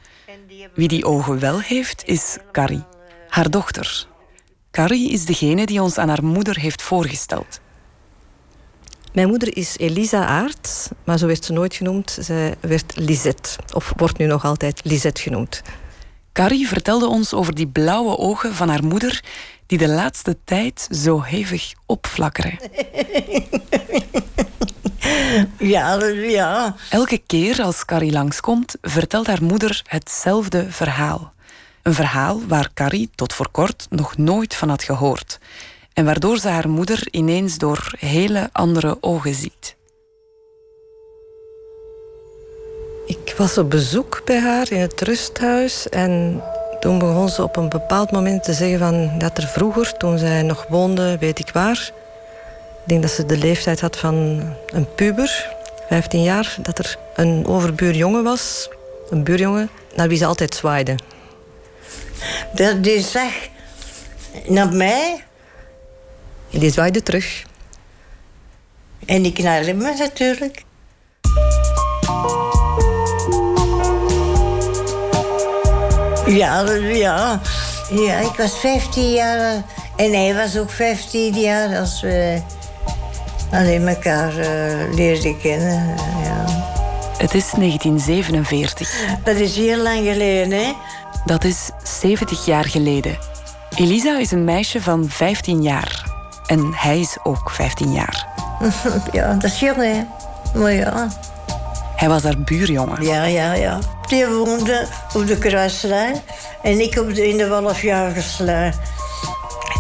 [0.75, 2.85] Wie die ogen wel heeft, is Carrie,
[3.29, 4.07] haar dochter.
[4.71, 7.61] Carrie is degene die ons aan haar moeder heeft voorgesteld.
[9.19, 12.19] Mijn moeder is Elisa Aert, maar zo werd ze nooit genoemd.
[12.21, 15.63] Zij werd Lisette, of wordt nu nog altijd Lisette genoemd.
[16.33, 19.25] Carrie vertelde ons over die blauwe ogen van haar moeder,
[19.67, 22.59] die de laatste tijd zo hevig opflakkeren.
[25.59, 26.75] Ja, ja.
[26.91, 31.33] Elke keer als Carrie langskomt, vertelt haar moeder hetzelfde verhaal.
[31.83, 35.39] Een verhaal waar Carrie tot voor kort nog nooit van had gehoord.
[35.99, 39.77] En waardoor ze haar moeder ineens door hele andere ogen ziet.
[43.07, 46.43] Ik was op bezoek bij haar in het rusthuis en
[46.81, 50.43] toen begon ze op een bepaald moment te zeggen van dat er vroeger, toen zij
[50.43, 51.93] nog woonde, weet ik waar,
[52.83, 55.57] ik denk dat ze de leeftijd had van een puber,
[55.89, 58.69] 15 jaar, dat er een overbuurjongen was,
[59.11, 60.95] een buurjongen, naar wie ze altijd zwaaide.
[62.53, 63.33] Dat die zag
[64.47, 65.27] naar mij.
[66.53, 67.45] En die zwaaide terug.
[69.07, 70.65] En ik naar hem natuurlijk.
[76.27, 77.41] Ja, ja.
[77.91, 79.65] Ja, ik was 15 jaar
[79.97, 82.43] en hij was ook 15 jaar als we
[83.51, 85.95] alleen elkaar uh, leerden kennen.
[86.23, 86.45] Ja.
[87.19, 88.91] Het is 1947.
[89.25, 90.73] Dat is heel lang geleden, hè?
[91.25, 93.19] Dat is 70 jaar geleden.
[93.77, 96.08] Elisa is een meisje van 15 jaar.
[96.49, 98.27] En hij is ook 15 jaar.
[99.13, 100.05] Ja, dat is jong, hè?
[100.61, 101.09] Maar ja.
[101.97, 103.03] Hij was haar buurjongen.
[103.03, 103.79] Ja, ja, ja.
[104.09, 106.17] Die woonde op de Kruislijn
[106.63, 108.75] en ik op de, in de Wolfjagerslijn.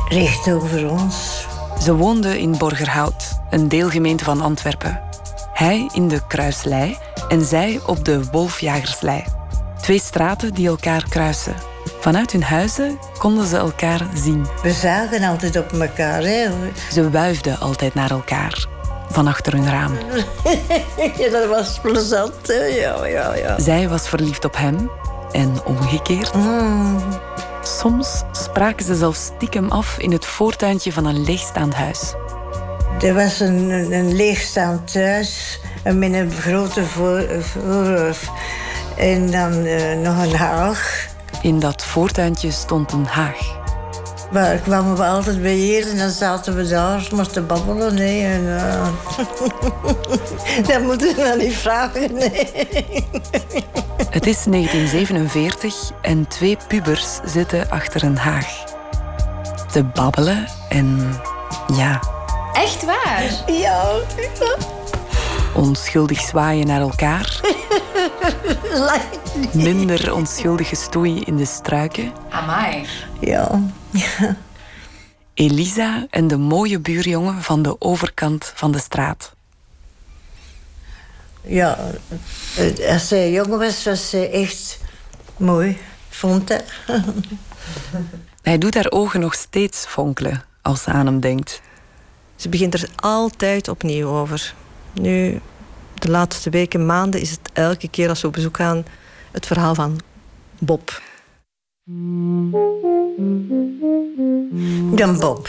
[0.09, 1.47] Recht over ons.
[1.83, 5.01] Ze woonden in Borgerhout, een deelgemeente van Antwerpen.
[5.53, 6.97] Hij in de Kruislei
[7.29, 9.25] en zij op de Wolfjagerslei.
[9.81, 11.55] Twee straten die elkaar kruisen.
[12.09, 14.47] Vanuit hun huizen konden ze elkaar zien.
[14.63, 16.47] We zagen altijd op elkaar, hè?
[16.93, 18.67] Ze wuifden altijd naar elkaar.
[19.09, 19.93] Van achter hun raam.
[21.19, 22.65] ja, dat was plezant, hè?
[22.65, 23.61] Ja, ja, ja.
[23.61, 24.91] Zij was verliefd op hem
[25.33, 26.35] en omgekeerd.
[26.35, 26.99] Mm.
[27.63, 32.15] Soms spraken ze zelfs stiekem af in het voortuintje van een leegstaand huis.
[33.01, 38.31] Er was een, een, leegstaand thuis met een grote voor, voorhof.
[38.97, 41.08] En dan uh, nog een haag.
[41.43, 43.57] In dat voortuintje stond een haag.
[44.33, 47.95] Maar kwamen we altijd bij hier en dan zaten we daar maar te babbelen.
[47.95, 48.25] Nee.
[48.25, 48.89] En, uh...
[50.69, 52.15] dat moeten we dan niet vragen.
[52.15, 52.49] Nee.
[54.11, 58.65] Het is 1947 en twee pubers zitten achter een haag.
[59.73, 61.21] Te babbelen en
[61.75, 62.01] ja.
[62.53, 63.23] Echt waar?
[63.47, 63.85] Ja.
[65.55, 67.41] Onschuldig zwaaien naar elkaar.
[69.53, 72.13] Minder onschuldige stoei in de struiken.
[72.31, 72.87] Amai.
[73.21, 73.63] Ja.
[73.91, 74.37] ja.
[75.35, 79.33] Elisa en de mooie buurjongen van de overkant van de straat.
[81.43, 81.79] Ja,
[82.89, 84.79] als zij jong was, was ze echt
[85.37, 85.79] mooi,
[86.09, 86.65] vond hij.
[88.43, 91.61] Hij doet haar ogen nog steeds fonkelen als ze aan hem denkt.
[92.37, 94.55] Ze begint er altijd opnieuw over.
[94.93, 95.41] Nu,
[95.99, 98.85] de laatste weken, maanden, is het elke keer als we op bezoek gaan
[99.31, 100.01] het verhaal van
[100.59, 101.03] Bob.
[104.95, 105.49] Dan Bob.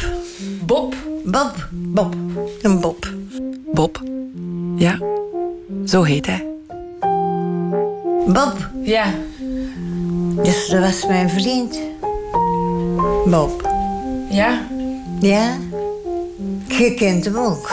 [0.66, 0.96] Bob?
[1.24, 1.68] Bob.
[1.72, 2.16] Bob.
[2.62, 3.14] Een Bob.
[3.74, 4.04] Bob?
[4.76, 5.00] Ja,
[5.86, 6.46] zo heet hij.
[8.26, 8.70] Bob.
[8.84, 9.14] Ja.
[10.44, 11.80] Dus dat was mijn vriend.
[13.26, 13.70] Bob.
[14.30, 14.68] Ja?
[15.20, 15.58] Ja?
[16.68, 17.72] Je kent hem ook.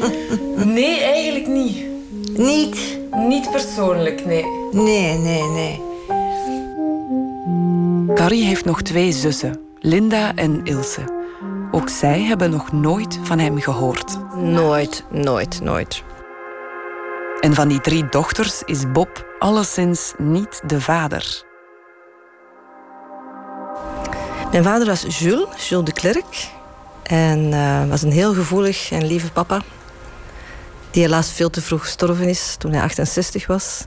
[0.74, 1.91] nee, eigenlijk niet.
[2.36, 2.98] Niet?
[3.10, 4.44] Niet persoonlijk, nee.
[4.72, 5.82] Nee, nee, nee.
[8.14, 11.20] Carrie heeft nog twee zussen, Linda en Ilse.
[11.70, 14.18] Ook zij hebben nog nooit van hem gehoord.
[14.36, 16.02] Nooit, nooit, nooit.
[17.40, 21.44] En van die drie dochters is Bob alleszins niet de vader.
[24.52, 26.50] Mijn vader was Jules, Jules de Klerk.
[27.02, 29.60] En uh, was een heel gevoelig en lieve papa.
[30.92, 33.84] Die helaas veel te vroeg gestorven is toen hij 68 was.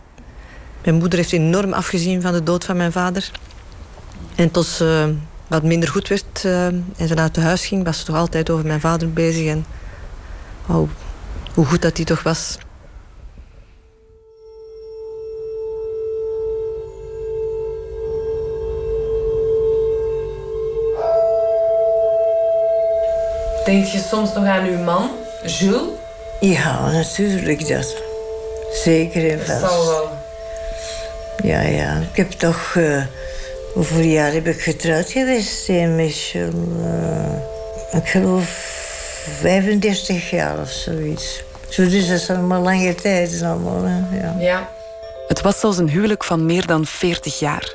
[0.84, 3.32] Mijn moeder heeft enorm afgezien van de dood van mijn vader.
[4.36, 5.16] En tot ze
[5.48, 8.50] wat minder goed werd uh, en ze naar het huis ging, was ze toch altijd
[8.50, 9.48] over mijn vader bezig.
[9.48, 9.66] En
[10.68, 10.90] oh,
[11.54, 12.58] hoe goed dat hij toch was.
[23.66, 25.10] Denk je soms nog aan uw man,
[25.46, 26.05] Jules?
[26.40, 27.96] Ja, natuurlijk dat.
[28.84, 29.62] Zeker en vast.
[29.62, 30.10] Dat zal wel.
[31.44, 31.98] Ja, ja.
[32.12, 32.74] Ik heb toch...
[32.78, 33.04] Uh,
[33.74, 36.50] hoeveel jaar heb ik getrouwd geweest, hè, Michel?
[36.80, 38.46] Uh, ik geloof
[39.40, 41.44] 35 jaar of zoiets.
[41.70, 43.42] Zo dus dat is allemaal lange tijd.
[43.44, 44.18] Allemaal, hè?
[44.18, 44.36] Ja.
[44.40, 44.70] ja.
[45.28, 47.74] Het was zelfs een huwelijk van meer dan 40 jaar.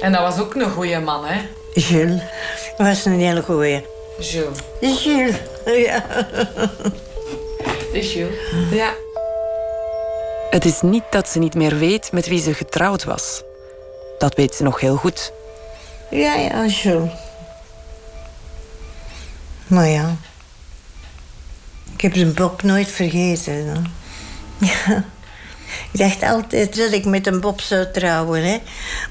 [0.00, 1.40] En dat was ook een goeie man, hè?
[1.72, 2.22] Jules.
[2.76, 3.84] Dat was een hele goeie.
[4.18, 5.04] Jules.
[5.04, 5.34] Jules.
[5.86, 6.04] Ja.
[7.92, 8.38] Is Jules.
[8.70, 8.94] Ja.
[10.50, 13.42] Het is niet dat ze niet meer weet met wie ze getrouwd was.
[14.18, 15.32] Dat weet ze nog heel goed.
[16.10, 17.10] Ja, ja, Jules.
[19.66, 20.16] Maar ja.
[21.94, 23.52] Ik heb zijn Bob nooit vergeten.
[23.66, 23.80] Hè.
[24.66, 25.04] Ja.
[25.92, 28.42] Ik dacht altijd dat ik met een Bob zou trouwen.
[28.42, 28.58] Hè.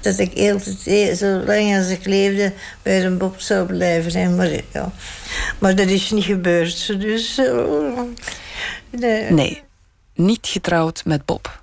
[0.01, 4.21] Dat ik altijd, zolang als ik leefde, bij een Bob zou blijven.
[4.21, 4.29] Hè.
[4.29, 4.91] Maar, ja.
[5.59, 7.01] maar dat is niet gebeurd.
[7.01, 8.01] Dus, uh,
[8.89, 9.31] nee.
[9.31, 9.61] Nee,
[10.15, 11.61] niet getrouwd met Bob.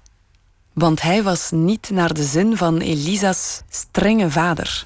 [0.72, 4.84] Want hij was niet naar de zin van Elisa's strenge vader.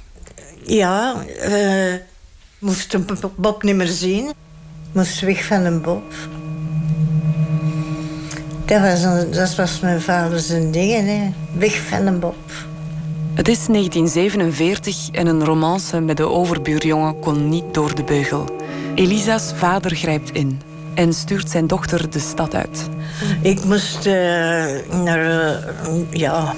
[0.62, 1.94] Ja, uh,
[2.58, 4.32] moest een Bob niet meer zien.
[4.92, 6.14] Moest weg van een Bob.
[8.68, 11.32] Dat was, een, dat was mijn vader zijn ding, hè.
[11.58, 12.36] weg van een Bob.
[13.34, 18.44] Het is 1947 en een romance met de overbuurjongen kon niet door de beugel.
[18.94, 20.60] Elisa's vader grijpt in
[20.94, 22.88] en stuurt zijn dochter de stad uit.
[23.42, 24.12] Ik moest uh,
[25.04, 26.54] naar, uh, ja,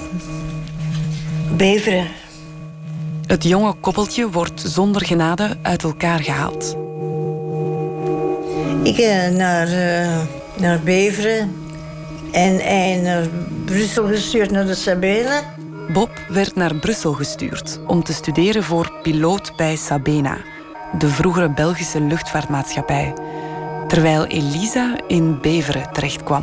[1.57, 2.07] Beveren.
[3.27, 6.77] Het jonge koppeltje wordt zonder genade uit elkaar gehaald.
[8.83, 9.69] Ik uh, naar,
[10.57, 11.69] naar Beveren
[12.33, 13.27] en naar
[13.65, 15.55] Brussel gestuurd naar de Sabena.
[15.93, 20.37] Bob werd naar Brussel gestuurd om te studeren voor piloot bij Sabena,
[20.99, 23.15] de vroegere Belgische luchtvaartmaatschappij.
[23.89, 26.43] Terwijl Elisa in Beveren terechtkwam,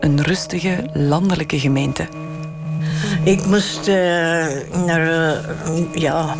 [0.00, 2.08] een rustige landelijke gemeente.
[3.24, 3.94] Ik moest uh,
[4.86, 5.06] naar,
[5.66, 6.34] uh, ja,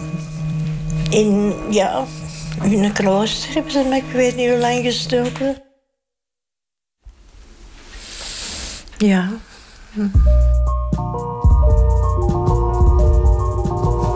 [1.10, 2.04] in, ja,
[2.62, 5.69] in een klooster hebben ze me, ik weet niet hoe lang gestoken.
[9.00, 9.28] Ja.
[9.92, 10.06] Hm.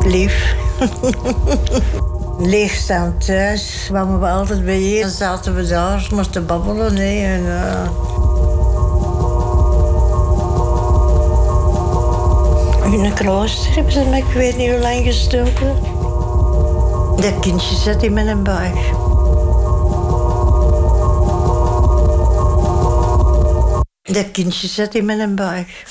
[0.07, 0.55] Lief.
[2.39, 5.01] Leegstaand thuis kwamen we altijd bij je.
[5.01, 6.95] Dan zaten we daar, moesten babbelen.
[6.95, 7.91] Nee, en, uh...
[12.93, 15.77] In een klooster hebben ze me, ik weet niet hoe lang gestoken.
[17.17, 19.04] Dat kindje zat in mijn buik.
[24.13, 25.85] Dat kindje zat in mijn buik.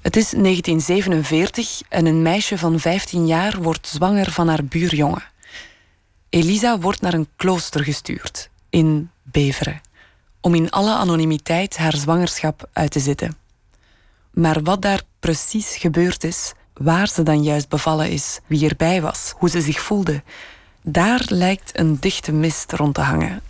[0.00, 5.22] Het is 1947 en een meisje van 15 jaar wordt zwanger van haar buurjongen.
[6.28, 9.80] Elisa wordt naar een klooster gestuurd, in Beveren,
[10.40, 13.36] om in alle anonimiteit haar zwangerschap uit te zitten.
[14.30, 19.32] Maar wat daar precies gebeurd is, waar ze dan juist bevallen is, wie erbij was,
[19.36, 20.22] hoe ze zich voelde,
[20.82, 23.47] daar lijkt een dichte mist rond te hangen.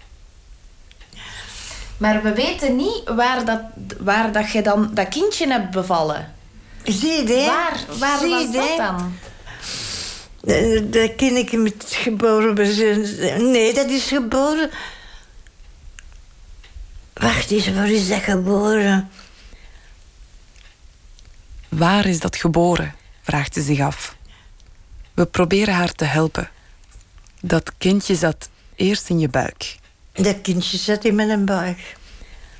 [1.98, 3.60] Maar we weten niet waar dat,
[3.98, 6.34] waar dat je dan dat kindje hebt bevallen.
[6.84, 9.16] Zie je Waar, waar Zie was je dat dan?
[10.90, 12.54] Dat kindje met geboren
[13.50, 14.70] Nee, dat is geboren...
[17.12, 19.10] Wacht eens, waar is dat geboren?
[21.68, 22.94] Waar is dat geboren?
[23.22, 24.16] vraagt ze zich af.
[25.14, 26.50] We proberen haar te helpen.
[27.40, 29.77] Dat kindje zat eerst in je buik.
[30.18, 31.96] Dat kindje zat in mijn buik.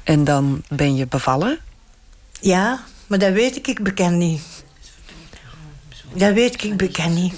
[0.05, 1.59] En dan ben je bevallen?
[2.40, 4.43] Ja, maar dat weet ik, ik bekend niet.
[6.12, 7.35] Dat weet ik bekend niet.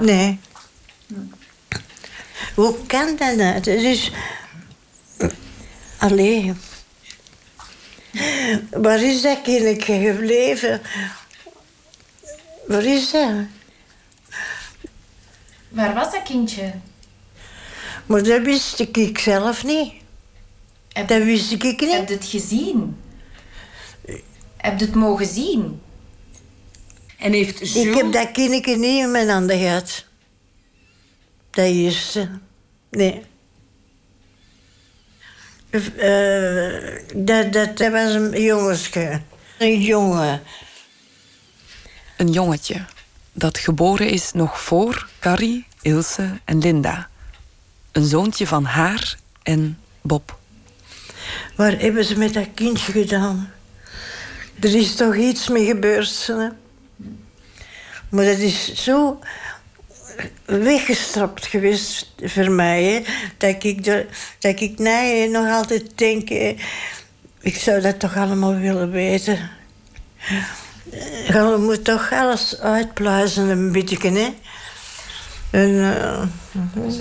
[0.00, 0.40] Nee.
[2.54, 3.54] Hoe kan dat nou?
[3.54, 4.12] Het is...
[5.98, 6.52] Allee.
[8.70, 10.80] Waar is dat kindje gebleven?
[12.66, 13.32] Waar is dat?
[15.68, 16.72] Waar was dat kindje?
[18.10, 19.92] Maar dat wist ik zelf niet.
[20.92, 21.80] Heb, dat wist ik niet.
[21.80, 22.96] Heb je het gezien?
[24.56, 25.80] Heb je het mogen zien?
[27.18, 27.74] En heeft Jules...
[27.74, 30.04] Ik heb dat kindje niet in mijn handen gehad.
[31.50, 32.30] Dat eerste.
[32.90, 33.22] Nee.
[35.70, 39.20] Uh, dat, dat, dat was een jongensje.
[39.58, 40.42] Een jongen.
[42.16, 42.84] Een jongetje.
[43.32, 47.09] Dat geboren is nog voor Carrie, Ilse en Linda.
[47.92, 50.38] Een zoontje van haar en Bob.
[51.56, 53.52] Waar hebben ze met dat kindje gedaan?
[54.60, 56.48] Er is toch iets mee gebeurd, hè?
[58.08, 59.18] Maar dat is zo
[60.44, 62.84] weggestrapt geweest voor mij.
[62.84, 63.02] Hè?
[63.36, 64.06] Dat, ik de,
[64.38, 66.28] dat ik nee, nog altijd denk...
[67.40, 69.50] Ik zou dat toch allemaal willen weten.
[71.26, 74.34] Je moet toch alles uitpluizen een beetje, hè?
[75.50, 76.22] En, uh,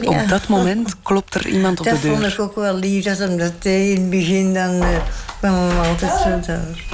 [0.07, 0.25] Op ja.
[0.25, 2.11] dat moment klopt er iemand op dat de deur.
[2.11, 4.53] Dat vond ik ook wel lief, dat hem dat deed in het begin.
[4.53, 4.97] Dan uh,
[5.39, 6.85] kwam hem altijd zo daar.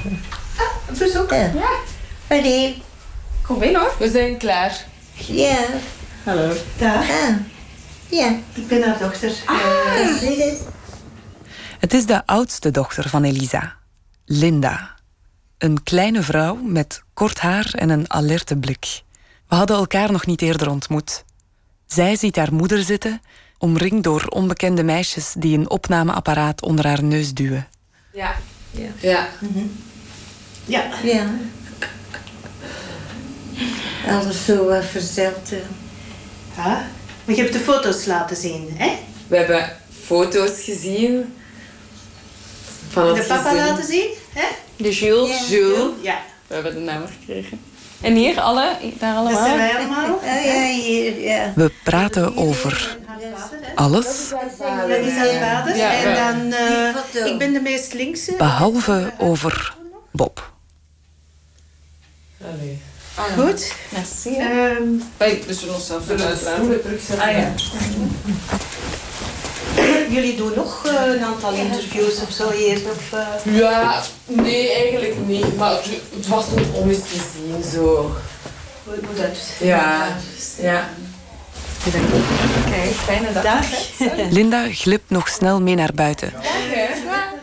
[0.88, 1.30] Een bezoek?
[1.30, 1.52] Ja.
[2.28, 2.82] Allee.
[3.42, 3.96] Kom binnen hoor.
[4.00, 4.86] We zijn klaar.
[5.14, 5.58] Ja.
[6.24, 6.54] Hallo.
[6.78, 7.06] Dag.
[8.10, 8.36] Ja.
[8.54, 9.32] Ik ben haar dochter.
[9.46, 9.58] Ah.
[11.80, 13.76] Het is de oudste dochter van Elisa,
[14.26, 14.94] Linda.
[15.58, 19.02] Een kleine vrouw met kort haar en een alerte blik.
[19.48, 21.24] We hadden elkaar nog niet eerder ontmoet.
[21.86, 23.22] Zij ziet haar moeder zitten,
[23.58, 27.68] omringd door onbekende meisjes die een opnameapparaat onder haar neus duwen.
[28.14, 28.36] Ja.
[28.72, 28.90] Ja.
[29.00, 29.28] Ja.
[30.66, 30.90] Ja.
[31.04, 31.30] Ja.
[34.08, 35.52] Alles zo wat verteld.
[35.52, 35.58] eh.
[36.56, 36.88] Ja.
[37.26, 38.92] Maar je hebt de foto's laten zien, hè?
[39.28, 39.70] We hebben
[40.06, 41.36] foto's gezien.
[42.90, 43.66] Van het de papa gezin.
[43.66, 44.46] laten zien, hè?
[44.76, 45.50] De Jules.
[45.50, 45.92] Jules.
[46.02, 46.22] Ja.
[46.48, 47.60] We hebben de naam gekregen.
[48.02, 49.32] En hier alle, daar allemaal.
[49.34, 50.20] Dat zijn wij allemaal.
[50.20, 51.52] Ah, ja, hier, ja.
[51.56, 52.98] We praten over
[53.76, 54.30] alles,
[54.88, 55.76] Dat is haar vader.
[55.76, 58.34] Ja, en dan, eh, ik ben de meest linkse.
[58.38, 59.76] behalve over
[60.12, 60.52] Bob.
[62.42, 62.82] Allee.
[63.38, 63.74] Goed.
[63.90, 64.38] Merci.
[64.38, 64.84] Ehm,
[65.18, 67.28] Wij dus we ons zelf stoelen terugzetten.
[67.28, 67.54] Ah ja.
[70.10, 72.80] Jullie doen nog eh, een aantal interviews of zo hier?
[72.92, 75.58] Of, eh, Ja, nee, eigenlijk niet.
[75.58, 78.16] Maar het, was om eens te zien, zo.
[78.84, 79.38] hoe dat?
[79.60, 80.08] Ja.
[80.62, 80.90] Ja.
[82.70, 83.44] Kijk, fijne dag.
[83.44, 83.66] Dag.
[84.30, 86.34] Linda glipt nog snel mee naar buiten.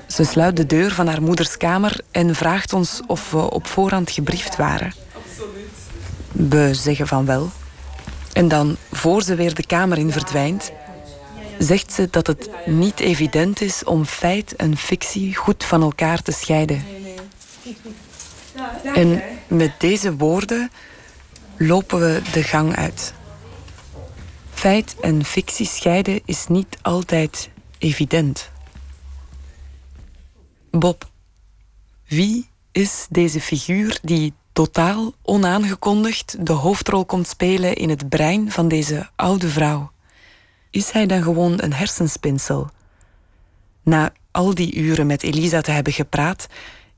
[0.07, 4.11] Ze sluit de deur van haar moeders kamer en vraagt ons of we op voorhand
[4.11, 4.95] gebriefd waren.
[6.33, 7.51] We zeggen van wel.
[8.33, 10.73] En dan, voor ze weer de kamer in verdwijnt,
[11.63, 16.33] zegt ze dat het niet evident is om feit en fictie goed van elkaar te
[16.33, 16.85] scheiden.
[18.95, 20.71] En met deze woorden
[21.57, 23.15] lopen we de gang uit.
[24.51, 28.51] Feit en fictie scheiden is niet altijd evident.
[30.71, 31.11] Bob,
[32.09, 38.69] wie is deze figuur die totaal onaangekondigd de hoofdrol komt spelen in het brein van
[38.69, 39.91] deze oude vrouw?
[40.73, 42.70] Is hij dan gewoon een hersenspinsel?
[43.82, 46.47] Na al die uren met Elisa te hebben gepraat,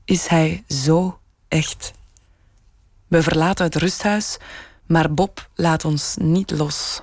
[0.05, 1.93] is hij zo echt.
[3.07, 4.37] We verlaten het rusthuis,
[4.85, 7.01] maar Bob laat ons niet los.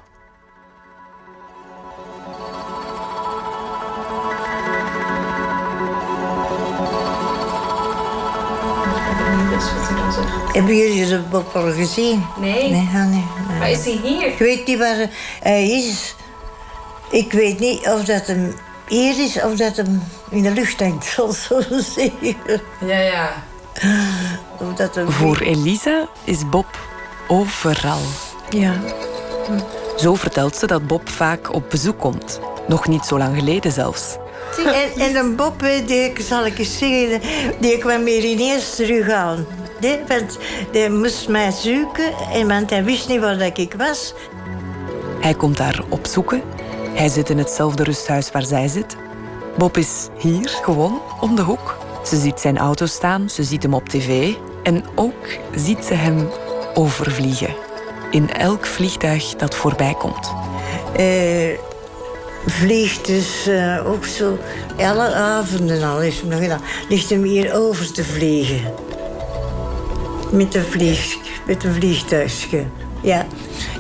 [10.53, 12.27] Hebben jullie de Bob al gezien?
[12.41, 12.71] Nee.
[12.71, 13.07] Nee, ah, nee,
[13.49, 13.59] nee.
[13.59, 14.27] Maar is hij hier?
[14.27, 16.15] Ik weet niet waar hij is.
[17.13, 18.55] Ik weet niet of dat hem
[18.89, 22.61] hier is of dat hem in de lucht hangt, zal zo zeggen.
[22.87, 23.33] Ja, ja.
[24.59, 25.11] Of dat hem...
[25.11, 26.67] Voor Elisa is Bob
[27.29, 28.01] overal.
[28.51, 28.75] Ja.
[29.97, 32.41] Zo vertelt ze dat Bob vaak op bezoek komt.
[32.69, 34.17] Nog niet zo lang geleden zelfs.
[34.67, 37.21] En, en een Bob, die, zal ik eens zeggen,
[37.61, 39.47] die kwam hier ineens terug aan.
[39.81, 40.39] Nee, want
[40.73, 44.15] hij moest mij zoeken, en, want hij wist niet waar dat ik was.
[45.21, 46.43] Hij komt daar opzoeken.
[46.95, 48.97] Hij zit in hetzelfde rusthuis waar zij zit.
[49.59, 51.77] Bob is hier, gewoon, om de hoek.
[52.05, 54.35] Ze ziet zijn auto staan, ze ziet hem op tv.
[54.63, 56.29] En ook ziet ze hem
[56.75, 57.55] overvliegen.
[58.11, 60.33] In elk vliegtuig dat voorbij komt.
[60.97, 61.59] Eh,
[62.47, 64.39] vliegt dus eh, ook zo,
[64.79, 68.61] alle avonden al is gedaan, ligt hem hier over te vliegen.
[70.31, 71.17] Met een, vlieg,
[71.47, 72.65] met vliegtuigje.
[73.01, 73.27] Ja.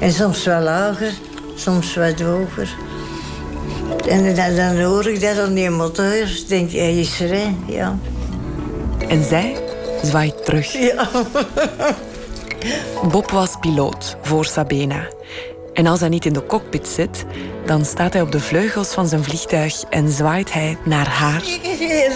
[0.00, 1.12] En soms wel lager,
[1.54, 2.76] soms wat hoger.
[4.08, 6.12] En dan, dan hoor ik dat aan die motor.
[6.14, 7.54] Ik denk, hij is er, hè.
[7.66, 7.98] Ja.
[9.08, 9.56] En zij
[10.02, 10.72] zwaait terug.
[10.72, 11.08] Ja.
[13.12, 15.06] Bob was piloot voor Sabena.
[15.74, 17.24] En als hij niet in de cockpit zit,
[17.66, 21.42] dan staat hij op de vleugels van zijn vliegtuig en zwaait hij naar haar.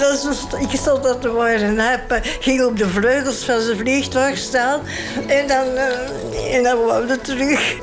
[0.01, 1.61] Dat ik stond dat te worden.
[1.63, 4.81] En hij pa- ging op de vleugels van zijn vliegtuig staan.
[5.27, 7.75] En dan, eh, en dan wou hij terug.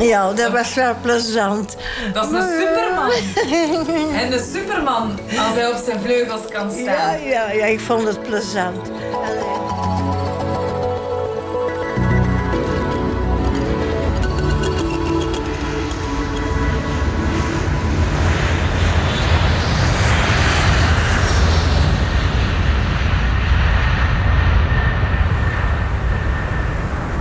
[0.00, 1.76] Ja, dat was wel plezant.
[2.12, 3.10] Dat is een superman.
[4.14, 7.22] En een superman als hij op zijn vleugels kan Ja, staan.
[7.22, 8.90] ja, ja, ik vond het plezant.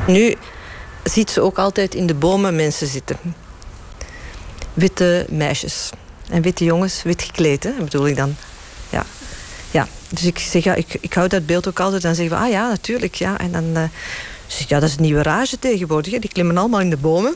[0.07, 0.35] Nu
[1.03, 3.17] ziet ze ook altijd in de bomen mensen zitten.
[4.73, 5.89] Witte meisjes.
[6.29, 8.35] En witte jongens, wit gekleed, hè, bedoel ik dan.
[8.89, 9.05] Ja.
[9.71, 9.87] ja.
[10.09, 12.01] Dus ik zeg, ja, ik, ik hou dat beeld ook altijd.
[12.01, 13.15] Dan zeggen we, ah ja, natuurlijk.
[13.15, 13.37] Ja.
[13.37, 13.83] En dan eh,
[14.47, 16.19] zeg ja, dat is een nieuwe rage tegenwoordig.
[16.19, 17.35] Die klimmen allemaal in de bomen.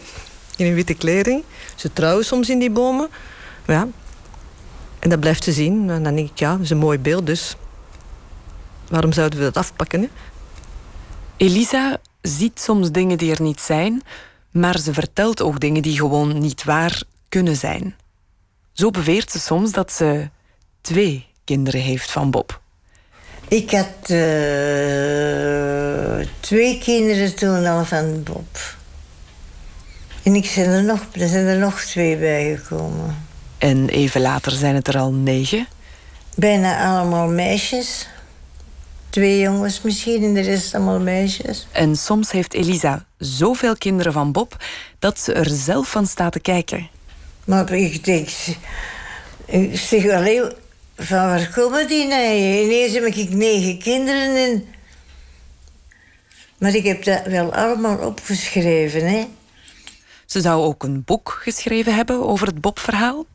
[0.58, 1.44] In een witte kleding.
[1.76, 3.10] Ze trouwen soms in die bomen.
[3.68, 3.88] Ja.
[5.00, 5.90] En dat blijft ze zien.
[5.90, 7.56] En dan denk ik, ja, dat is een mooi beeld dus.
[8.90, 10.02] Waarom zouden we dat afpakken?
[10.02, 10.08] Hè?
[11.38, 14.04] Elisa ziet soms dingen die er niet zijn,
[14.52, 17.96] maar ze vertelt ook dingen die gewoon niet waar kunnen zijn.
[18.72, 20.30] Zo beweert ze soms dat ze
[20.82, 22.62] twee kinderen heeft van Bob.
[23.48, 24.18] Ik had uh,
[26.40, 28.76] twee kinderen toen al van Bob.
[30.24, 33.28] En ik zijn er, nog, er zijn er nog twee bijgekomen.
[33.58, 35.68] En even later zijn het er al negen?
[36.36, 38.08] Bijna allemaal meisjes.
[39.16, 41.68] Twee jongens misschien en de rest allemaal meisjes.
[41.72, 44.64] En soms heeft Elisa zoveel kinderen van Bob
[45.00, 46.90] dat ze er zelf van staat te kijken.
[47.46, 48.30] Maar ik denk,
[49.46, 50.54] ik zeg alleen,
[50.96, 52.34] van waar komen die nou?
[52.34, 54.66] Ineens heb ik negen kinderen en...
[56.58, 59.28] Maar ik heb dat wel allemaal opgeschreven, hè.
[60.26, 63.26] Ze zou ook een boek geschreven hebben over het Bob-verhaal.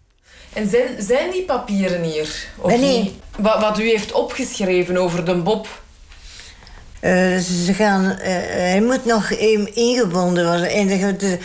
[0.52, 2.46] En zijn, zijn die papieren hier?
[2.56, 3.02] Of nee.
[3.02, 3.12] niet?
[3.36, 5.82] Wat, wat u heeft opgeschreven over de Bob?
[7.02, 10.70] Uh, ze gaan, uh, hij moet nog ingebonden worden.
[10.70, 11.38] En, de,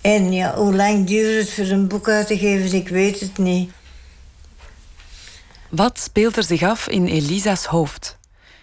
[0.00, 3.38] en ja, hoe lang duurt het voor een boek uit te geven, ik weet het
[3.38, 3.70] niet.
[5.68, 8.18] Wat speelt er zich af in Elisa's hoofd?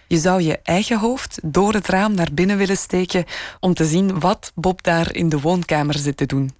[0.06, 3.24] Je zou je eigen hoofd door het raam naar binnen willen steken
[3.60, 6.59] om te zien wat Bob daar in de woonkamer zit te doen.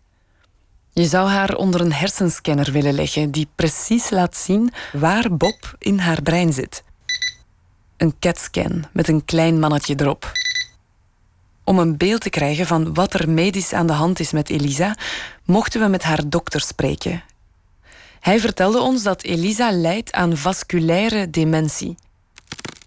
[0.93, 5.99] Je zou haar onder een hersenscanner willen leggen die precies laat zien waar Bob in
[5.99, 6.83] haar brein zit.
[7.97, 10.33] Een CAT-scan met een klein mannetje erop.
[11.65, 14.97] Om een beeld te krijgen van wat er medisch aan de hand is met Elisa,
[15.45, 17.23] mochten we met haar dokter spreken.
[18.21, 21.95] Hij vertelde ons dat Elisa lijdt aan vasculaire dementie.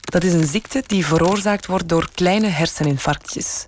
[0.02, 3.66] Dat is een ziekte die veroorzaakt wordt door kleine herseninfarctjes.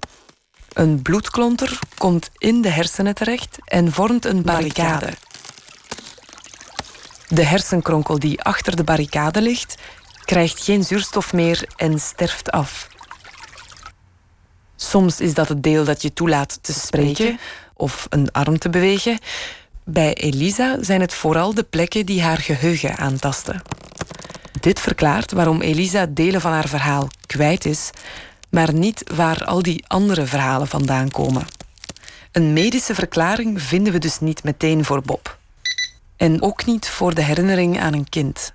[0.76, 5.10] Een bloedklonter komt in de hersenen terecht en vormt een barricade.
[7.28, 9.76] De hersenkronkel die achter de barricade ligt,
[10.26, 12.88] krijgt geen zuurstof meer en sterft af.
[14.76, 17.40] Soms is dat het deel dat je toelaat te spreken
[17.74, 19.20] of een arm te bewegen.
[19.84, 23.62] Bij Elisa zijn het vooral de plekken die haar geheugen aantasten.
[24.60, 27.90] Dit verklaart waarom Elisa delen van haar verhaal kwijt is,
[28.50, 31.48] maar niet waar al die andere verhalen vandaan komen.
[32.32, 35.38] Een medische verklaring vinden we dus niet meteen voor Bob.
[36.18, 38.54] En ook niet voor de herinnering aan een kind.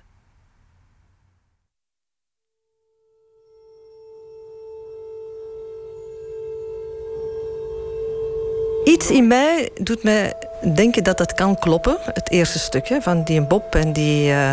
[8.83, 10.33] Iets in mij doet mij
[10.73, 11.97] denken dat dat kan kloppen.
[12.13, 14.31] Het eerste stukje van die Bob en die.
[14.31, 14.51] Uh,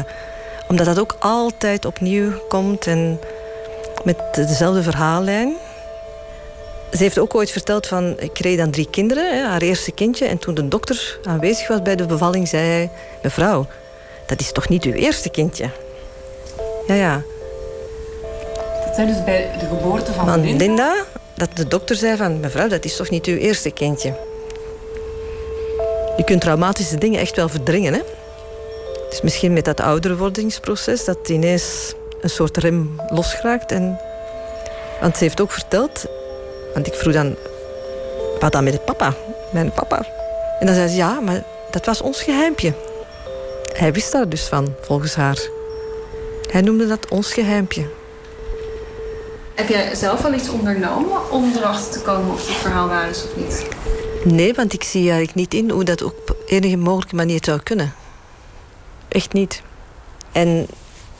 [0.69, 3.21] omdat dat ook altijd opnieuw komt en
[4.09, 5.57] met dezelfde verhaallijn.
[6.93, 10.27] Ze heeft ook ooit verteld van, ik kreeg dan drie kinderen, hè, haar eerste kindje.
[10.27, 12.91] En toen de dokter aanwezig was bij de bevalling, zei hij...
[13.23, 13.67] Mevrouw,
[14.27, 15.71] dat is toch niet uw eerste kindje?
[16.87, 17.23] Ja, ja.
[18.85, 20.65] Dat zijn dus bij de geboorte van, van Linda?
[20.65, 20.95] Linda?
[21.35, 24.15] Dat de dokter zei van, mevrouw, dat is toch niet uw eerste kindje?
[26.17, 28.01] Je kunt traumatische dingen echt wel verdringen, hè?
[29.05, 33.73] Het is misschien met dat ouderwordingsproces dat ineens een soort rem losgeraakt.
[33.73, 34.01] En...
[35.01, 36.07] Want ze heeft ook verteld...
[36.75, 37.37] Want ik vroeg dan...
[38.41, 39.15] Wat dan met papa?
[39.53, 40.07] Mijn papa.
[40.61, 42.73] En dan zei ze, ja, maar dat was ons geheimpje.
[43.73, 45.39] Hij wist daar dus van, volgens haar.
[46.51, 47.87] Hij noemde dat ons geheimpje.
[49.55, 53.25] Heb jij zelf al iets ondernomen om erachter te komen of het verhaal waar is
[53.25, 53.67] of niet?
[54.25, 57.95] Nee, want ik zie eigenlijk niet in hoe dat op enige mogelijke manier zou kunnen.
[59.09, 59.63] Echt niet.
[60.33, 60.67] En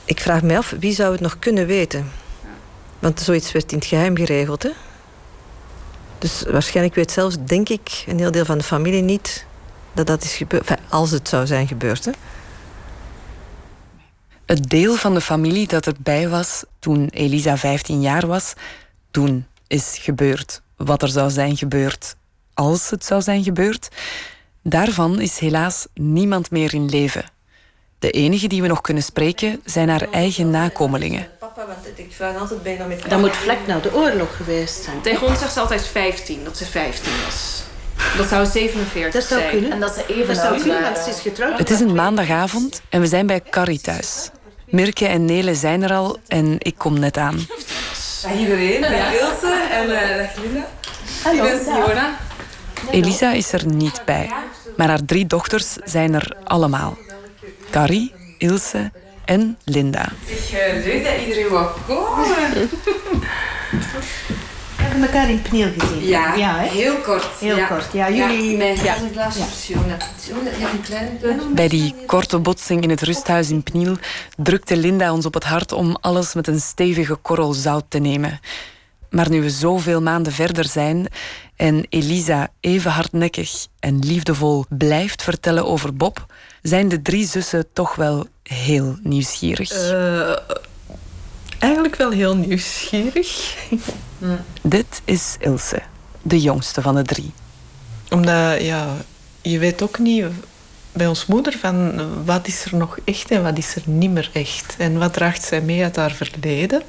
[0.09, 2.11] ik vraag me af, wie zou het nog kunnen weten?
[2.99, 4.69] Want zoiets werd in het geheim geregeld, hè?
[6.17, 9.45] Dus waarschijnlijk weet zelfs, denk ik, een heel deel van de familie niet
[9.93, 10.71] dat dat is gebeurd.
[10.89, 12.11] Als het zou zijn gebeurd, hè?
[14.45, 18.53] Het deel van de familie dat erbij was toen Elisa 15 jaar was,
[19.11, 22.15] toen is gebeurd wat er zou zijn gebeurd
[22.53, 23.89] als het zou zijn gebeurd.
[24.63, 27.25] Daarvan is helaas niemand meer in leven.
[27.99, 31.27] De enige die we nog kunnen spreken zijn haar eigen nakomelingen.
[31.39, 35.01] Papa, want ik vraag altijd bijna met Dat moet vlak na de oorlog geweest zijn.
[35.01, 37.61] Tegen ons zegt ze altijd 15, dat ze 15 was.
[38.17, 39.51] Dat zou 47 Dat zou zijn.
[39.51, 39.71] kunnen.
[39.71, 40.93] En dat ze even Dat zou kunnen, waren.
[40.93, 41.57] want ze is getrouwd.
[41.57, 44.29] Het is een maandagavond en we zijn bij Carrie thuis.
[44.65, 47.47] Mirke en Nele zijn er al en ik kom net aan.
[48.23, 50.67] Dag iedereen, dag Ilse en uh, dag Linda.
[51.23, 52.17] Hallo, Ik ben Siona.
[52.91, 54.31] Elisa is er niet bij,
[54.77, 56.97] maar haar drie dochters zijn er allemaal.
[57.69, 58.91] Carrie, Ilse
[59.25, 60.11] en Linda.
[60.49, 62.69] Zeg, leuk dat iedereen wou komen.
[64.75, 66.07] hebben elkaar in Pniel gezien.
[66.07, 66.67] Ja, hè?
[66.69, 67.25] heel kort.
[67.39, 67.67] Heel Ja.
[67.67, 67.85] kort.
[67.93, 68.57] Ja, jullie...
[68.57, 68.97] Nee, ja.
[68.97, 69.37] een glas
[69.67, 69.75] Ja.
[70.59, 70.69] ja,
[71.53, 73.97] Bij die korte botsing in het rusthuis in Pniel
[74.37, 78.39] drukte Linda ons op het hart om alles met een stevige korrel zout te nemen.
[79.09, 81.07] Maar nu we zoveel maanden verder zijn
[81.55, 86.25] en Elisa even hardnekkig en liefdevol blijft vertellen over Bob,
[86.61, 89.71] zijn de drie zussen toch wel heel nieuwsgierig.
[89.71, 90.37] Eh,
[91.59, 93.55] eigenlijk wel heel nieuwsgierig.
[94.61, 95.81] Dit is Ilse,
[96.21, 97.33] de jongste van de drie.
[98.09, 98.97] Omdat, ja,
[99.41, 100.25] je weet ook niet
[100.91, 104.29] bij ons moeder van wat is er nog echt en wat is er niet meer
[104.33, 104.75] echt.
[104.77, 106.81] En wat draagt zij mee uit haar verleden.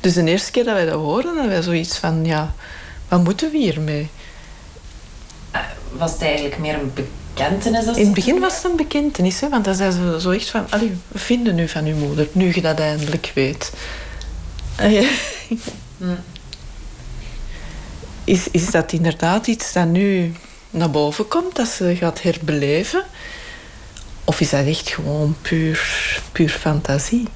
[0.00, 2.54] Dus de eerste keer dat wij dat hoorden, hadden wij zoiets van, ja,
[3.08, 4.10] wat moeten we hiermee?
[5.92, 6.92] Was het eigenlijk meer een
[7.34, 7.96] bekentenis?
[7.96, 10.66] In het begin was het een bekentenis, hè, want dan zei ze zo echt van...
[10.70, 13.72] Allee, we vinden nu van uw moeder, nu je dat eindelijk weet.
[14.78, 15.08] Ja.
[18.24, 20.32] Is, is dat inderdaad iets dat nu
[20.70, 23.04] naar boven komt, dat ze gaat herbeleven?
[24.24, 25.80] Of is dat echt gewoon puur,
[26.32, 27.28] puur fantasie?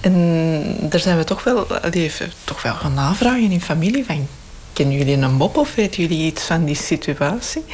[0.00, 4.28] En daar zijn we toch wel, even, toch wel gaan navragen in familie van...
[4.72, 7.64] Kennen jullie een Bob of weten jullie iets van die situatie?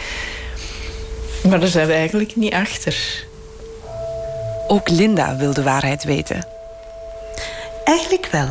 [1.48, 3.24] Maar daar zijn we eigenlijk niet achter.
[4.68, 6.46] Ook Linda wil de waarheid weten.
[7.84, 8.48] Eigenlijk wel.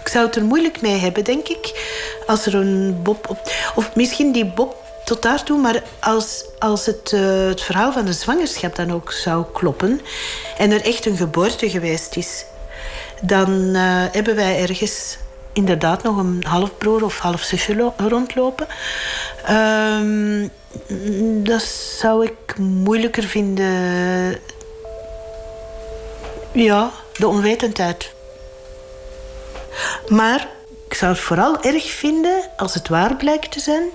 [0.00, 1.88] Ik zou het er moeilijk mee hebben, denk ik.
[2.26, 3.28] Als er een Bob...
[3.28, 3.38] Op,
[3.74, 8.12] of misschien die Bob tot daartoe, maar als, als het, eh, het verhaal van de
[8.12, 10.00] zwangerschap dan ook zou kloppen...
[10.58, 12.44] en er echt een geboorte geweest is...
[13.22, 13.82] dan eh,
[14.12, 15.16] hebben wij ergens
[15.52, 18.66] inderdaad nog een halfbroer of halfzusje lo- rondlopen.
[19.44, 20.48] Ehm,
[21.42, 21.62] dat
[21.98, 24.40] zou ik moeilijker vinden...
[26.52, 28.12] Ja, de onwetendheid.
[30.08, 30.48] Maar
[30.88, 33.88] ik zou het vooral erg vinden als het waar blijkt te zijn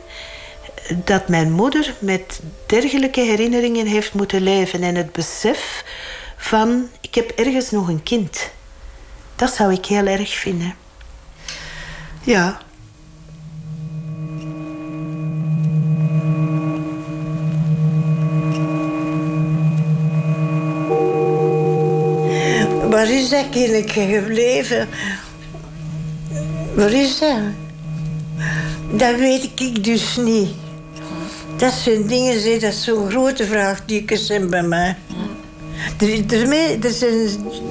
[0.95, 5.83] dat mijn moeder met dergelijke herinneringen heeft moeten leven en het besef
[6.37, 8.51] van ik heb ergens nog een kind.
[9.35, 10.75] Dat zou ik heel erg vinden.
[12.21, 12.61] Ja.
[22.93, 24.87] Waar is dat kindje gebleven?
[26.75, 27.37] Waar is dat?
[28.91, 30.49] Dat weet ik dus niet.
[31.57, 34.95] Dat zijn dingen, dat zo'n grote vraagtekens zijn bij mij.
[35.99, 37.27] Er, zijn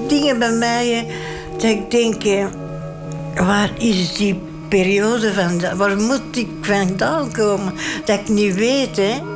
[0.09, 1.07] dingen bij mij
[1.53, 2.49] dat ik denk...
[3.35, 5.77] Waar is die periode vandaan?
[5.77, 7.75] Waar moet ik vandaan komen?
[8.05, 9.32] Dat ik niet weet, hè?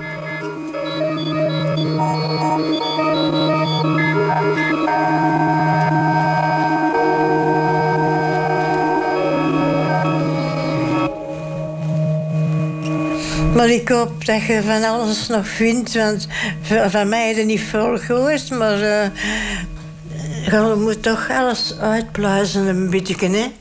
[13.67, 16.27] Ik hoop dat je van alles nog vindt, want
[16.89, 19.11] van mij is niet veel gehoord, maar eh,
[20.45, 23.53] je moet toch alles uitpluizen een beetje, hè?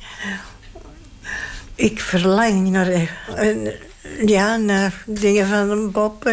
[1.76, 3.72] Ik verlang naar, eh,
[4.26, 6.32] ja, naar dingen van een Bob.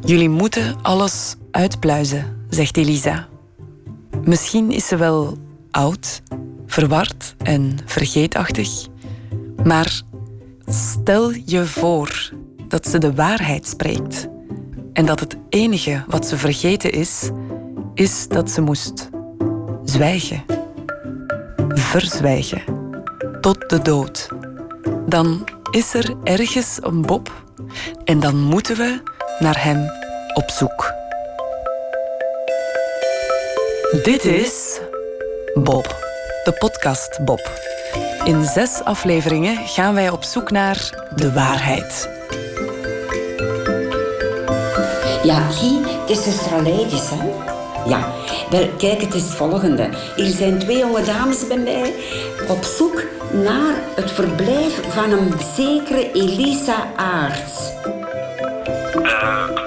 [0.00, 3.28] Jullie moeten alles uitpluizen, zegt Elisa.
[4.24, 5.38] Misschien is ze wel
[5.78, 6.22] oud,
[6.66, 8.86] verward en vergeetachtig.
[9.64, 10.02] Maar
[10.66, 12.32] stel je voor
[12.68, 14.28] dat ze de waarheid spreekt.
[14.92, 17.30] En dat het enige wat ze vergeten is,
[17.94, 19.08] is dat ze moest
[19.84, 20.44] zwijgen.
[21.68, 22.62] Verzwijgen.
[23.40, 24.28] Tot de dood.
[25.06, 27.44] Dan is er ergens een Bob
[28.04, 29.00] en dan moeten we
[29.38, 29.90] naar hem
[30.34, 30.92] op zoek.
[34.02, 34.80] Dit is
[35.62, 35.96] Bob,
[36.44, 37.50] de podcast Bob.
[38.24, 42.08] In zes afleveringen gaan wij op zoek naar de waarheid.
[45.22, 47.30] Ja, Guy, het is dus Raleidis, hè?
[47.88, 48.12] Ja,
[48.50, 49.82] wel, kijk, het is het volgende.
[50.16, 51.94] Er zijn twee jonge dames bij mij
[52.48, 53.02] op zoek
[53.32, 57.72] naar het verblijf van een zekere Elisa Aarts.
[59.02, 59.57] Eh,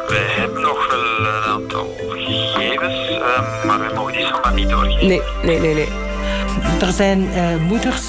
[5.02, 5.88] Nee, nee, nee, nee.
[6.82, 8.02] Er zijn eh, moeders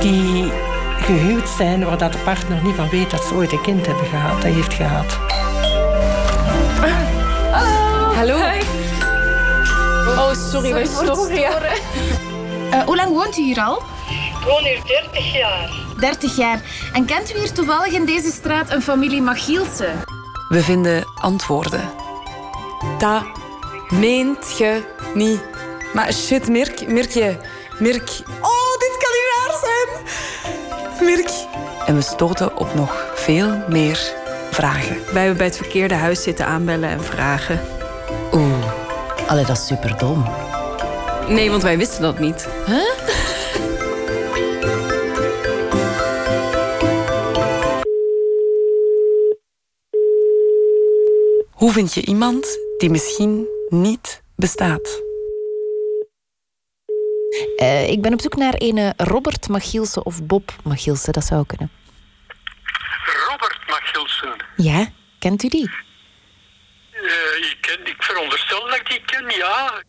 [0.00, 0.52] die
[1.00, 4.06] gehuwd zijn waar dat de partner niet van weet dat ze ooit een kind hebben
[4.06, 5.18] gehad, dat heeft gehad.
[8.14, 8.36] Hallo.
[10.06, 11.62] Oh, sorry, wij het storen.
[12.72, 13.82] Eh, hoe lang woont u hier al?
[14.08, 15.70] Ik woon hier 30 jaar.
[15.98, 16.60] 30 jaar.
[16.92, 20.04] En kent u hier toevallig in deze straat een familie Machielsen?
[20.48, 21.90] We vinden antwoorden.
[22.98, 23.22] Dat
[23.92, 24.82] Meent je
[25.14, 25.40] niet?
[25.92, 27.36] Maar shit, Mirk, Mirkje,
[27.78, 28.10] Mirk.
[28.40, 29.88] Oh, dit kan niet raar zijn.
[31.04, 31.30] Mirk.
[31.86, 34.12] En we stoten op nog veel meer
[34.50, 34.96] vragen.
[35.04, 37.60] Wij hebben bij het verkeerde huis zitten aanbellen en vragen.
[38.32, 38.64] Oeh,
[39.26, 40.24] allee, dat is super dom.
[41.28, 42.48] Nee, want wij wisten dat niet.
[42.66, 42.90] Huh?
[51.50, 55.02] Hoe vind je iemand die misschien niet bestaat?
[57.56, 61.12] Eh, ik ben op zoek naar een eh, Robert Machielsen of Bob Machielsen.
[61.12, 61.70] Dat zou kunnen.
[63.28, 64.36] Robert Machilsen.
[64.56, 64.88] Ja,
[65.18, 65.70] kent u die?
[66.90, 69.82] Eh, ik, ken, ik veronderstel dat ik die ken, ja.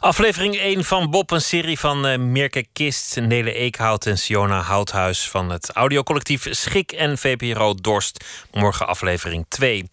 [0.00, 5.28] Aflevering 1 van Bob, een serie van eh Mirke Kist, Nele Eekhout en Siona Houthuis
[5.28, 8.24] van het audiocollectief Schik en VPRO Dorst.
[8.50, 9.90] Morgen aflevering 2.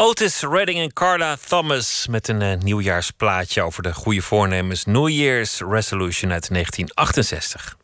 [0.00, 5.60] Otis Redding en Carla Thomas met een eh, nieuwjaarsplaatje over de goede voornemens New Year's
[5.60, 7.76] Resolution uit 1968.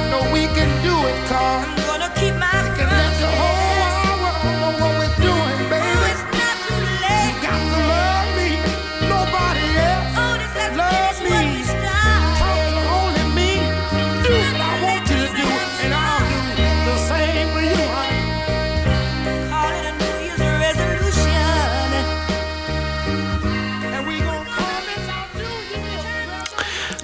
[0.00, 1.89] I know we can do it, Carl.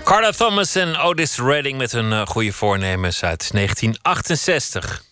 [0.07, 5.05] Carla Thomas en Otis Redding met hun eh, goede voornemens uit 1968.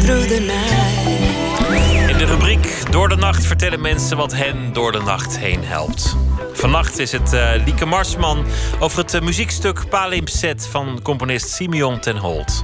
[0.00, 2.10] Through the night.
[2.10, 6.16] In de rubriek Door de Nacht vertellen mensen wat hen door de nacht heen helpt.
[6.52, 8.44] Vannacht is het eh, Lieke Marsman
[8.80, 12.62] over het eh, muziekstuk Palimpsest van componist Simeon ten Holt.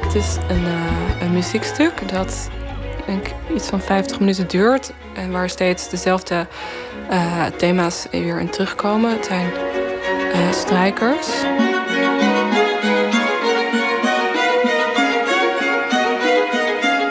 [0.00, 2.50] Het is een, eh, een muziekstuk dat
[3.06, 4.92] denk ik, iets van 50 minuten duurt.
[5.18, 6.46] En waar steeds dezelfde
[7.08, 9.10] eh, thema's weer in terugkomen.
[9.10, 9.50] Het zijn
[10.34, 11.26] uh, strijkers.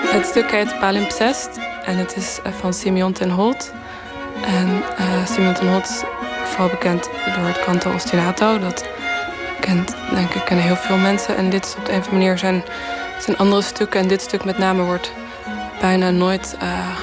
[0.09, 1.49] Het stuk heet Palimpsest
[1.85, 3.71] en het is eh, van Simeon ten Holt.
[4.45, 4.83] En
[5.25, 6.03] Simeon ten Holt is
[6.43, 8.59] vooral bekend door het canto ostinato.
[8.59, 8.85] Dat
[9.59, 11.37] kent, denk ik, kennen heel veel mensen.
[11.37, 12.63] En dit is op de een of andere manier zijn,
[13.19, 13.99] zijn andere stukken.
[13.99, 15.11] En dit stuk met name wordt
[15.79, 16.97] bijna nooit uh,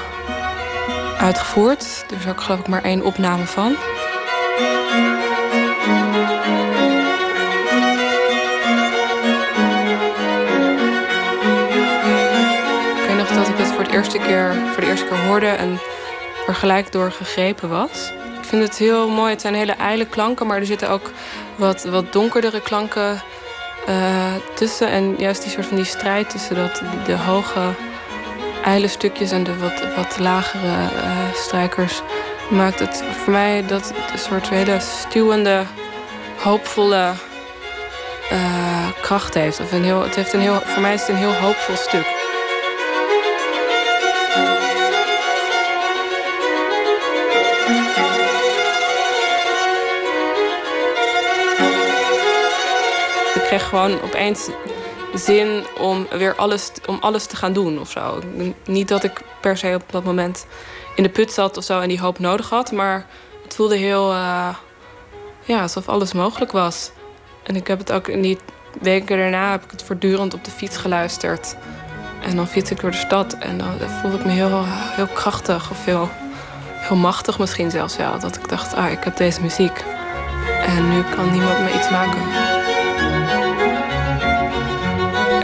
[1.19, 2.05] uitgevoerd.
[2.11, 3.73] Er is ook geloof ik maar één opname van.
[3.73, 3.78] Ik
[13.07, 15.78] weet nog dat ik het voor, het eerste keer, voor de eerste keer hoorde en
[16.47, 18.12] er gelijk door gegrepen was.
[18.39, 19.31] Ik vind het heel mooi.
[19.31, 21.11] Het zijn hele ijle klanken, maar er zitten ook
[21.57, 23.23] wat, wat donkerdere klanken
[23.86, 24.89] eh, tussen.
[24.89, 27.61] En juist die soort van die strijd tussen dat, de hoge
[28.65, 32.03] ijle stukjes en de wat, wat lagere eh, strijkers
[32.51, 35.62] maakt het voor mij dat een soort hele stuwende,
[36.39, 37.12] hoopvolle
[38.31, 39.61] eh, kracht heeft.
[39.61, 42.07] Of een heel, het heeft een heel, voor mij is het een heel hoopvol stuk.
[53.35, 54.49] Ik kreeg gewoon opeens
[55.15, 58.20] zin om weer alles, om alles te gaan doen of zo.
[58.65, 60.47] Niet dat ik per se op dat moment
[60.95, 63.07] in de put zat of zo en die hoop nodig had, maar
[63.43, 64.55] het voelde heel eh,
[65.45, 66.91] ja, alsof alles mogelijk was.
[67.43, 68.39] En ik heb het ook in die
[68.81, 71.57] weken daarna heb ik het voortdurend op de fiets geluisterd.
[72.23, 75.70] En dan fiets ik door de stad en dan voelde ik me heel, heel krachtig
[75.70, 76.09] of heel,
[76.74, 78.19] heel machtig misschien zelfs wel.
[78.19, 79.85] Dat ik dacht, ah, ik heb deze muziek.
[80.66, 82.64] En nu kan niemand me iets maken.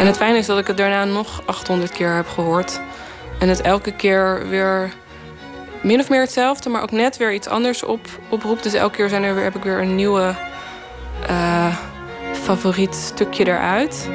[0.00, 2.80] En het fijne is dat ik het daarna nog 800 keer heb gehoord.
[3.38, 4.92] En het elke keer weer
[5.82, 8.62] min of meer hetzelfde, maar ook net weer iets anders op, oproept.
[8.62, 10.34] Dus elke keer zijn er weer, heb ik weer een nieuwe
[11.26, 11.76] eh,
[12.32, 14.08] favoriet stukje eruit.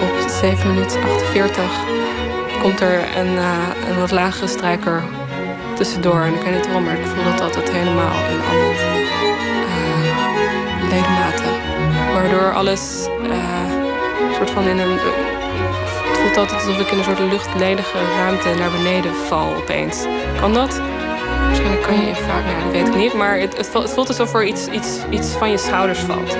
[0.00, 1.64] Op 7 minuten 48
[2.62, 5.02] komt er een, eh, een wat lagere strijker
[5.76, 6.20] tussendoor.
[6.20, 8.74] En ik weet niet waarom, maar ik voel dat altijd helemaal in alle
[9.66, 11.39] eh, ledematen.
[12.30, 14.90] Waardoor alles eh, soort van in een.
[14.90, 20.04] Het voelt altijd alsof ik in een soort luchtledige ruimte naar beneden val opeens.
[20.40, 20.80] Kan dat?
[21.46, 23.14] Waarschijnlijk kan je vaak, nou, dat weet ik niet.
[23.14, 26.36] Maar het, het voelt alsof er iets, iets, iets van je schouders valt.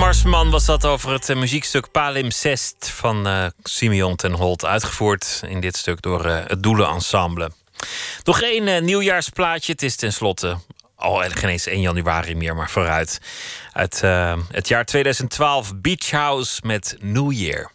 [0.00, 4.64] Marsman was dat over het eh, muziekstuk Palimpsest van eh Simeon ten Holt.
[4.64, 7.50] Uitgevoerd in dit stuk door eh, het Doelenensemble.
[8.24, 9.72] Nog eh, nieuwjaarsplaatje.
[9.72, 10.56] Het is tenslotte
[10.94, 13.20] al geen eens 1 januari meer, maar vooruit.
[13.72, 14.00] Uit
[14.50, 17.70] het jaar 2012 Beach House met New Year.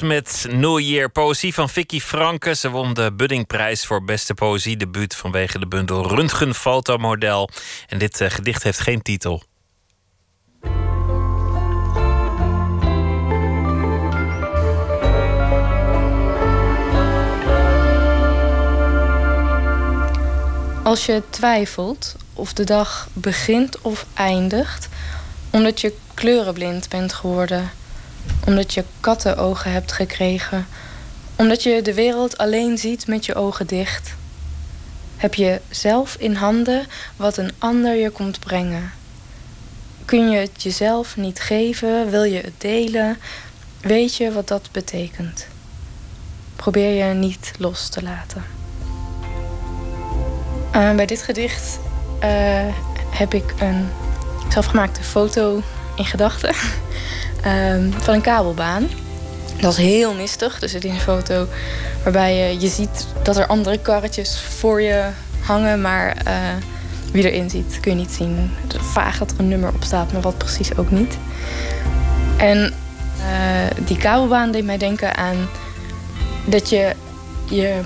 [0.00, 1.10] Met New Year.
[1.10, 2.54] Poëzie van Vicky Franke.
[2.54, 7.48] Ze won de Buddingprijs voor beste poëziedebuut vanwege de bundel Röntgen Fotomodel.
[7.88, 9.42] En dit eh, gedicht heeft geen titel.
[20.82, 24.88] Als je twijfelt of de dag begint of eindigt,
[25.50, 27.70] omdat je kleurenblind bent geworden,
[28.46, 30.66] omdat je kattenogen hebt gekregen,
[31.36, 34.14] omdat je de wereld alleen ziet met je ogen dicht,
[35.16, 36.86] heb je zelf in handen
[37.16, 38.92] wat een ander je komt brengen.
[40.04, 43.18] Kun je het jezelf niet geven, wil je het delen,
[43.80, 45.46] weet je wat dat betekent.
[46.56, 48.44] Probeer je niet los te laten.
[50.74, 51.78] Uh, bij dit gedicht
[52.24, 52.74] uh,
[53.10, 53.88] heb ik een
[54.48, 55.62] zelfgemaakte foto
[55.96, 56.54] in gedachten
[57.46, 58.88] uh, van een kabelbaan.
[59.60, 61.46] Dat is heel mistig, dus het is een foto
[62.02, 65.04] waarbij je, ziet dat er andere karretjes voor je
[65.40, 66.32] hangen, maar uh,
[67.12, 68.50] wie erin zit kun je niet zien.
[68.68, 71.18] Vaag dat er een nummer op staat, maar wat precies ook niet.
[72.36, 72.74] En
[73.84, 75.48] die kabelbaan deed mij denken aan
[76.44, 76.94] dat je
[77.48, 77.80] je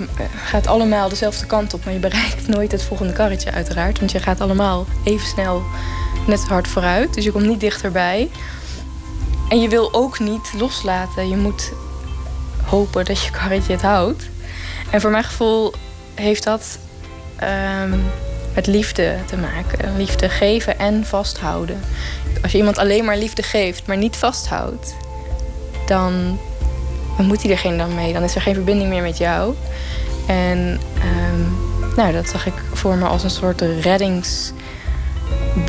[0.45, 3.99] gaat allemaal dezelfde kant op, maar je bereikt nooit het volgende karretje uiteraard.
[3.99, 5.63] Want je gaat allemaal even snel
[6.27, 7.13] net hard vooruit.
[7.13, 8.29] Dus je komt niet dichterbij.
[9.51, 11.29] En je wil ook niet loslaten.
[11.29, 11.71] Je moet
[12.63, 14.29] hopen dat je karretje het houdt.
[14.91, 15.73] En voor mijn gevoel
[16.15, 16.79] heeft dat
[17.43, 18.03] um,
[18.55, 19.97] met liefde te maken.
[19.97, 21.79] Liefde geven en vasthouden.
[22.41, 24.95] Als je iemand alleen maar liefde geeft, maar niet vasthoudt,
[25.85, 26.39] dan
[27.17, 28.13] dan er geen dan mee.
[28.13, 29.55] Dan is er geen verbinding meer met jou.
[30.27, 31.57] En um,
[31.95, 33.61] nou, dat zag ik voor me als een soort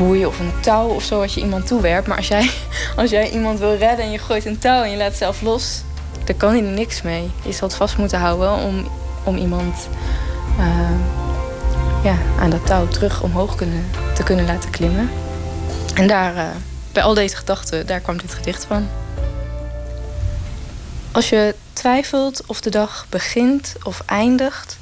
[0.02, 2.06] reddingsboei of een touw of zo als je iemand toewerpt.
[2.06, 2.50] Maar als jij,
[2.96, 5.82] als jij iemand wil redden en je gooit een touw en je laat zelf los,
[6.24, 7.30] dan kan hij niks mee.
[7.44, 8.88] Je zal het vast moeten houden om,
[9.24, 9.88] om iemand
[10.58, 10.90] uh,
[12.04, 13.84] ja, aan dat touw terug omhoog kunnen,
[14.14, 15.10] te kunnen laten klimmen.
[15.94, 16.44] En daar, uh,
[16.92, 18.88] bij al deze gedachten, daar kwam dit gedicht van.
[21.12, 24.78] Als je twijfelt of de dag begint of eindigt,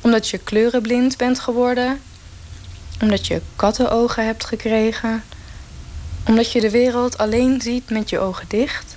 [0.00, 2.00] omdat je kleurenblind bent geworden,
[3.00, 5.22] omdat je kattenogen hebt gekregen,
[6.26, 8.96] omdat je de wereld alleen ziet met je ogen dicht,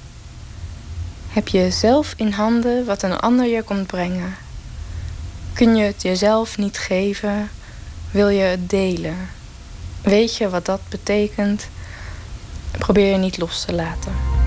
[1.29, 4.35] heb je zelf in handen wat een ander je komt brengen.
[5.53, 7.49] Kun je het jezelf niet geven,
[8.11, 9.29] wil je het delen.
[10.01, 11.67] Weet je wat dat betekent?
[12.71, 14.42] Probeer je niet los te laten.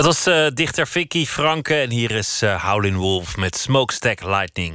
[0.00, 4.74] Dat was uh, dichter Vicky Franke en hier is uh, Howlin' Wolf met Smokestack Lightning.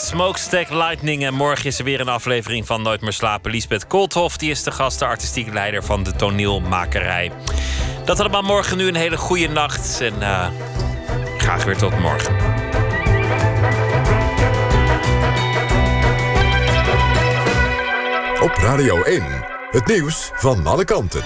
[0.00, 1.24] Smokestack Lightning.
[1.24, 3.50] En morgen is er weer een aflevering van Nooit meer slapen.
[3.50, 7.32] Lisbeth Koolthof die is de gast, de artistiek leider van de toneelmakerij.
[8.04, 10.00] Dat allemaal morgen nu een hele goede nacht.
[10.00, 10.48] En uh,
[11.38, 12.34] graag weer tot morgen.
[18.42, 19.24] Op Radio 1,
[19.70, 21.22] het nieuws van alle kanten.